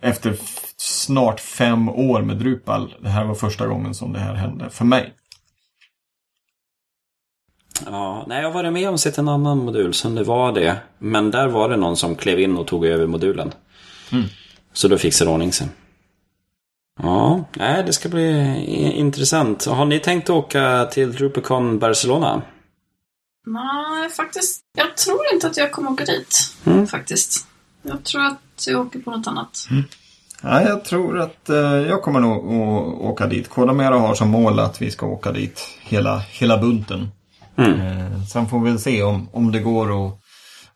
efter 0.00 0.36
snart 0.76 1.40
fem 1.40 1.88
år 1.88 2.22
med 2.22 2.36
Drupal, 2.36 2.94
det 3.02 3.08
här 3.08 3.24
var 3.24 3.34
första 3.34 3.66
gången 3.66 3.94
som 3.94 4.12
det 4.12 4.18
här 4.18 4.34
hände 4.34 4.70
för 4.70 4.84
mig. 4.84 5.14
Ja, 7.86 8.24
nej, 8.28 8.42
jag 8.42 8.48
har 8.48 8.54
varit 8.54 8.72
med 8.72 8.88
om 8.88 8.98
sett 8.98 9.18
en 9.18 9.28
annan 9.28 9.58
modul 9.58 9.94
som 9.94 10.14
det 10.14 10.24
var 10.24 10.52
det. 10.52 10.76
Men 10.98 11.30
där 11.30 11.48
var 11.48 11.68
det 11.68 11.76
någon 11.76 11.96
som 11.96 12.14
klev 12.14 12.40
in 12.40 12.56
och 12.56 12.66
tog 12.66 12.86
över 12.86 13.06
modulen. 13.06 13.52
Så 14.72 14.88
då 14.88 14.98
fixade 14.98 15.30
ordning 15.30 15.52
sig. 15.52 15.68
Ja, 17.02 17.44
nej, 17.56 17.82
det 17.86 17.92
ska 17.92 18.08
bli 18.08 18.60
intressant. 18.96 19.64
Har 19.64 19.84
ni 19.84 19.98
tänkt 19.98 20.30
åka 20.30 20.88
till 20.92 21.12
DrupalCon 21.12 21.78
Barcelona? 21.78 22.42
Nej, 23.46 24.10
faktiskt. 24.10 24.60
Jag 24.76 24.96
tror 24.96 25.20
inte 25.34 25.46
att 25.46 25.56
jag 25.56 25.72
kommer 25.72 25.90
åka 25.90 26.04
dit. 26.04 26.54
Mm. 26.64 26.86
Faktiskt. 26.86 27.46
Jag 27.82 28.04
tror 28.04 28.22
att 28.26 28.66
jag 28.66 28.86
åker 28.86 28.98
på 28.98 29.10
något 29.10 29.26
annat. 29.26 29.68
Ja, 30.42 30.62
jag 30.62 30.84
tror 30.84 31.18
att 31.18 31.48
eh, 31.48 31.56
jag 31.56 32.02
kommer 32.02 32.20
nog 32.20 32.36
att 32.36 33.00
åka 33.00 33.26
dit. 33.26 33.48
Kodamera 33.48 33.98
har 33.98 34.14
som 34.14 34.28
mål 34.28 34.58
att 34.58 34.82
vi 34.82 34.90
ska 34.90 35.06
åka 35.06 35.32
dit 35.32 35.60
hela, 35.80 36.18
hela 36.18 36.58
bunten. 36.58 37.08
Mm. 37.56 37.80
Eh, 37.80 38.22
sen 38.22 38.48
får 38.48 38.60
vi 38.60 38.78
se 38.78 39.02
om, 39.02 39.28
om 39.32 39.52
det 39.52 39.60
går 39.60 40.06
att 40.06 40.20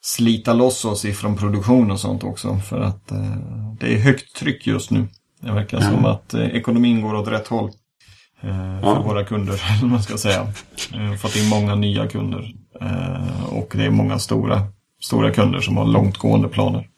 slita 0.00 0.52
loss 0.52 0.84
oss 0.84 1.04
ifrån 1.04 1.36
produktion 1.36 1.90
och 1.90 2.00
sånt 2.00 2.24
också. 2.24 2.56
För 2.56 2.80
att 2.80 3.10
eh, 3.10 3.36
det 3.80 3.94
är 3.94 3.98
högt 3.98 4.36
tryck 4.36 4.66
just 4.66 4.90
nu. 4.90 5.08
Det 5.40 5.52
verkar 5.52 5.80
som 5.80 6.04
att 6.04 6.34
eh, 6.34 6.46
ekonomin 6.46 7.02
går 7.02 7.14
åt 7.14 7.28
rätt 7.28 7.48
håll. 7.48 7.70
Eh, 8.42 8.80
för 8.80 8.86
Ja. 8.94 9.02
våra 9.02 9.24
kunder, 9.24 9.54
eller 9.78 9.88
man 9.90 10.02
ska 10.02 10.16
säga. 10.18 10.46
Fått 11.20 11.36
in 11.36 11.48
många 11.48 11.74
nya 11.74 12.08
kunder. 12.08 12.52
Eh, 12.80 13.44
och 13.52 13.72
det 13.76 13.84
är 13.84 13.90
många 13.90 14.18
stora, 14.18 14.62
stora 15.00 15.30
kunder 15.32 15.60
som 15.60 15.76
har 15.76 15.84
långtgående 15.84 16.48
planer. 16.48 16.88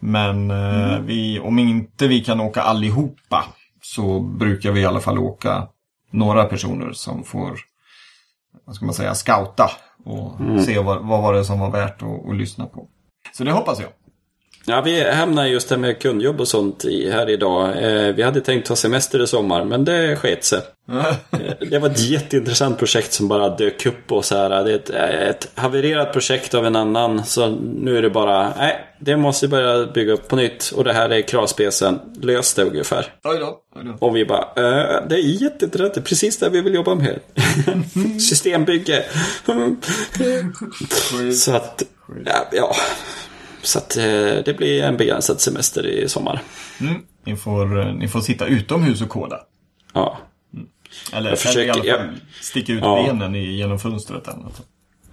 Men 0.00 0.50
eh, 0.50 0.98
vi, 1.00 1.40
om 1.40 1.58
inte 1.58 2.08
vi 2.08 2.20
kan 2.24 2.40
åka 2.40 2.62
allihopa 2.62 3.44
så 3.82 4.20
brukar 4.20 4.70
vi 4.72 4.80
i 4.80 4.86
alla 4.86 5.00
fall 5.00 5.18
åka 5.18 5.68
några 6.10 6.44
personer 6.44 6.92
som 6.92 7.24
får, 7.24 7.58
vad 8.66 8.76
ska 8.76 8.84
man 8.84 8.94
säga, 8.94 9.14
scouta 9.14 9.70
och 10.04 10.32
se 10.64 10.78
vad, 10.78 11.04
vad 11.06 11.22
var 11.22 11.34
det 11.34 11.44
som 11.44 11.60
var 11.60 11.70
värt 11.70 12.02
att, 12.02 12.28
att 12.28 12.36
lyssna 12.36 12.66
på. 12.66 12.88
Så 13.32 13.44
det 13.44 13.52
hoppas 13.52 13.80
jag. 13.80 13.88
Ja, 14.68 14.80
vi 14.80 15.10
hamnar 15.10 15.46
just 15.46 15.68
det 15.68 15.76
med 15.76 15.98
kundjobb 15.98 16.40
och 16.40 16.48
sånt 16.48 16.84
i, 16.84 17.10
här 17.10 17.30
idag. 17.30 17.68
Eh, 17.68 18.14
vi 18.14 18.22
hade 18.22 18.40
tänkt 18.40 18.66
ta 18.68 18.76
semester 18.76 19.22
i 19.22 19.26
sommar, 19.26 19.64
men 19.64 19.84
det 19.84 20.16
sket 20.16 20.44
sig. 20.44 20.60
Eh, 20.90 21.16
Det 21.70 21.78
var 21.78 21.88
ett 21.90 22.00
jätteintressant 22.00 22.78
projekt 22.78 23.12
som 23.12 23.28
bara 23.28 23.56
dök 23.56 23.86
upp 23.86 24.12
och 24.12 24.24
så 24.24 24.36
här. 24.36 24.64
Det 24.64 24.72
är 24.72 24.74
ett, 24.76 24.90
ett 25.44 25.48
havererat 25.54 26.12
projekt 26.12 26.54
av 26.54 26.66
en 26.66 26.76
annan. 26.76 27.24
Så 27.24 27.48
nu 27.76 27.98
är 27.98 28.02
det 28.02 28.10
bara, 28.10 28.52
nej, 28.58 28.76
det 29.00 29.16
måste 29.16 29.48
börja 29.48 29.86
bygga 29.86 30.12
upp 30.12 30.28
på 30.28 30.36
nytt. 30.36 30.72
Och 30.76 30.84
det 30.84 30.92
här 30.92 31.10
är 31.10 31.20
kravspecen. 31.22 31.98
Lös 32.22 32.54
det 32.54 32.62
ungefär. 32.64 33.12
Oj 33.24 33.38
då. 33.38 33.58
Oj 33.76 33.82
då. 33.84 34.06
Och 34.06 34.16
vi 34.16 34.24
bara, 34.24 34.42
eh, 34.42 35.02
det 35.08 35.14
är 35.14 35.42
jätteintressant. 35.42 35.94
Det 35.94 36.00
är 36.00 36.04
precis 36.04 36.38
det 36.38 36.48
vi 36.48 36.60
vill 36.60 36.74
jobba 36.74 36.94
med. 36.94 37.20
Systembygge. 38.20 39.04
så 41.34 41.52
att, 41.56 41.82
ja, 42.24 42.48
ja. 42.52 42.74
Så 43.66 43.78
att 43.78 43.96
eh, 43.96 44.02
det 44.44 44.56
blir 44.58 44.82
en 44.82 44.96
begränsad 44.96 45.40
semester 45.40 45.86
i 45.86 46.08
sommar. 46.08 46.42
Mm. 46.80 46.94
Ni, 47.24 47.36
får, 47.36 47.80
eh, 47.80 47.94
ni 47.94 48.08
får 48.08 48.20
sitta 48.20 48.46
utomhus 48.46 49.02
och 49.02 49.08
koda. 49.08 49.40
Ja. 49.92 50.18
Eller, 51.12 51.30
Jag 51.30 51.38
försöker- 51.38 51.60
eller 51.60 51.84
i 51.86 51.90
alla 51.90 51.98
fall 51.98 52.06
jag- 52.06 52.44
sticka 52.44 52.72
ut 52.72 52.80
Ja. 52.82 53.02
benen 53.06 53.34
i, 53.34 53.56
genom 53.56 53.78
fönstret. 53.78 54.28
Eller 54.28 54.38
något. 54.42 54.62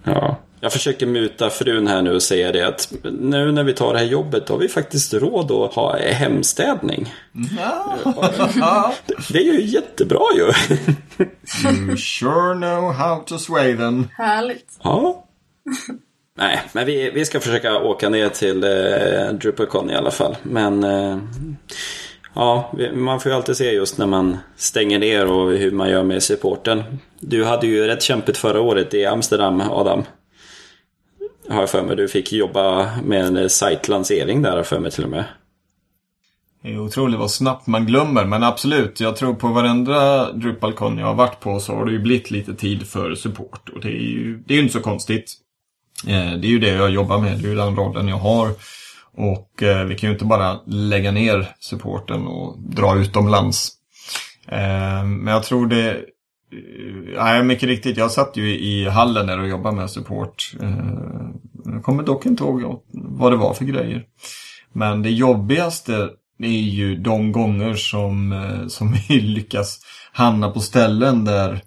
Ja, 0.04 0.36
jag 0.60 0.72
försöker 0.72 1.06
muta 1.06 1.50
frun 1.50 1.86
här 1.86 2.02
nu 2.02 2.14
och 2.14 2.22
säga 2.22 2.52
det 2.52 2.66
att 2.68 2.92
nu 3.20 3.52
när 3.52 3.64
vi 3.64 3.72
tar 3.72 3.92
det 3.92 3.98
här 3.98 4.06
jobbet 4.06 4.46
då 4.46 4.54
har 4.54 4.58
vi 4.60 4.68
faktiskt 4.68 5.14
råd 5.14 5.50
att 5.50 5.74
ha 5.74 5.96
hemstädning. 5.98 7.14
Ja. 7.58 7.96
Det 9.32 9.38
är 9.38 9.52
ju 9.52 9.62
jättebra 9.66 10.20
ju. 10.36 10.42
You 11.86 11.96
sure 11.96 12.54
know 12.54 12.92
how 12.92 13.24
to 13.26 13.38
sway 13.38 13.76
them. 13.76 14.08
Härligt. 14.16 14.78
ja. 14.82 15.24
Nej, 16.38 16.62
men 16.72 16.86
vi, 16.86 17.10
vi 17.10 17.24
ska 17.24 17.40
försöka 17.40 17.78
åka 17.78 18.08
ner 18.08 18.28
till 18.28 18.64
eh, 18.64 19.34
DrupalCon 19.34 19.90
i 19.90 19.94
alla 19.94 20.10
fall. 20.10 20.36
Men 20.42 20.84
eh, 20.84 21.18
ja, 22.34 22.72
man 22.94 23.20
får 23.20 23.32
ju 23.32 23.36
alltid 23.36 23.56
se 23.56 23.72
just 23.72 23.98
när 23.98 24.06
man 24.06 24.38
stänger 24.56 24.98
ner 24.98 25.26
och 25.26 25.52
hur 25.52 25.70
man 25.70 25.90
gör 25.90 26.02
med 26.02 26.22
supporten. 26.22 26.82
Du 27.20 27.44
hade 27.44 27.66
ju 27.66 27.86
rätt 27.86 28.02
kämpigt 28.02 28.36
förra 28.36 28.60
året 28.60 28.94
i 28.94 29.06
Amsterdam, 29.06 29.60
Adam. 29.60 30.04
Har 31.48 31.60
jag 31.60 31.70
för 31.70 31.82
mig. 31.82 31.96
Du 31.96 32.08
fick 32.08 32.32
jobba 32.32 32.90
med 33.04 33.24
en 33.24 33.36
eh, 33.36 33.48
sajtlansering 33.48 34.42
där 34.42 34.62
för 34.62 34.78
mig 34.78 34.90
till 34.90 35.04
och 35.04 35.10
med. 35.10 35.24
Det 36.62 36.72
är 36.72 36.78
otroligt 36.78 37.18
vad 37.18 37.30
snabbt 37.30 37.66
man 37.66 37.86
glömmer, 37.86 38.24
men 38.24 38.42
absolut. 38.42 39.00
Jag 39.00 39.16
tror 39.16 39.34
på 39.34 39.48
varenda 39.48 40.32
DrupalCon 40.32 40.98
jag 40.98 41.06
har 41.06 41.14
varit 41.14 41.40
på 41.40 41.60
så 41.60 41.74
har 41.74 41.84
det 41.84 41.92
ju 41.92 41.98
blivit 41.98 42.30
lite 42.30 42.54
tid 42.54 42.86
för 42.86 43.14
support. 43.14 43.68
Och 43.68 43.80
det 43.80 43.88
är 43.88 44.02
ju, 44.02 44.42
det 44.46 44.54
är 44.54 44.56
ju 44.56 44.62
inte 44.62 44.72
så 44.72 44.80
konstigt. 44.80 45.40
Eh, 46.06 46.32
det 46.32 46.46
är 46.46 46.50
ju 46.50 46.58
det 46.58 46.68
jag 46.68 46.90
jobbar 46.90 47.18
med, 47.18 47.38
det 47.38 47.46
är 47.46 47.50
ju 47.50 47.56
den 47.56 47.76
rollen 47.76 48.08
jag 48.08 48.16
har. 48.16 48.50
Och 49.16 49.62
eh, 49.62 49.84
vi 49.84 49.94
kan 49.94 50.08
ju 50.08 50.12
inte 50.14 50.24
bara 50.24 50.60
lägga 50.66 51.10
ner 51.10 51.48
supporten 51.60 52.26
och 52.26 52.58
dra 52.58 52.96
utomlands. 52.96 53.72
Eh, 54.48 55.04
men 55.04 55.26
jag 55.26 55.42
tror 55.42 55.66
det... 55.66 56.00
Nej, 57.16 57.44
mycket 57.44 57.68
riktigt. 57.68 57.96
Jag 57.96 58.10
satt 58.10 58.36
ju 58.36 58.58
i 58.58 58.88
hallen 58.88 59.26
där 59.26 59.40
och 59.40 59.48
jobbade 59.48 59.76
med 59.76 59.90
support. 59.90 60.52
Jag 61.64 61.82
kommer 61.82 62.02
dock 62.02 62.26
inte 62.26 62.44
ihåg 62.44 62.82
vad 62.92 63.32
det 63.32 63.36
var 63.36 63.54
för 63.54 63.64
grejer. 63.64 64.04
Men 64.72 65.02
det 65.02 65.10
jobbigaste 65.10 66.10
är 66.38 66.48
ju 66.48 66.96
de 66.96 67.32
gånger 67.32 67.74
som, 67.74 68.34
som 68.68 68.96
vi 69.08 69.20
lyckas 69.20 69.80
hamna 70.12 70.50
på 70.50 70.60
ställen 70.60 71.24
där, 71.24 71.60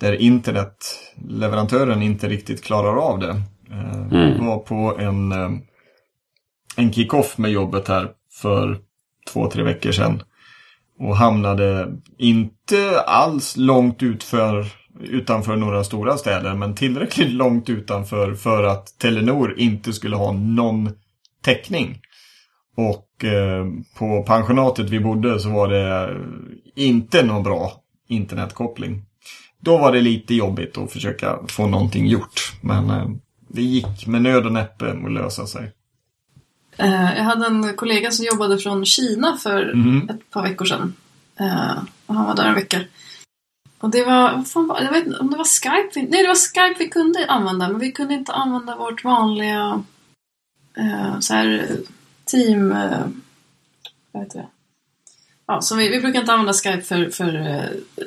där 0.00 0.12
internetleverantören 0.12 2.02
inte 2.02 2.28
riktigt 2.28 2.64
klarar 2.64 2.96
av 2.96 3.18
det. 3.18 3.42
Eh, 3.72 4.06
Vi 4.10 4.38
var 4.38 4.58
på 4.58 4.98
en, 4.98 5.32
eh, 5.32 5.50
en 6.76 6.92
kick-off 6.92 7.38
med 7.38 7.50
jobbet 7.50 7.88
här 7.88 8.10
för 8.42 8.78
två, 9.32 9.50
tre 9.50 9.62
veckor 9.62 9.92
sedan. 9.92 10.22
Och 10.98 11.16
hamnade 11.16 11.88
inte 12.18 13.00
alls 13.00 13.56
långt 13.56 14.02
utför, 14.02 14.66
utanför 15.00 15.56
några 15.56 15.84
stora 15.84 16.16
städer, 16.16 16.54
men 16.54 16.74
tillräckligt 16.74 17.30
långt 17.32 17.68
utanför 17.70 18.34
för 18.34 18.64
att 18.64 18.98
Telenor 18.98 19.54
inte 19.58 19.92
skulle 19.92 20.16
ha 20.16 20.32
någon 20.32 20.90
täckning. 21.44 21.98
Och 22.76 23.24
eh, 23.24 23.66
på 23.98 24.22
pensionatet 24.22 24.90
vi 24.90 25.00
bodde 25.00 25.40
så 25.40 25.50
var 25.50 25.68
det 25.68 26.16
inte 26.76 27.22
någon 27.22 27.42
bra 27.42 27.72
internetkoppling. 28.08 29.02
Då 29.60 29.78
var 29.78 29.92
det 29.92 30.00
lite 30.00 30.34
jobbigt 30.34 30.78
att 30.78 30.92
försöka 30.92 31.38
få 31.48 31.66
någonting 31.66 32.06
gjort. 32.06 32.52
Men 32.60 32.90
eh, 32.90 33.06
det 33.52 33.62
gick 33.62 34.06
med 34.06 34.22
nöd 34.22 34.46
och 34.46 34.52
näppe 34.52 34.90
att 34.90 35.12
lösa 35.12 35.46
sig. 35.46 35.72
Eh, 36.76 37.16
jag 37.16 37.24
hade 37.24 37.46
en 37.46 37.76
kollega 37.76 38.10
som 38.10 38.24
jobbade 38.24 38.58
från 38.58 38.84
Kina 38.84 39.36
för 39.36 39.74
Mhm. 39.74 40.08
ett 40.10 40.30
par 40.30 40.42
veckor 40.42 40.64
sedan. 40.64 40.94
Eh, 41.40 41.78
och 42.06 42.14
han 42.14 42.26
var 42.26 42.34
där 42.36 42.44
en 42.48 42.54
vecka. 42.54 42.80
Och 43.78 43.90
det 43.90 44.04
var, 44.04 44.32
vad 44.32 44.48
fan 44.48 44.66
var, 44.66 44.80
jag 44.80 44.92
vet 44.92 45.06
inte 45.06 45.18
om 45.18 45.30
det 45.30 45.36
var 45.36 45.44
Skype 45.44 45.90
vi, 46.00 46.02
Nej, 46.02 46.22
det 46.22 46.28
var 46.28 46.34
Skype 46.34 46.84
vi 46.84 46.88
kunde 46.90 47.26
använda, 47.26 47.68
men 47.68 47.78
vi 47.78 47.92
kunde 47.92 48.14
inte 48.14 48.32
använda 48.32 48.76
vårt 48.76 49.04
vanliga 49.04 49.82
eh, 50.76 51.18
så 51.20 51.34
här 51.34 51.68
team... 52.24 52.72
Eh, 52.72 53.06
vad 54.12 54.22
heter 54.22 54.38
det? 54.38 54.46
Ja, 55.46 55.60
så 55.60 55.76
vi, 55.76 55.88
vi 55.88 56.00
brukar 56.00 56.20
inte 56.20 56.32
använda 56.32 56.52
Skype 56.52 56.82
för, 56.82 57.10
för 57.10 57.34
eh, 57.46 58.04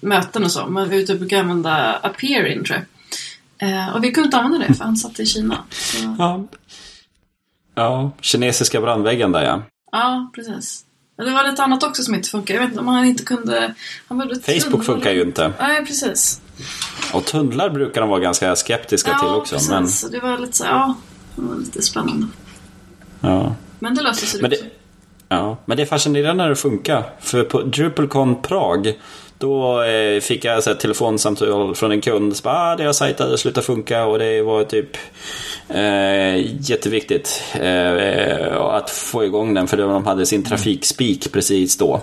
möten 0.00 0.44
och 0.44 0.52
så, 0.52 0.66
men 0.66 0.88
vi 0.88 1.04
brukar 1.06 1.40
använda 1.40 1.96
Appearin 1.96 2.64
tror 2.64 2.76
jag. 2.78 2.84
Eh, 3.64 3.94
och 3.94 4.04
vi 4.04 4.12
kunde 4.12 4.26
inte 4.26 4.36
använda 4.36 4.66
det 4.68 4.74
för 4.74 4.84
han 4.84 4.96
satt 4.96 5.20
i 5.20 5.26
Kina. 5.26 5.58
Så, 5.70 6.14
Ja. 6.18 6.44
Ja, 7.76 8.10
kinesiska 8.20 8.80
brandväggen 8.80 9.32
där 9.32 9.42
ja. 9.44 9.62
ja, 9.92 10.30
precis. 10.34 10.84
Men 11.16 11.26
det 11.26 11.32
var 11.32 11.50
lite 11.50 11.62
annat 11.62 11.82
också 11.82 12.02
som 12.02 12.14
inte 12.14 12.28
funkar. 12.28 12.54
Jag 12.54 12.60
vet 12.60 12.70
inte 12.70 12.80
om 12.80 12.88
han 12.88 13.04
inte 13.04 13.24
kunde... 13.24 13.74
Han 14.08 14.30
Facebook 14.44 14.84
funkar 14.84 15.12
ju 15.12 15.22
inte. 15.22 15.52
Nej, 15.60 15.86
precis. 15.86 16.40
Och 17.12 17.24
tunnlar 17.24 17.70
brukar 17.70 18.00
de 18.00 18.10
vara 18.10 18.20
ganska 18.20 18.56
skeptiska 18.56 19.18
till 19.18 19.28
också. 19.28 19.54
precis. 19.54 19.70
Men, 19.70 19.88
Så 19.88 20.08
det 20.08 20.20
var 20.20 20.38
lite 20.38 20.56
så, 20.56 20.64
ja, 20.64 20.94
det 21.36 21.42
var 21.42 21.56
lite 21.56 21.82
spännande. 21.82 22.26
ja. 23.20 23.54
Men 23.78 23.94
det 23.94 24.02
löste 24.02 24.26
sig 24.26 24.42
Men 24.42 24.52
också. 24.52 24.64
det, 24.64 24.70
ja, 25.28 25.56
men 25.64 25.76
det 25.76 25.82
är 25.82 25.86
fascinerande 25.86 26.42
när 26.42 26.50
det 26.50 26.56
funkar. 26.56 27.04
För 27.20 27.44
på 27.44 27.62
DrupalCon 27.62 28.42
Prag 28.42 28.98
då 29.44 29.82
eh, 29.82 30.20
fick 30.20 30.44
jag 30.44 30.62
så 30.62 30.74
telefonsamtal 30.74 31.74
från 31.74 31.92
en 31.92 32.00
kund. 32.00 32.36
Som 32.36 32.44
bara, 32.44 32.72
ah, 32.72 32.76
deras 32.76 32.96
sajt 32.96 33.18
hade 33.18 33.38
slutat 33.38 33.64
funka 33.64 34.04
och 34.04 34.18
det 34.18 34.42
var 34.42 34.64
typ 34.64 34.96
eh, 35.68 36.36
jätteviktigt 36.70 37.42
eh, 37.60 38.56
att 38.60 38.90
få 38.90 39.24
igång 39.24 39.54
den. 39.54 39.66
För 39.66 39.76
de 39.76 40.06
hade 40.06 40.26
sin 40.26 40.42
trafikspik 40.42 41.32
precis 41.32 41.78
då. 41.78 42.00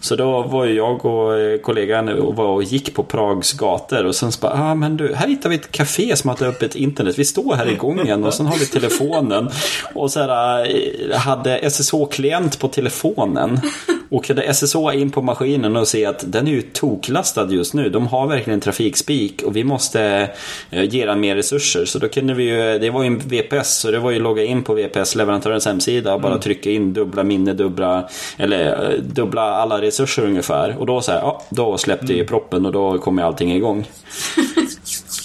Så 0.00 0.16
då 0.16 0.42
var 0.42 0.66
jag 0.66 1.04
och 1.04 1.38
eh, 1.38 1.58
kollegan 1.58 2.08
och 2.08 2.36
var 2.36 2.46
och 2.46 2.62
gick 2.62 2.94
på 2.94 3.02
Prags 3.02 3.52
gator 3.52 4.04
och 4.04 4.14
sen 4.14 4.32
så 4.32 4.40
bara, 4.40 4.52
ah, 4.52 4.74
men 4.74 4.96
du, 4.96 5.14
här 5.14 5.28
hittar 5.28 5.50
vi 5.50 5.56
ett 5.56 5.70
café 5.70 6.16
som 6.16 6.28
har 6.28 6.36
ett 6.36 6.42
öppet 6.42 6.74
internet. 6.74 7.18
Vi 7.18 7.24
står 7.24 7.54
här 7.54 7.70
i 7.70 7.74
gången 7.74 8.24
och 8.24 8.34
sen 8.34 8.46
har 8.46 8.58
vi 8.58 8.66
telefonen. 8.66 9.50
Och 9.94 10.10
så 10.10 10.20
här, 10.20 10.66
eh, 11.10 11.18
hade 11.18 11.58
SSH-klient 11.58 12.58
på 12.58 12.68
telefonen. 12.68 13.60
Och 14.08 14.24
kunde 14.24 14.42
SSH 14.54 14.76
in 14.94 15.10
på 15.10 15.22
maskinen 15.22 15.76
och 15.76 15.88
se 15.88 16.06
att 16.06 16.32
den 16.32 16.48
är 16.48 16.52
ju 16.56 16.62
toklastad 16.62 17.50
just 17.50 17.74
nu. 17.74 17.88
De 17.88 18.06
har 18.06 18.26
verkligen 18.26 18.60
trafikspik 18.60 19.42
och 19.42 19.56
vi 19.56 19.64
måste 19.64 20.30
eh, 20.70 20.84
ge 20.84 21.06
den 21.06 21.20
mer 21.20 21.36
resurser. 21.36 21.84
Så 21.84 21.98
då 21.98 22.08
kunde 22.08 22.34
vi 22.34 22.44
ju, 22.44 22.78
det 22.78 22.90
var 22.90 23.02
ju 23.02 23.06
en 23.06 23.18
VPS 23.18 23.76
så 23.76 23.90
det 23.90 23.98
var 23.98 24.10
ju 24.10 24.18
logga 24.18 24.44
in 24.44 24.62
på 24.62 24.74
VPS-leverantörens 24.74 25.66
hemsida 25.66 26.14
och 26.14 26.20
bara 26.20 26.38
trycka 26.38 26.70
in 26.70 26.92
dubbla 26.92 27.22
minne, 27.22 27.52
dubbla, 27.52 28.08
eller 28.36 28.92
eh, 28.92 28.98
dubbla 28.98 29.42
alla 29.42 29.80
resurser 29.80 30.24
ungefär. 30.24 30.76
Och 30.78 30.86
då 30.86 31.00
så 31.00 31.12
här, 31.12 31.18
ja, 31.18 31.42
då 31.50 31.78
släppte 31.78 32.12
ju 32.12 32.26
proppen 32.26 32.66
och 32.66 32.72
då 32.72 32.98
kom 32.98 33.18
ju 33.18 33.24
allting 33.24 33.52
igång. 33.52 33.88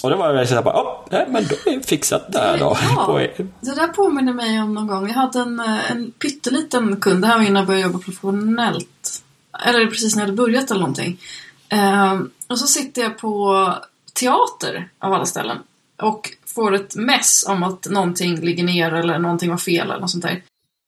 Och 0.02 0.10
det 0.10 0.16
var 0.16 0.32
väl 0.32 0.48
så 0.48 0.54
här 0.54 0.62
bara, 0.62 0.82
oh, 0.82 1.06
nej, 1.10 1.26
men 1.28 1.44
då 1.44 1.70
är 1.70 1.76
det 1.76 1.86
fixat 1.86 2.32
där 2.32 2.58
då. 2.58 2.76
Ja. 2.96 3.20
Det 3.60 3.74
där 3.74 3.88
påminner 3.88 4.32
mig 4.32 4.62
om 4.62 4.74
någon 4.74 4.86
gång. 4.86 5.08
Jag 5.08 5.14
hade 5.14 5.38
en, 5.38 5.60
eh, 5.60 5.90
en 5.90 6.10
pytteliten 6.10 7.00
kund. 7.00 7.22
Det 7.22 7.26
här 7.26 7.38
var 7.38 7.44
innan 7.44 7.56
jag 7.56 7.66
började 7.66 7.86
jobba 7.86 7.98
professionellt. 7.98 9.21
Eller 9.64 9.86
precis 9.86 10.14
när 10.14 10.22
jag 10.22 10.26
hade 10.26 10.36
börjat 10.36 10.70
eller 10.70 10.80
någonting. 10.80 11.20
Ehm, 11.68 12.30
och 12.46 12.58
så 12.58 12.66
sitter 12.66 13.02
jag 13.02 13.18
på 13.18 13.68
teater 14.12 14.88
av 14.98 15.12
alla 15.12 15.26
ställen. 15.26 15.58
Och 15.96 16.30
får 16.46 16.74
ett 16.74 16.96
mess 16.96 17.44
om 17.48 17.62
att 17.62 17.86
någonting 17.90 18.40
ligger 18.40 18.64
ner 18.64 18.92
eller 18.92 19.18
någonting 19.18 19.50
var 19.50 19.56
fel 19.56 19.90
eller 19.90 20.00
något 20.00 20.10
sånt 20.10 20.24
där. 20.24 20.42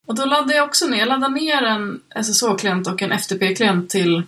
Och 0.07 0.15
då 0.15 0.25
laddade 0.25 0.55
jag 0.55 0.65
också 0.69 0.87
ner. 0.87 0.99
Jag 0.99 1.09
laddade 1.09 1.35
ner 1.35 1.63
en 1.63 2.01
SSH-klient 2.15 2.87
och 2.87 3.03
en 3.03 3.13
FTP-klient 3.13 3.89
till 3.91 4.23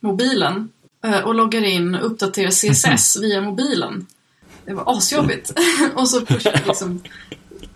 mobilen. 0.00 0.68
eh, 1.04 1.18
Och 1.18 1.34
loggar 1.34 1.62
in 1.64 1.94
och 1.94 2.06
uppdaterar 2.06 2.50
CSS 2.50 3.16
via 3.22 3.40
mobilen. 3.40 4.06
Det 4.64 4.74
var 4.74 4.96
asjobbigt. 4.96 5.52
och 5.94 6.08
så 6.08 6.26
pushar 6.26 6.52
jag 6.52 6.66
liksom 6.66 7.02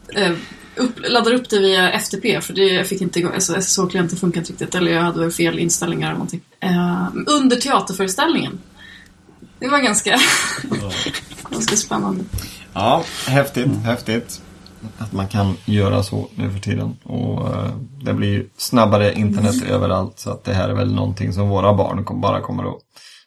eh, 0.08 0.32
upp, 0.76 0.98
laddar 1.08 1.34
upp 1.34 1.48
det 1.50 1.58
via 1.58 1.92
FTP 1.92 2.40
för 2.40 2.52
det 2.52 2.64
jag 2.64 2.86
fick 2.86 3.00
inte 3.00 3.18
igång, 3.18 3.32
alltså 3.34 3.54
SSH-klienten 3.60 4.18
funkar 4.18 4.40
inte 4.40 4.52
riktigt 4.52 4.74
eller 4.74 4.92
jag 4.92 5.02
hade 5.02 5.20
väl 5.20 5.30
fel 5.32 5.58
inställningar 5.58 6.06
eller 6.06 6.14
någonting. 6.18 6.40
Eh, 6.60 7.06
under 7.26 7.56
teaterföreställningen. 7.56 8.58
Det 9.58 9.68
var 9.68 9.78
ganska, 9.78 10.18
ganska 11.50 11.76
spännande. 11.76 12.24
Ja, 12.72 13.04
häftigt, 13.26 13.68
häftigt. 13.84 14.40
Att 14.98 15.12
man 15.12 15.28
kan 15.28 15.56
göra 15.64 16.02
så 16.02 16.28
nu 16.34 16.50
för 16.50 16.58
tiden. 16.58 16.96
Och 17.02 17.48
eh, 17.48 17.70
det 18.02 18.14
blir 18.14 18.28
ju 18.28 18.48
snabbare 18.56 19.14
internet 19.14 19.54
överallt. 19.70 20.18
Så 20.18 20.30
att 20.30 20.44
det 20.44 20.54
här 20.54 20.68
är 20.68 20.74
väl 20.74 20.94
någonting 20.94 21.32
som 21.32 21.48
våra 21.48 21.74
barn 21.74 22.04
kom- 22.04 22.20
bara 22.20 22.40
kommer 22.40 22.64
att 22.70 22.78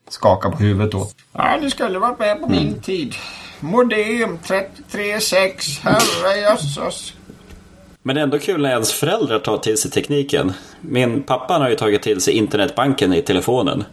skaka 0.10 0.50
på 0.50 0.58
huvudet 0.58 0.93
åt. 0.93 1.16
Ja, 1.34 1.58
ni 1.62 1.70
skulle 1.72 2.00
varit 2.00 2.20
med 2.20 2.41
på 2.41 2.47
min 2.50 2.82
tid. 2.82 3.16
Modem 3.60 4.38
33.6, 4.38 5.80
herrejösses. 5.84 7.14
Men 8.10 8.16
det 8.16 8.22
är 8.22 8.24
ändå 8.24 8.39
kul 8.39 8.62
när 8.62 8.70
ens 8.70 8.93
föräldrar 8.93 9.39
tar 9.39 9.57
till 9.57 9.78
sig 9.78 9.91
tekniken. 9.91 10.53
Min 10.82 11.24
pappa 11.24 11.53
har 11.53 11.70
ju 11.70 11.76
tagit 11.76 12.01
till 12.01 12.22
sig 12.22 12.34
internetbanken 12.34 13.14
i 13.14 13.22
telefonen. 13.22 13.84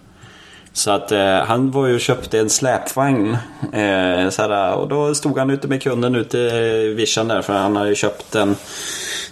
Så 0.72 0.90
att 0.90 1.12
eh, 1.12 1.36
han 1.36 1.70
var 1.70 1.86
ju 1.86 1.94
och 1.94 2.00
köpte 2.00 2.38
en 2.38 2.50
släpvagn. 2.50 3.36
Eh, 3.72 4.28
såhär, 4.28 4.74
och 4.74 4.88
då 4.88 5.14
stod 5.14 5.38
han 5.38 5.50
ute 5.50 5.68
med 5.68 5.82
kunden 5.82 6.14
ute 6.14 6.38
i 6.38 6.94
vischan 6.96 7.28
där 7.28 7.42
för 7.42 7.52
han 7.52 7.76
har 7.76 7.86
ju 7.86 7.94
köpt 7.94 8.34
en. 8.34 8.56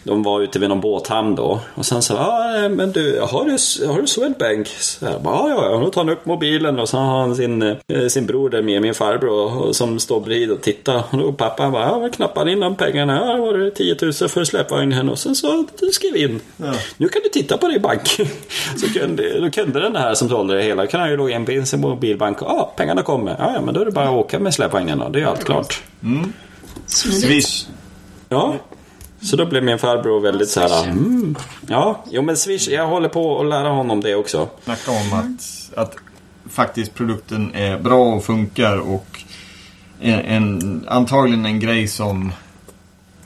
De 0.05 0.23
var 0.23 0.41
ute 0.41 0.59
vid 0.59 0.69
någon 0.69 0.81
båthamn 0.81 1.35
då. 1.35 1.61
Och 1.75 1.87
sen 1.87 2.03
så 2.03 2.17
ah, 2.17 2.69
men 2.69 2.93
du, 2.93 3.21
har 3.21 3.45
du, 3.45 3.87
har 3.87 4.01
du 4.01 4.07
Swedbank? 4.07 4.69
Så 4.69 5.05
jag 5.05 5.23
bara, 5.23 5.35
"Ja, 5.35 5.49
ja, 5.49 5.71
ja. 5.73 5.79
Då 5.81 5.91
tar 5.91 6.01
han 6.05 6.13
upp 6.13 6.27
mobilen 6.27 6.79
och 6.79 6.89
så 6.89 6.97
har 6.97 7.21
han 7.21 7.37
sin, 7.37 7.63
eh, 7.63 8.07
sin 8.09 8.27
bror 8.27 8.51
där 8.51 8.63
med, 8.63 8.83
min 8.83 8.95
farbror, 8.95 9.59
och- 9.63 9.77
som 9.77 9.99
står 9.99 10.21
bredvid 10.21 10.51
och 10.51 10.61
tittar. 10.61 11.03
Och 11.11 11.19
då 11.19 11.33
pappa 11.33 11.63
han 11.63 11.73
bara, 11.73 11.87
ja, 11.87 11.99
vad 11.99 12.15
knappar 12.15 12.49
in 12.49 12.61
de 12.61 12.77
pengarna? 12.77 13.17
Ja, 13.27 13.37
var 13.37 13.53
det 13.59 13.71
10 13.71 13.97
000 14.03 14.13
för 14.13 14.45
släpvagnen 14.45 15.09
och 15.09 15.19
sen 15.19 15.35
så 15.35 15.65
skrev 15.93 16.17
in. 16.17 16.41
Nu 16.97 17.09
kan 17.09 17.23
du 17.25 17.29
titta 17.29 17.57
på 17.57 17.69
din 17.69 17.83
bank. 17.83 18.09
så 18.77 18.87
kunde, 18.99 19.41
då 19.41 19.51
kunde 19.51 19.81
den 19.81 19.97
här 19.97 20.15
som 20.15 20.29
sålde 20.29 20.57
det 20.57 20.63
hela, 20.63 20.87
kan 20.87 21.01
han 21.01 21.11
ju 21.11 21.17
logga 21.17 21.37
in 21.37 21.45
på 21.47 21.67
sin 21.67 21.81
mobilbank 21.81 22.43
och 22.43 22.51
ah, 22.51 22.73
pengarna 22.77 23.03
kommer. 23.03 23.37
Ja, 23.39 23.53
ja, 23.55 23.61
men 23.61 23.75
då 23.75 23.81
är 23.81 23.85
det 23.85 23.91
bara 23.93 24.09
att 24.09 24.15
åka 24.15 24.39
med 24.39 24.55
släpvagnen 24.55 24.99
då. 24.99 25.09
Det 25.09 25.21
är 25.21 25.27
allt 25.27 25.45
klart. 25.45 25.83
Smidigt. 26.87 27.23
Swish. 27.25 27.67
Ja. 28.29 28.55
Så 29.25 29.37
då 29.37 29.47
blev 29.47 29.65
min 29.65 29.79
farbror 29.79 30.21
väldigt 30.21 30.49
så 30.49 30.61
här. 30.61 30.85
Mm, 30.85 31.37
ja, 31.67 32.05
jo 32.11 32.23
men 32.23 32.37
Swish, 32.37 32.69
jag 32.69 32.87
håller 32.87 33.09
på 33.09 33.41
att 33.41 33.47
lära 33.47 33.69
honom 33.69 34.01
det 34.01 34.15
också. 34.15 34.49
Snacka 34.65 34.91
om 34.91 35.19
att, 35.19 35.71
att 35.77 35.97
faktiskt 36.51 36.95
produkten 36.95 37.55
är 37.55 37.79
bra 37.79 38.15
och 38.15 38.25
funkar 38.25 38.79
och 38.79 39.07
en, 40.01 40.21
en, 40.21 40.85
antagligen 40.89 41.47
en 41.47 41.61
grej 41.61 41.89
som 41.89 42.33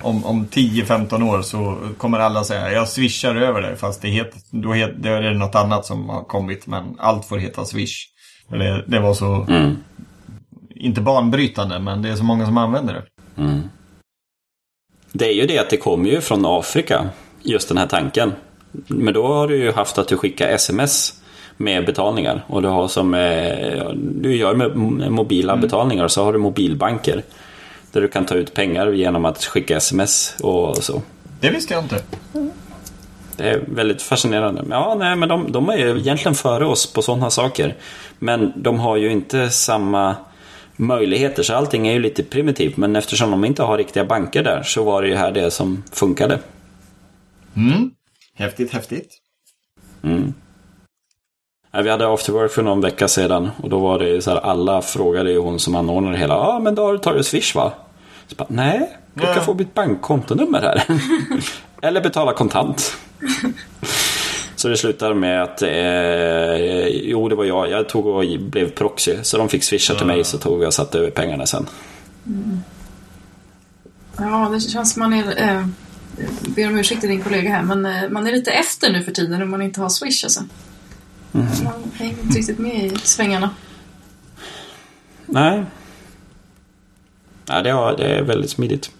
om, 0.01 0.25
om 0.25 0.47
10-15 0.47 1.29
år 1.29 1.43
så 1.43 1.79
kommer 1.99 2.19
alla 2.19 2.45
säga 2.45 2.73
jag 2.73 2.89
swishar 2.89 3.37
över 3.37 3.63
det 3.63 3.77
fast 3.77 4.03
det, 4.03 4.09
het, 4.09 4.35
då, 4.51 4.73
het, 4.73 4.91
då 4.99 5.09
är 5.09 5.23
det 5.23 5.39
något 5.39 5.55
annat 5.55 5.87
som 5.87 6.09
har 6.09 6.23
kommit 6.23 6.67
men 6.67 6.85
allt 6.99 7.25
får 7.25 7.39
heta 7.39 7.65
swish. 7.65 8.07
Det, 8.49 8.85
det 8.87 9.01
var 9.01 9.15
så, 9.15 9.47
inte 10.71 11.01
banbrytande 11.01 11.79
men 11.79 12.03
det 12.03 12.09
är 12.09 12.17
så 12.17 12.25
många 12.25 12.47
som 12.47 12.59
använder 12.59 12.95
det. 12.95 13.03
Det 15.19 15.27
är 15.27 15.33
ju 15.33 15.47
det 15.47 15.59
att 15.59 15.71
det 15.71 15.77
kommer 15.77 16.11
ju 16.11 16.21
från 16.21 16.47
Afrika, 16.47 17.09
just 17.43 17.69
den 17.69 17.79
här 17.79 17.87
tanken. 17.87 18.33
Men 18.87 19.15
då 19.15 19.27
har 19.27 19.49
du 19.49 19.57
ju 19.57 19.73
haft 19.73 19.99
att 19.99 20.09
du 20.09 20.17
skickar 20.17 20.49
sms 20.49 21.23
med 21.57 21.87
betalningar. 21.87 22.45
Och 22.47 22.63
du 22.63 22.69
har 22.69 22.89
som 22.89 23.15
eh, 23.15 23.91
du 23.95 24.37
gör 24.37 24.55
med 24.55 24.77
mobila 25.11 25.57
betalningar 25.57 26.05
och 26.05 26.11
så 26.11 26.25
har 26.25 26.33
du 26.33 26.39
mobilbanker. 26.39 27.23
Där 27.93 28.01
du 28.01 28.09
kan 28.09 28.27
ta 28.27 28.35
ut 28.35 28.55
pengar 28.55 28.93
genom 28.93 29.25
att 29.25 29.45
skicka 29.45 29.77
sms 29.77 30.37
och 30.43 30.77
så. 30.77 31.03
Det 31.41 31.51
visste 31.51 31.75
jag 31.75 31.85
inte. 31.85 32.03
Det 33.37 33.51
är 33.51 33.65
väldigt 33.67 34.03
fascinerande. 34.03 34.65
Ja, 34.71 34.97
nej, 34.99 35.17
men 35.17 35.29
de, 35.29 35.53
de 35.53 35.69
är 35.69 35.77
ju 35.77 35.99
egentligen 35.99 36.35
före 36.35 36.67
oss 36.67 36.93
på 36.93 37.03
sådana 37.03 37.31
saker. 37.31 37.77
Men 38.19 38.53
de 38.57 38.79
har 38.79 38.97
ju 38.97 39.13
inte 39.13 39.51
samma 39.51 40.17
möjligheter, 40.79 41.43
så 41.43 41.55
allting 41.55 41.89
är 41.89 41.93
ju 41.93 41.99
lite 41.99 42.23
primitivt. 42.23 42.77
Men 42.77 42.97
eftersom 42.97 43.31
de 43.31 43.45
inte 43.45 43.63
har 43.63 43.79
riktiga 43.79 44.05
banker 44.05 44.43
där 44.43 44.63
så 44.63 44.85
var 44.85 45.03
det 45.03 45.09
ju 45.09 45.15
här 45.15 45.33
det 45.33 45.51
som 45.51 45.83
funkade. 45.93 46.39
Mm. 47.57 47.91
Häftigt, 48.35 48.73
häftigt. 48.73 49.19
Ja, 51.71 51.83
Vi 51.83 51.91
hade 51.91 52.13
after 52.13 52.33
work 52.33 52.53
för 52.53 52.63
någon 52.63 52.81
vecka 52.81 53.09
sedan 53.09 53.51
och 53.63 53.71
då 53.71 53.79
var 53.79 53.99
det 53.99 54.23
så 54.23 54.31
här, 54.31 54.39
alla 54.39 54.83
frågade 54.83 55.31
ju 55.31 55.39
hon 55.39 55.59
som 55.59 55.75
anordnade 55.75 56.15
det 56.15 56.21
hela. 56.21 56.35
Ja, 56.35 56.41
ah, 56.41 56.59
men 56.59 56.75
då 56.75 56.85
har 56.85 56.93
du 56.93 56.99
tagit 56.99 57.27
Swish 57.27 57.55
va? 57.55 57.73
Så 58.27 58.37
bara, 58.37 58.47
nej, 58.49 58.97
du 59.15 59.21
kan 59.21 59.45
få 59.45 59.55
mitt 59.55 59.75
bankkontonummer 59.75 60.61
här. 60.61 60.83
Eller 61.83 62.01
betala 62.01 62.33
kontant. 62.33 62.97
Så 64.59 64.69
det 64.69 64.77
slutade 64.77 65.15
med 65.15 65.43
att, 65.43 65.63
eh, 65.63 66.87
jo 66.87 67.29
det 67.29 67.35
var 67.35 67.45
jag, 67.45 67.71
jag 67.71 67.89
tog 67.89 68.07
och 68.07 68.25
blev 68.41 68.71
proxy. 68.71 69.17
Så 69.23 69.39
de 69.39 69.49
fick 69.49 69.65
swisha 69.65 69.95
till 69.95 70.07
mig 70.07 70.25
så 70.25 70.39
tog 70.39 70.63
jag 70.63 70.67
och 70.67 70.75
satte 70.75 70.99
över 70.99 71.11
pengarna 71.11 71.47
sen. 71.47 71.67
Ja, 74.17 74.51
det 74.53 74.61
känns 74.61 74.93
som 74.93 75.01
man 75.01 75.13
är... 75.13 75.49
Eh, 75.49 75.67
ber 76.41 76.69
om 76.69 76.79
ursäkt 76.79 77.01
till 77.01 77.11
din 77.11 77.23
kollega 77.23 77.51
här, 77.51 77.63
men 77.63 77.87
eh, 77.87 78.11
man 78.11 78.27
är 78.27 78.33
lite 78.33 78.51
efter 78.51 78.93
nu 78.93 79.03
för 79.03 79.13
tiden 79.13 79.43
om 79.43 79.51
man 79.51 79.63
inte 79.63 79.81
har 79.81 79.89
Swish 79.89 80.25
alltså. 80.25 80.41
Man 81.33 81.93
hänger 81.95 82.23
inte 82.23 82.39
riktigt 82.39 82.59
med 82.59 82.85
i 82.85 82.97
svängarna. 82.99 83.51
Nej. 85.27 85.65
Nej, 87.49 87.63
det, 87.63 87.71
har, 87.71 87.97
det 87.97 88.07
är 88.07 88.23
väldigt 88.23 88.51
smidigt. 88.51 88.91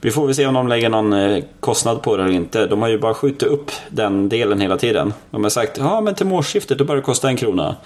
Vi 0.00 0.10
får 0.10 0.26
väl 0.26 0.34
se 0.34 0.46
om 0.46 0.54
de 0.54 0.68
lägger 0.68 0.88
någon 0.88 1.12
eh, 1.12 1.44
kostnad 1.60 2.02
på 2.02 2.16
det 2.16 2.22
eller 2.22 2.32
inte. 2.34 2.66
De 2.66 2.82
har 2.82 2.88
ju 2.88 2.98
bara 2.98 3.14
skjutit 3.14 3.42
upp 3.48 3.70
den 3.90 4.28
delen 4.28 4.60
hela 4.60 4.76
tiden. 4.76 5.12
De 5.30 5.42
har 5.42 5.50
sagt 5.50 5.78
ja 5.78 6.00
men 6.00 6.14
till 6.14 6.26
årsskiftet 6.32 6.78
då 6.78 6.84
börjar 6.84 7.00
det 7.00 7.04
kosta 7.06 7.28
en 7.28 7.36
krona. 7.36 7.76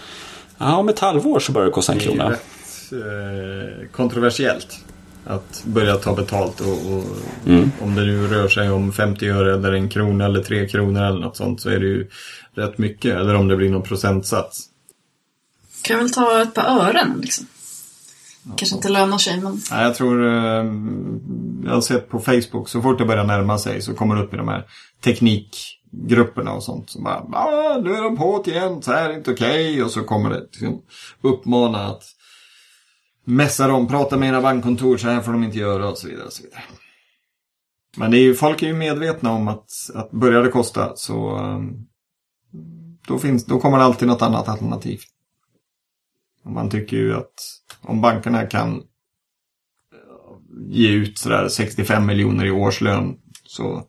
Ja, 0.58 0.76
om 0.76 0.88
ett 0.88 0.98
halvår 0.98 1.40
så 1.40 1.52
börjar 1.52 1.66
det 1.66 1.72
kosta 1.72 1.92
en 1.92 1.98
Det 1.98 2.04
är 2.04 2.08
krona. 2.08 2.30
rätt 2.30 2.92
eh, 2.92 3.88
kontroversiellt. 3.92 4.78
Att 5.26 5.62
börja 5.64 5.96
ta 5.96 6.14
betalt 6.14 6.60
och, 6.60 6.68
och 6.96 7.04
Mm. 7.46 7.70
om 7.82 7.94
det 7.94 8.02
nu 8.02 8.26
rör 8.26 8.48
sig 8.48 8.70
om 8.70 8.92
50 8.92 9.28
öre 9.28 9.54
eller 9.54 9.72
en 9.72 9.88
krona 9.88 10.24
eller 10.24 10.42
tre 10.42 10.68
kronor 10.68 11.02
eller 11.04 11.20
något 11.20 11.36
sånt 11.36 11.60
så 11.60 11.68
är 11.70 11.78
det 11.78 11.86
ju 11.86 12.08
rätt 12.54 12.78
mycket. 12.78 13.16
Eller 13.16 13.34
om 13.34 13.48
det 13.48 13.56
blir 13.56 13.70
någon 13.70 13.82
procentsats. 13.82 14.60
Kan 15.82 15.98
väl 15.98 16.10
ta 16.12 16.42
ett 16.42 16.54
par 16.54 16.62
ören 16.88 17.18
liksom. 17.22 17.46
Kanske 18.56 18.76
inte 18.76 18.88
lönar 18.88 19.18
sig, 19.18 19.40
men 19.40 19.60
Nej, 19.70 19.84
jag 19.84 19.94
tror, 19.94 20.26
eh, 20.26 20.64
jag 21.64 21.74
har 21.74 21.80
sett 21.80 22.08
på 22.08 22.18
Facebook 22.18 22.68
så 22.68 22.82
fort 22.82 22.98
det 22.98 23.04
börjar 23.04 23.24
närma 23.24 23.58
sig 23.58 23.82
så 23.82 23.94
kommer 23.94 24.16
det 24.16 24.22
upp 24.22 24.34
i 24.34 24.36
de 24.36 24.48
här 24.48 24.66
teknikgrupperna 25.04 26.52
och 26.52 26.62
sånt. 26.62 26.90
Så 26.90 27.02
bara, 27.02 27.24
ah, 27.32 27.80
nu 27.84 27.94
är 27.94 28.02
de 28.02 28.16
på 28.16 28.42
igen, 28.46 28.82
så 28.82 28.92
här 28.92 29.10
är 29.10 29.14
inte 29.14 29.30
okej. 29.30 29.82
Och 29.82 29.90
så 29.90 30.02
kommer 30.02 30.30
det 30.30 30.40
liksom 30.40 30.82
uppmana 31.22 31.86
att 31.86 32.02
messa 33.24 33.68
dem, 33.68 33.88
prata 33.88 34.16
med 34.16 34.28
era 34.28 34.40
bankkontor, 34.40 34.96
så 34.96 35.08
här 35.08 35.20
får 35.20 35.32
de 35.32 35.44
inte 35.44 35.58
göra 35.58 35.88
och 35.88 35.98
så 35.98 36.08
vidare. 36.08 36.26
Och 36.26 36.32
så 36.32 36.42
vidare. 36.42 36.62
Men 37.96 38.10
det 38.10 38.18
är 38.18 38.22
ju, 38.22 38.34
folk 38.34 38.62
är 38.62 38.66
ju 38.66 38.74
medvetna 38.74 39.32
om 39.32 39.48
att, 39.48 39.70
att 39.94 40.10
börjar 40.10 40.42
det 40.42 40.50
kosta 40.50 40.92
så 40.96 41.36
eh, 41.36 41.60
då, 43.06 43.18
finns, 43.18 43.44
då 43.44 43.60
kommer 43.60 43.78
det 43.78 43.84
alltid 43.84 44.08
något 44.08 44.22
annat 44.22 44.48
alternativ. 44.48 45.00
Man 46.44 46.70
tycker 46.70 46.96
ju 46.96 47.16
att 47.16 47.34
om 47.80 48.00
bankerna 48.00 48.46
kan 48.46 48.74
eh, 48.74 48.82
ge 50.68 50.88
ut 50.88 51.18
sådär 51.18 51.48
65 51.48 52.06
miljoner 52.06 52.44
i 52.44 52.50
årslön 52.50 53.18
så, 53.44 53.84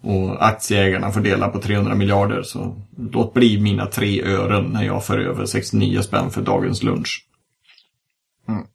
och 0.00 0.46
aktieägarna 0.46 1.12
får 1.12 1.20
dela 1.20 1.48
på 1.48 1.60
300 1.60 1.94
miljarder 1.94 2.42
så 2.42 2.82
låt 2.96 3.34
bli 3.34 3.60
mina 3.60 3.86
tre 3.86 4.22
ören 4.22 4.64
när 4.64 4.84
jag 4.84 5.04
för 5.04 5.18
över 5.18 5.46
69 5.46 6.02
spänn 6.02 6.30
för 6.30 6.42
dagens 6.42 6.82
lunch. 6.82 7.26
Mm. 8.48 8.66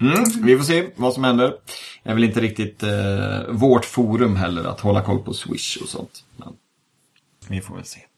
Mm, 0.00 0.24
vi 0.42 0.56
får 0.56 0.64
se 0.64 0.90
vad 0.96 1.14
som 1.14 1.24
händer. 1.24 1.54
Det 2.02 2.10
är 2.10 2.14
väl 2.14 2.24
inte 2.24 2.40
riktigt 2.40 2.82
eh, 2.82 3.48
vårt 3.48 3.84
forum 3.84 4.36
heller 4.36 4.64
att 4.64 4.80
hålla 4.80 5.02
koll 5.02 5.18
på 5.18 5.34
Swish 5.34 5.78
och 5.82 5.88
sånt. 5.88 6.24
Men 6.36 6.56
vi 7.48 7.60
får 7.60 7.74
väl 7.74 7.84
se. 7.84 8.00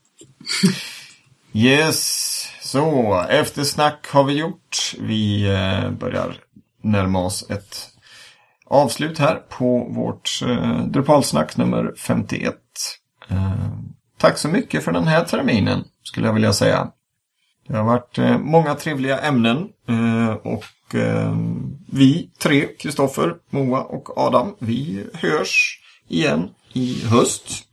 Yes, 1.55 2.49
så, 2.73 3.27
eftersnack 3.31 4.07
har 4.09 4.25
vi 4.25 4.33
gjort. 4.33 4.95
Vi 5.01 5.49
eh, 5.49 5.91
börjar 5.91 6.35
närma 6.83 7.25
oss 7.25 7.51
ett 7.51 7.89
avslut 8.67 9.19
här 9.19 9.35
på 9.35 9.89
vårt 9.91 10.41
eh, 10.43 10.85
Drupalsnack 10.85 11.57
nummer 11.57 11.93
51. 11.97 12.55
Eh, 13.29 13.53
tack 14.19 14.39
så 14.39 14.49
mycket 14.49 14.85
för 14.85 14.93
den 14.93 15.07
här 15.07 15.25
terminen, 15.25 15.85
skulle 16.03 16.27
jag 16.27 16.35
vilja 16.35 16.53
säga. 16.53 16.91
Det 17.69 17.77
har 17.77 17.85
varit 17.85 18.19
eh, 18.19 18.39
många 18.39 18.75
trevliga 18.75 19.21
ämnen 19.21 19.69
och 20.43 20.95
vi 21.93 22.31
tre, 22.39 22.69
Kristoffer, 22.79 23.35
Moa 23.51 23.81
och 23.81 24.19
Adam, 24.19 24.55
vi 24.59 25.07
hörs 25.15 25.81
igen 26.09 26.51
i 26.73 27.05
höst. 27.07 27.65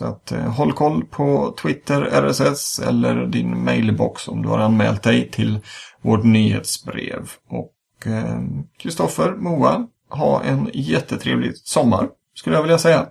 Så 0.00 0.06
att 0.06 0.32
eh, 0.32 0.38
håll 0.38 0.72
koll 0.72 1.04
på 1.04 1.54
Twitter, 1.62 2.02
RSS 2.02 2.78
eller 2.78 3.26
din 3.26 3.64
mailbox 3.64 4.28
om 4.28 4.42
du 4.42 4.48
har 4.48 4.58
anmält 4.58 5.02
dig 5.02 5.30
till 5.30 5.58
vårt 6.02 6.24
nyhetsbrev. 6.24 7.30
Och 7.48 8.06
eh, 8.06 8.40
Kristoffer, 8.78 9.30
Moa, 9.30 9.86
ha 10.08 10.42
en 10.42 10.70
jättetrevlig 10.72 11.56
sommar 11.56 12.08
skulle 12.34 12.56
jag 12.56 12.62
vilja 12.62 12.78
säga. 12.78 13.06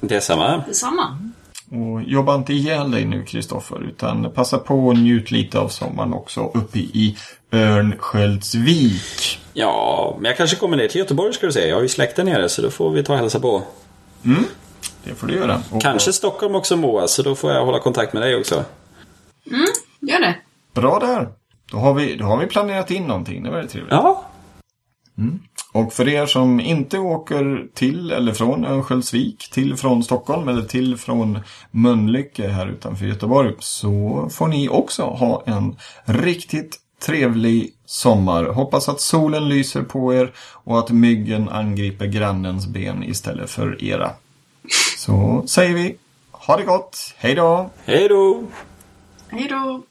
Detsamma. 0.00 0.64
Detsamma. 0.66 1.18
Och 1.70 2.02
jobba 2.02 2.34
inte 2.34 2.52
ihjäl 2.52 2.90
dig 2.90 3.04
nu 3.04 3.24
Kristoffer 3.24 3.82
utan 3.82 4.32
passa 4.32 4.58
på 4.58 4.86
och 4.86 4.96
njut 4.98 5.30
lite 5.30 5.58
av 5.58 5.68
sommaren 5.68 6.12
också 6.12 6.50
uppe 6.54 6.78
i 6.78 7.16
Örnsköldsvik. 7.52 9.40
Ja, 9.52 10.16
men 10.20 10.28
jag 10.28 10.36
kanske 10.36 10.56
kommer 10.56 10.76
ner 10.76 10.88
till 10.88 10.98
Göteborg 10.98 11.32
ska 11.32 11.46
du 11.46 11.52
säga. 11.52 11.66
Jag 11.66 11.76
har 11.76 11.82
ju 11.82 11.88
släkten 11.88 12.26
nere 12.26 12.48
så 12.48 12.62
då 12.62 12.70
får 12.70 12.90
vi 12.90 13.04
ta 13.04 13.12
och 13.12 13.18
hälsa 13.18 13.40
på. 13.40 13.62
Det 15.04 15.14
får 15.14 15.26
du 15.26 15.34
göra. 15.34 15.62
Och, 15.70 15.82
Kanske 15.82 16.12
Stockholm 16.12 16.54
också 16.54 16.76
Moa, 16.76 17.08
så 17.08 17.22
då 17.22 17.34
får 17.34 17.52
jag 17.52 17.64
hålla 17.64 17.78
kontakt 17.78 18.12
med 18.12 18.22
dig 18.22 18.36
också. 18.36 18.64
Gör 20.00 20.20
det. 20.20 20.36
Bra 20.74 20.98
där. 20.98 21.28
Då 21.70 21.78
har, 21.78 21.94
vi, 21.94 22.16
då 22.16 22.24
har 22.24 22.36
vi 22.36 22.46
planerat 22.46 22.90
in 22.90 23.06
någonting. 23.06 23.42
Det 23.42 23.48
var 23.48 23.56
väldigt 23.56 23.72
trevligt. 23.72 23.92
Ja, 23.92 24.24
Och 25.72 25.92
för 25.92 26.08
er 26.08 26.26
som 26.26 26.60
inte 26.60 26.98
åker 26.98 27.66
till 27.74 28.10
eller 28.10 28.32
från 28.32 28.64
Örnsköldsvik, 28.64 29.50
till 29.52 29.76
från 29.76 30.02
Stockholm 30.02 30.48
eller 30.48 30.62
till 30.62 30.96
från 30.96 31.38
Mölnlycke 31.70 32.48
här 32.48 32.66
utanför 32.66 33.06
Göteborg 33.06 33.54
så 33.58 34.28
får 34.32 34.48
ni 34.48 34.68
också 34.68 35.02
ha 35.02 35.42
en 35.46 35.76
riktigt 36.04 36.78
trevlig 37.06 37.70
sommar. 37.86 38.44
Hoppas 38.44 38.88
att 38.88 39.00
solen 39.00 39.48
lyser 39.48 39.82
på 39.82 40.14
er 40.14 40.32
och 40.38 40.78
att 40.78 40.90
myggen 40.90 41.48
angriper 41.48 42.06
grannens 42.06 42.66
ben 42.66 43.02
istället 43.04 43.50
för 43.50 43.84
era. 43.84 44.10
Så 44.96 45.44
säger 45.46 45.74
vi 45.74 45.96
ha 46.30 46.56
det 46.56 46.64
gott, 46.64 47.14
hej 47.16 47.34
då! 47.34 47.70
hej 47.84 48.08
då! 48.08 48.44
Hej 49.28 49.48
då. 49.48 49.82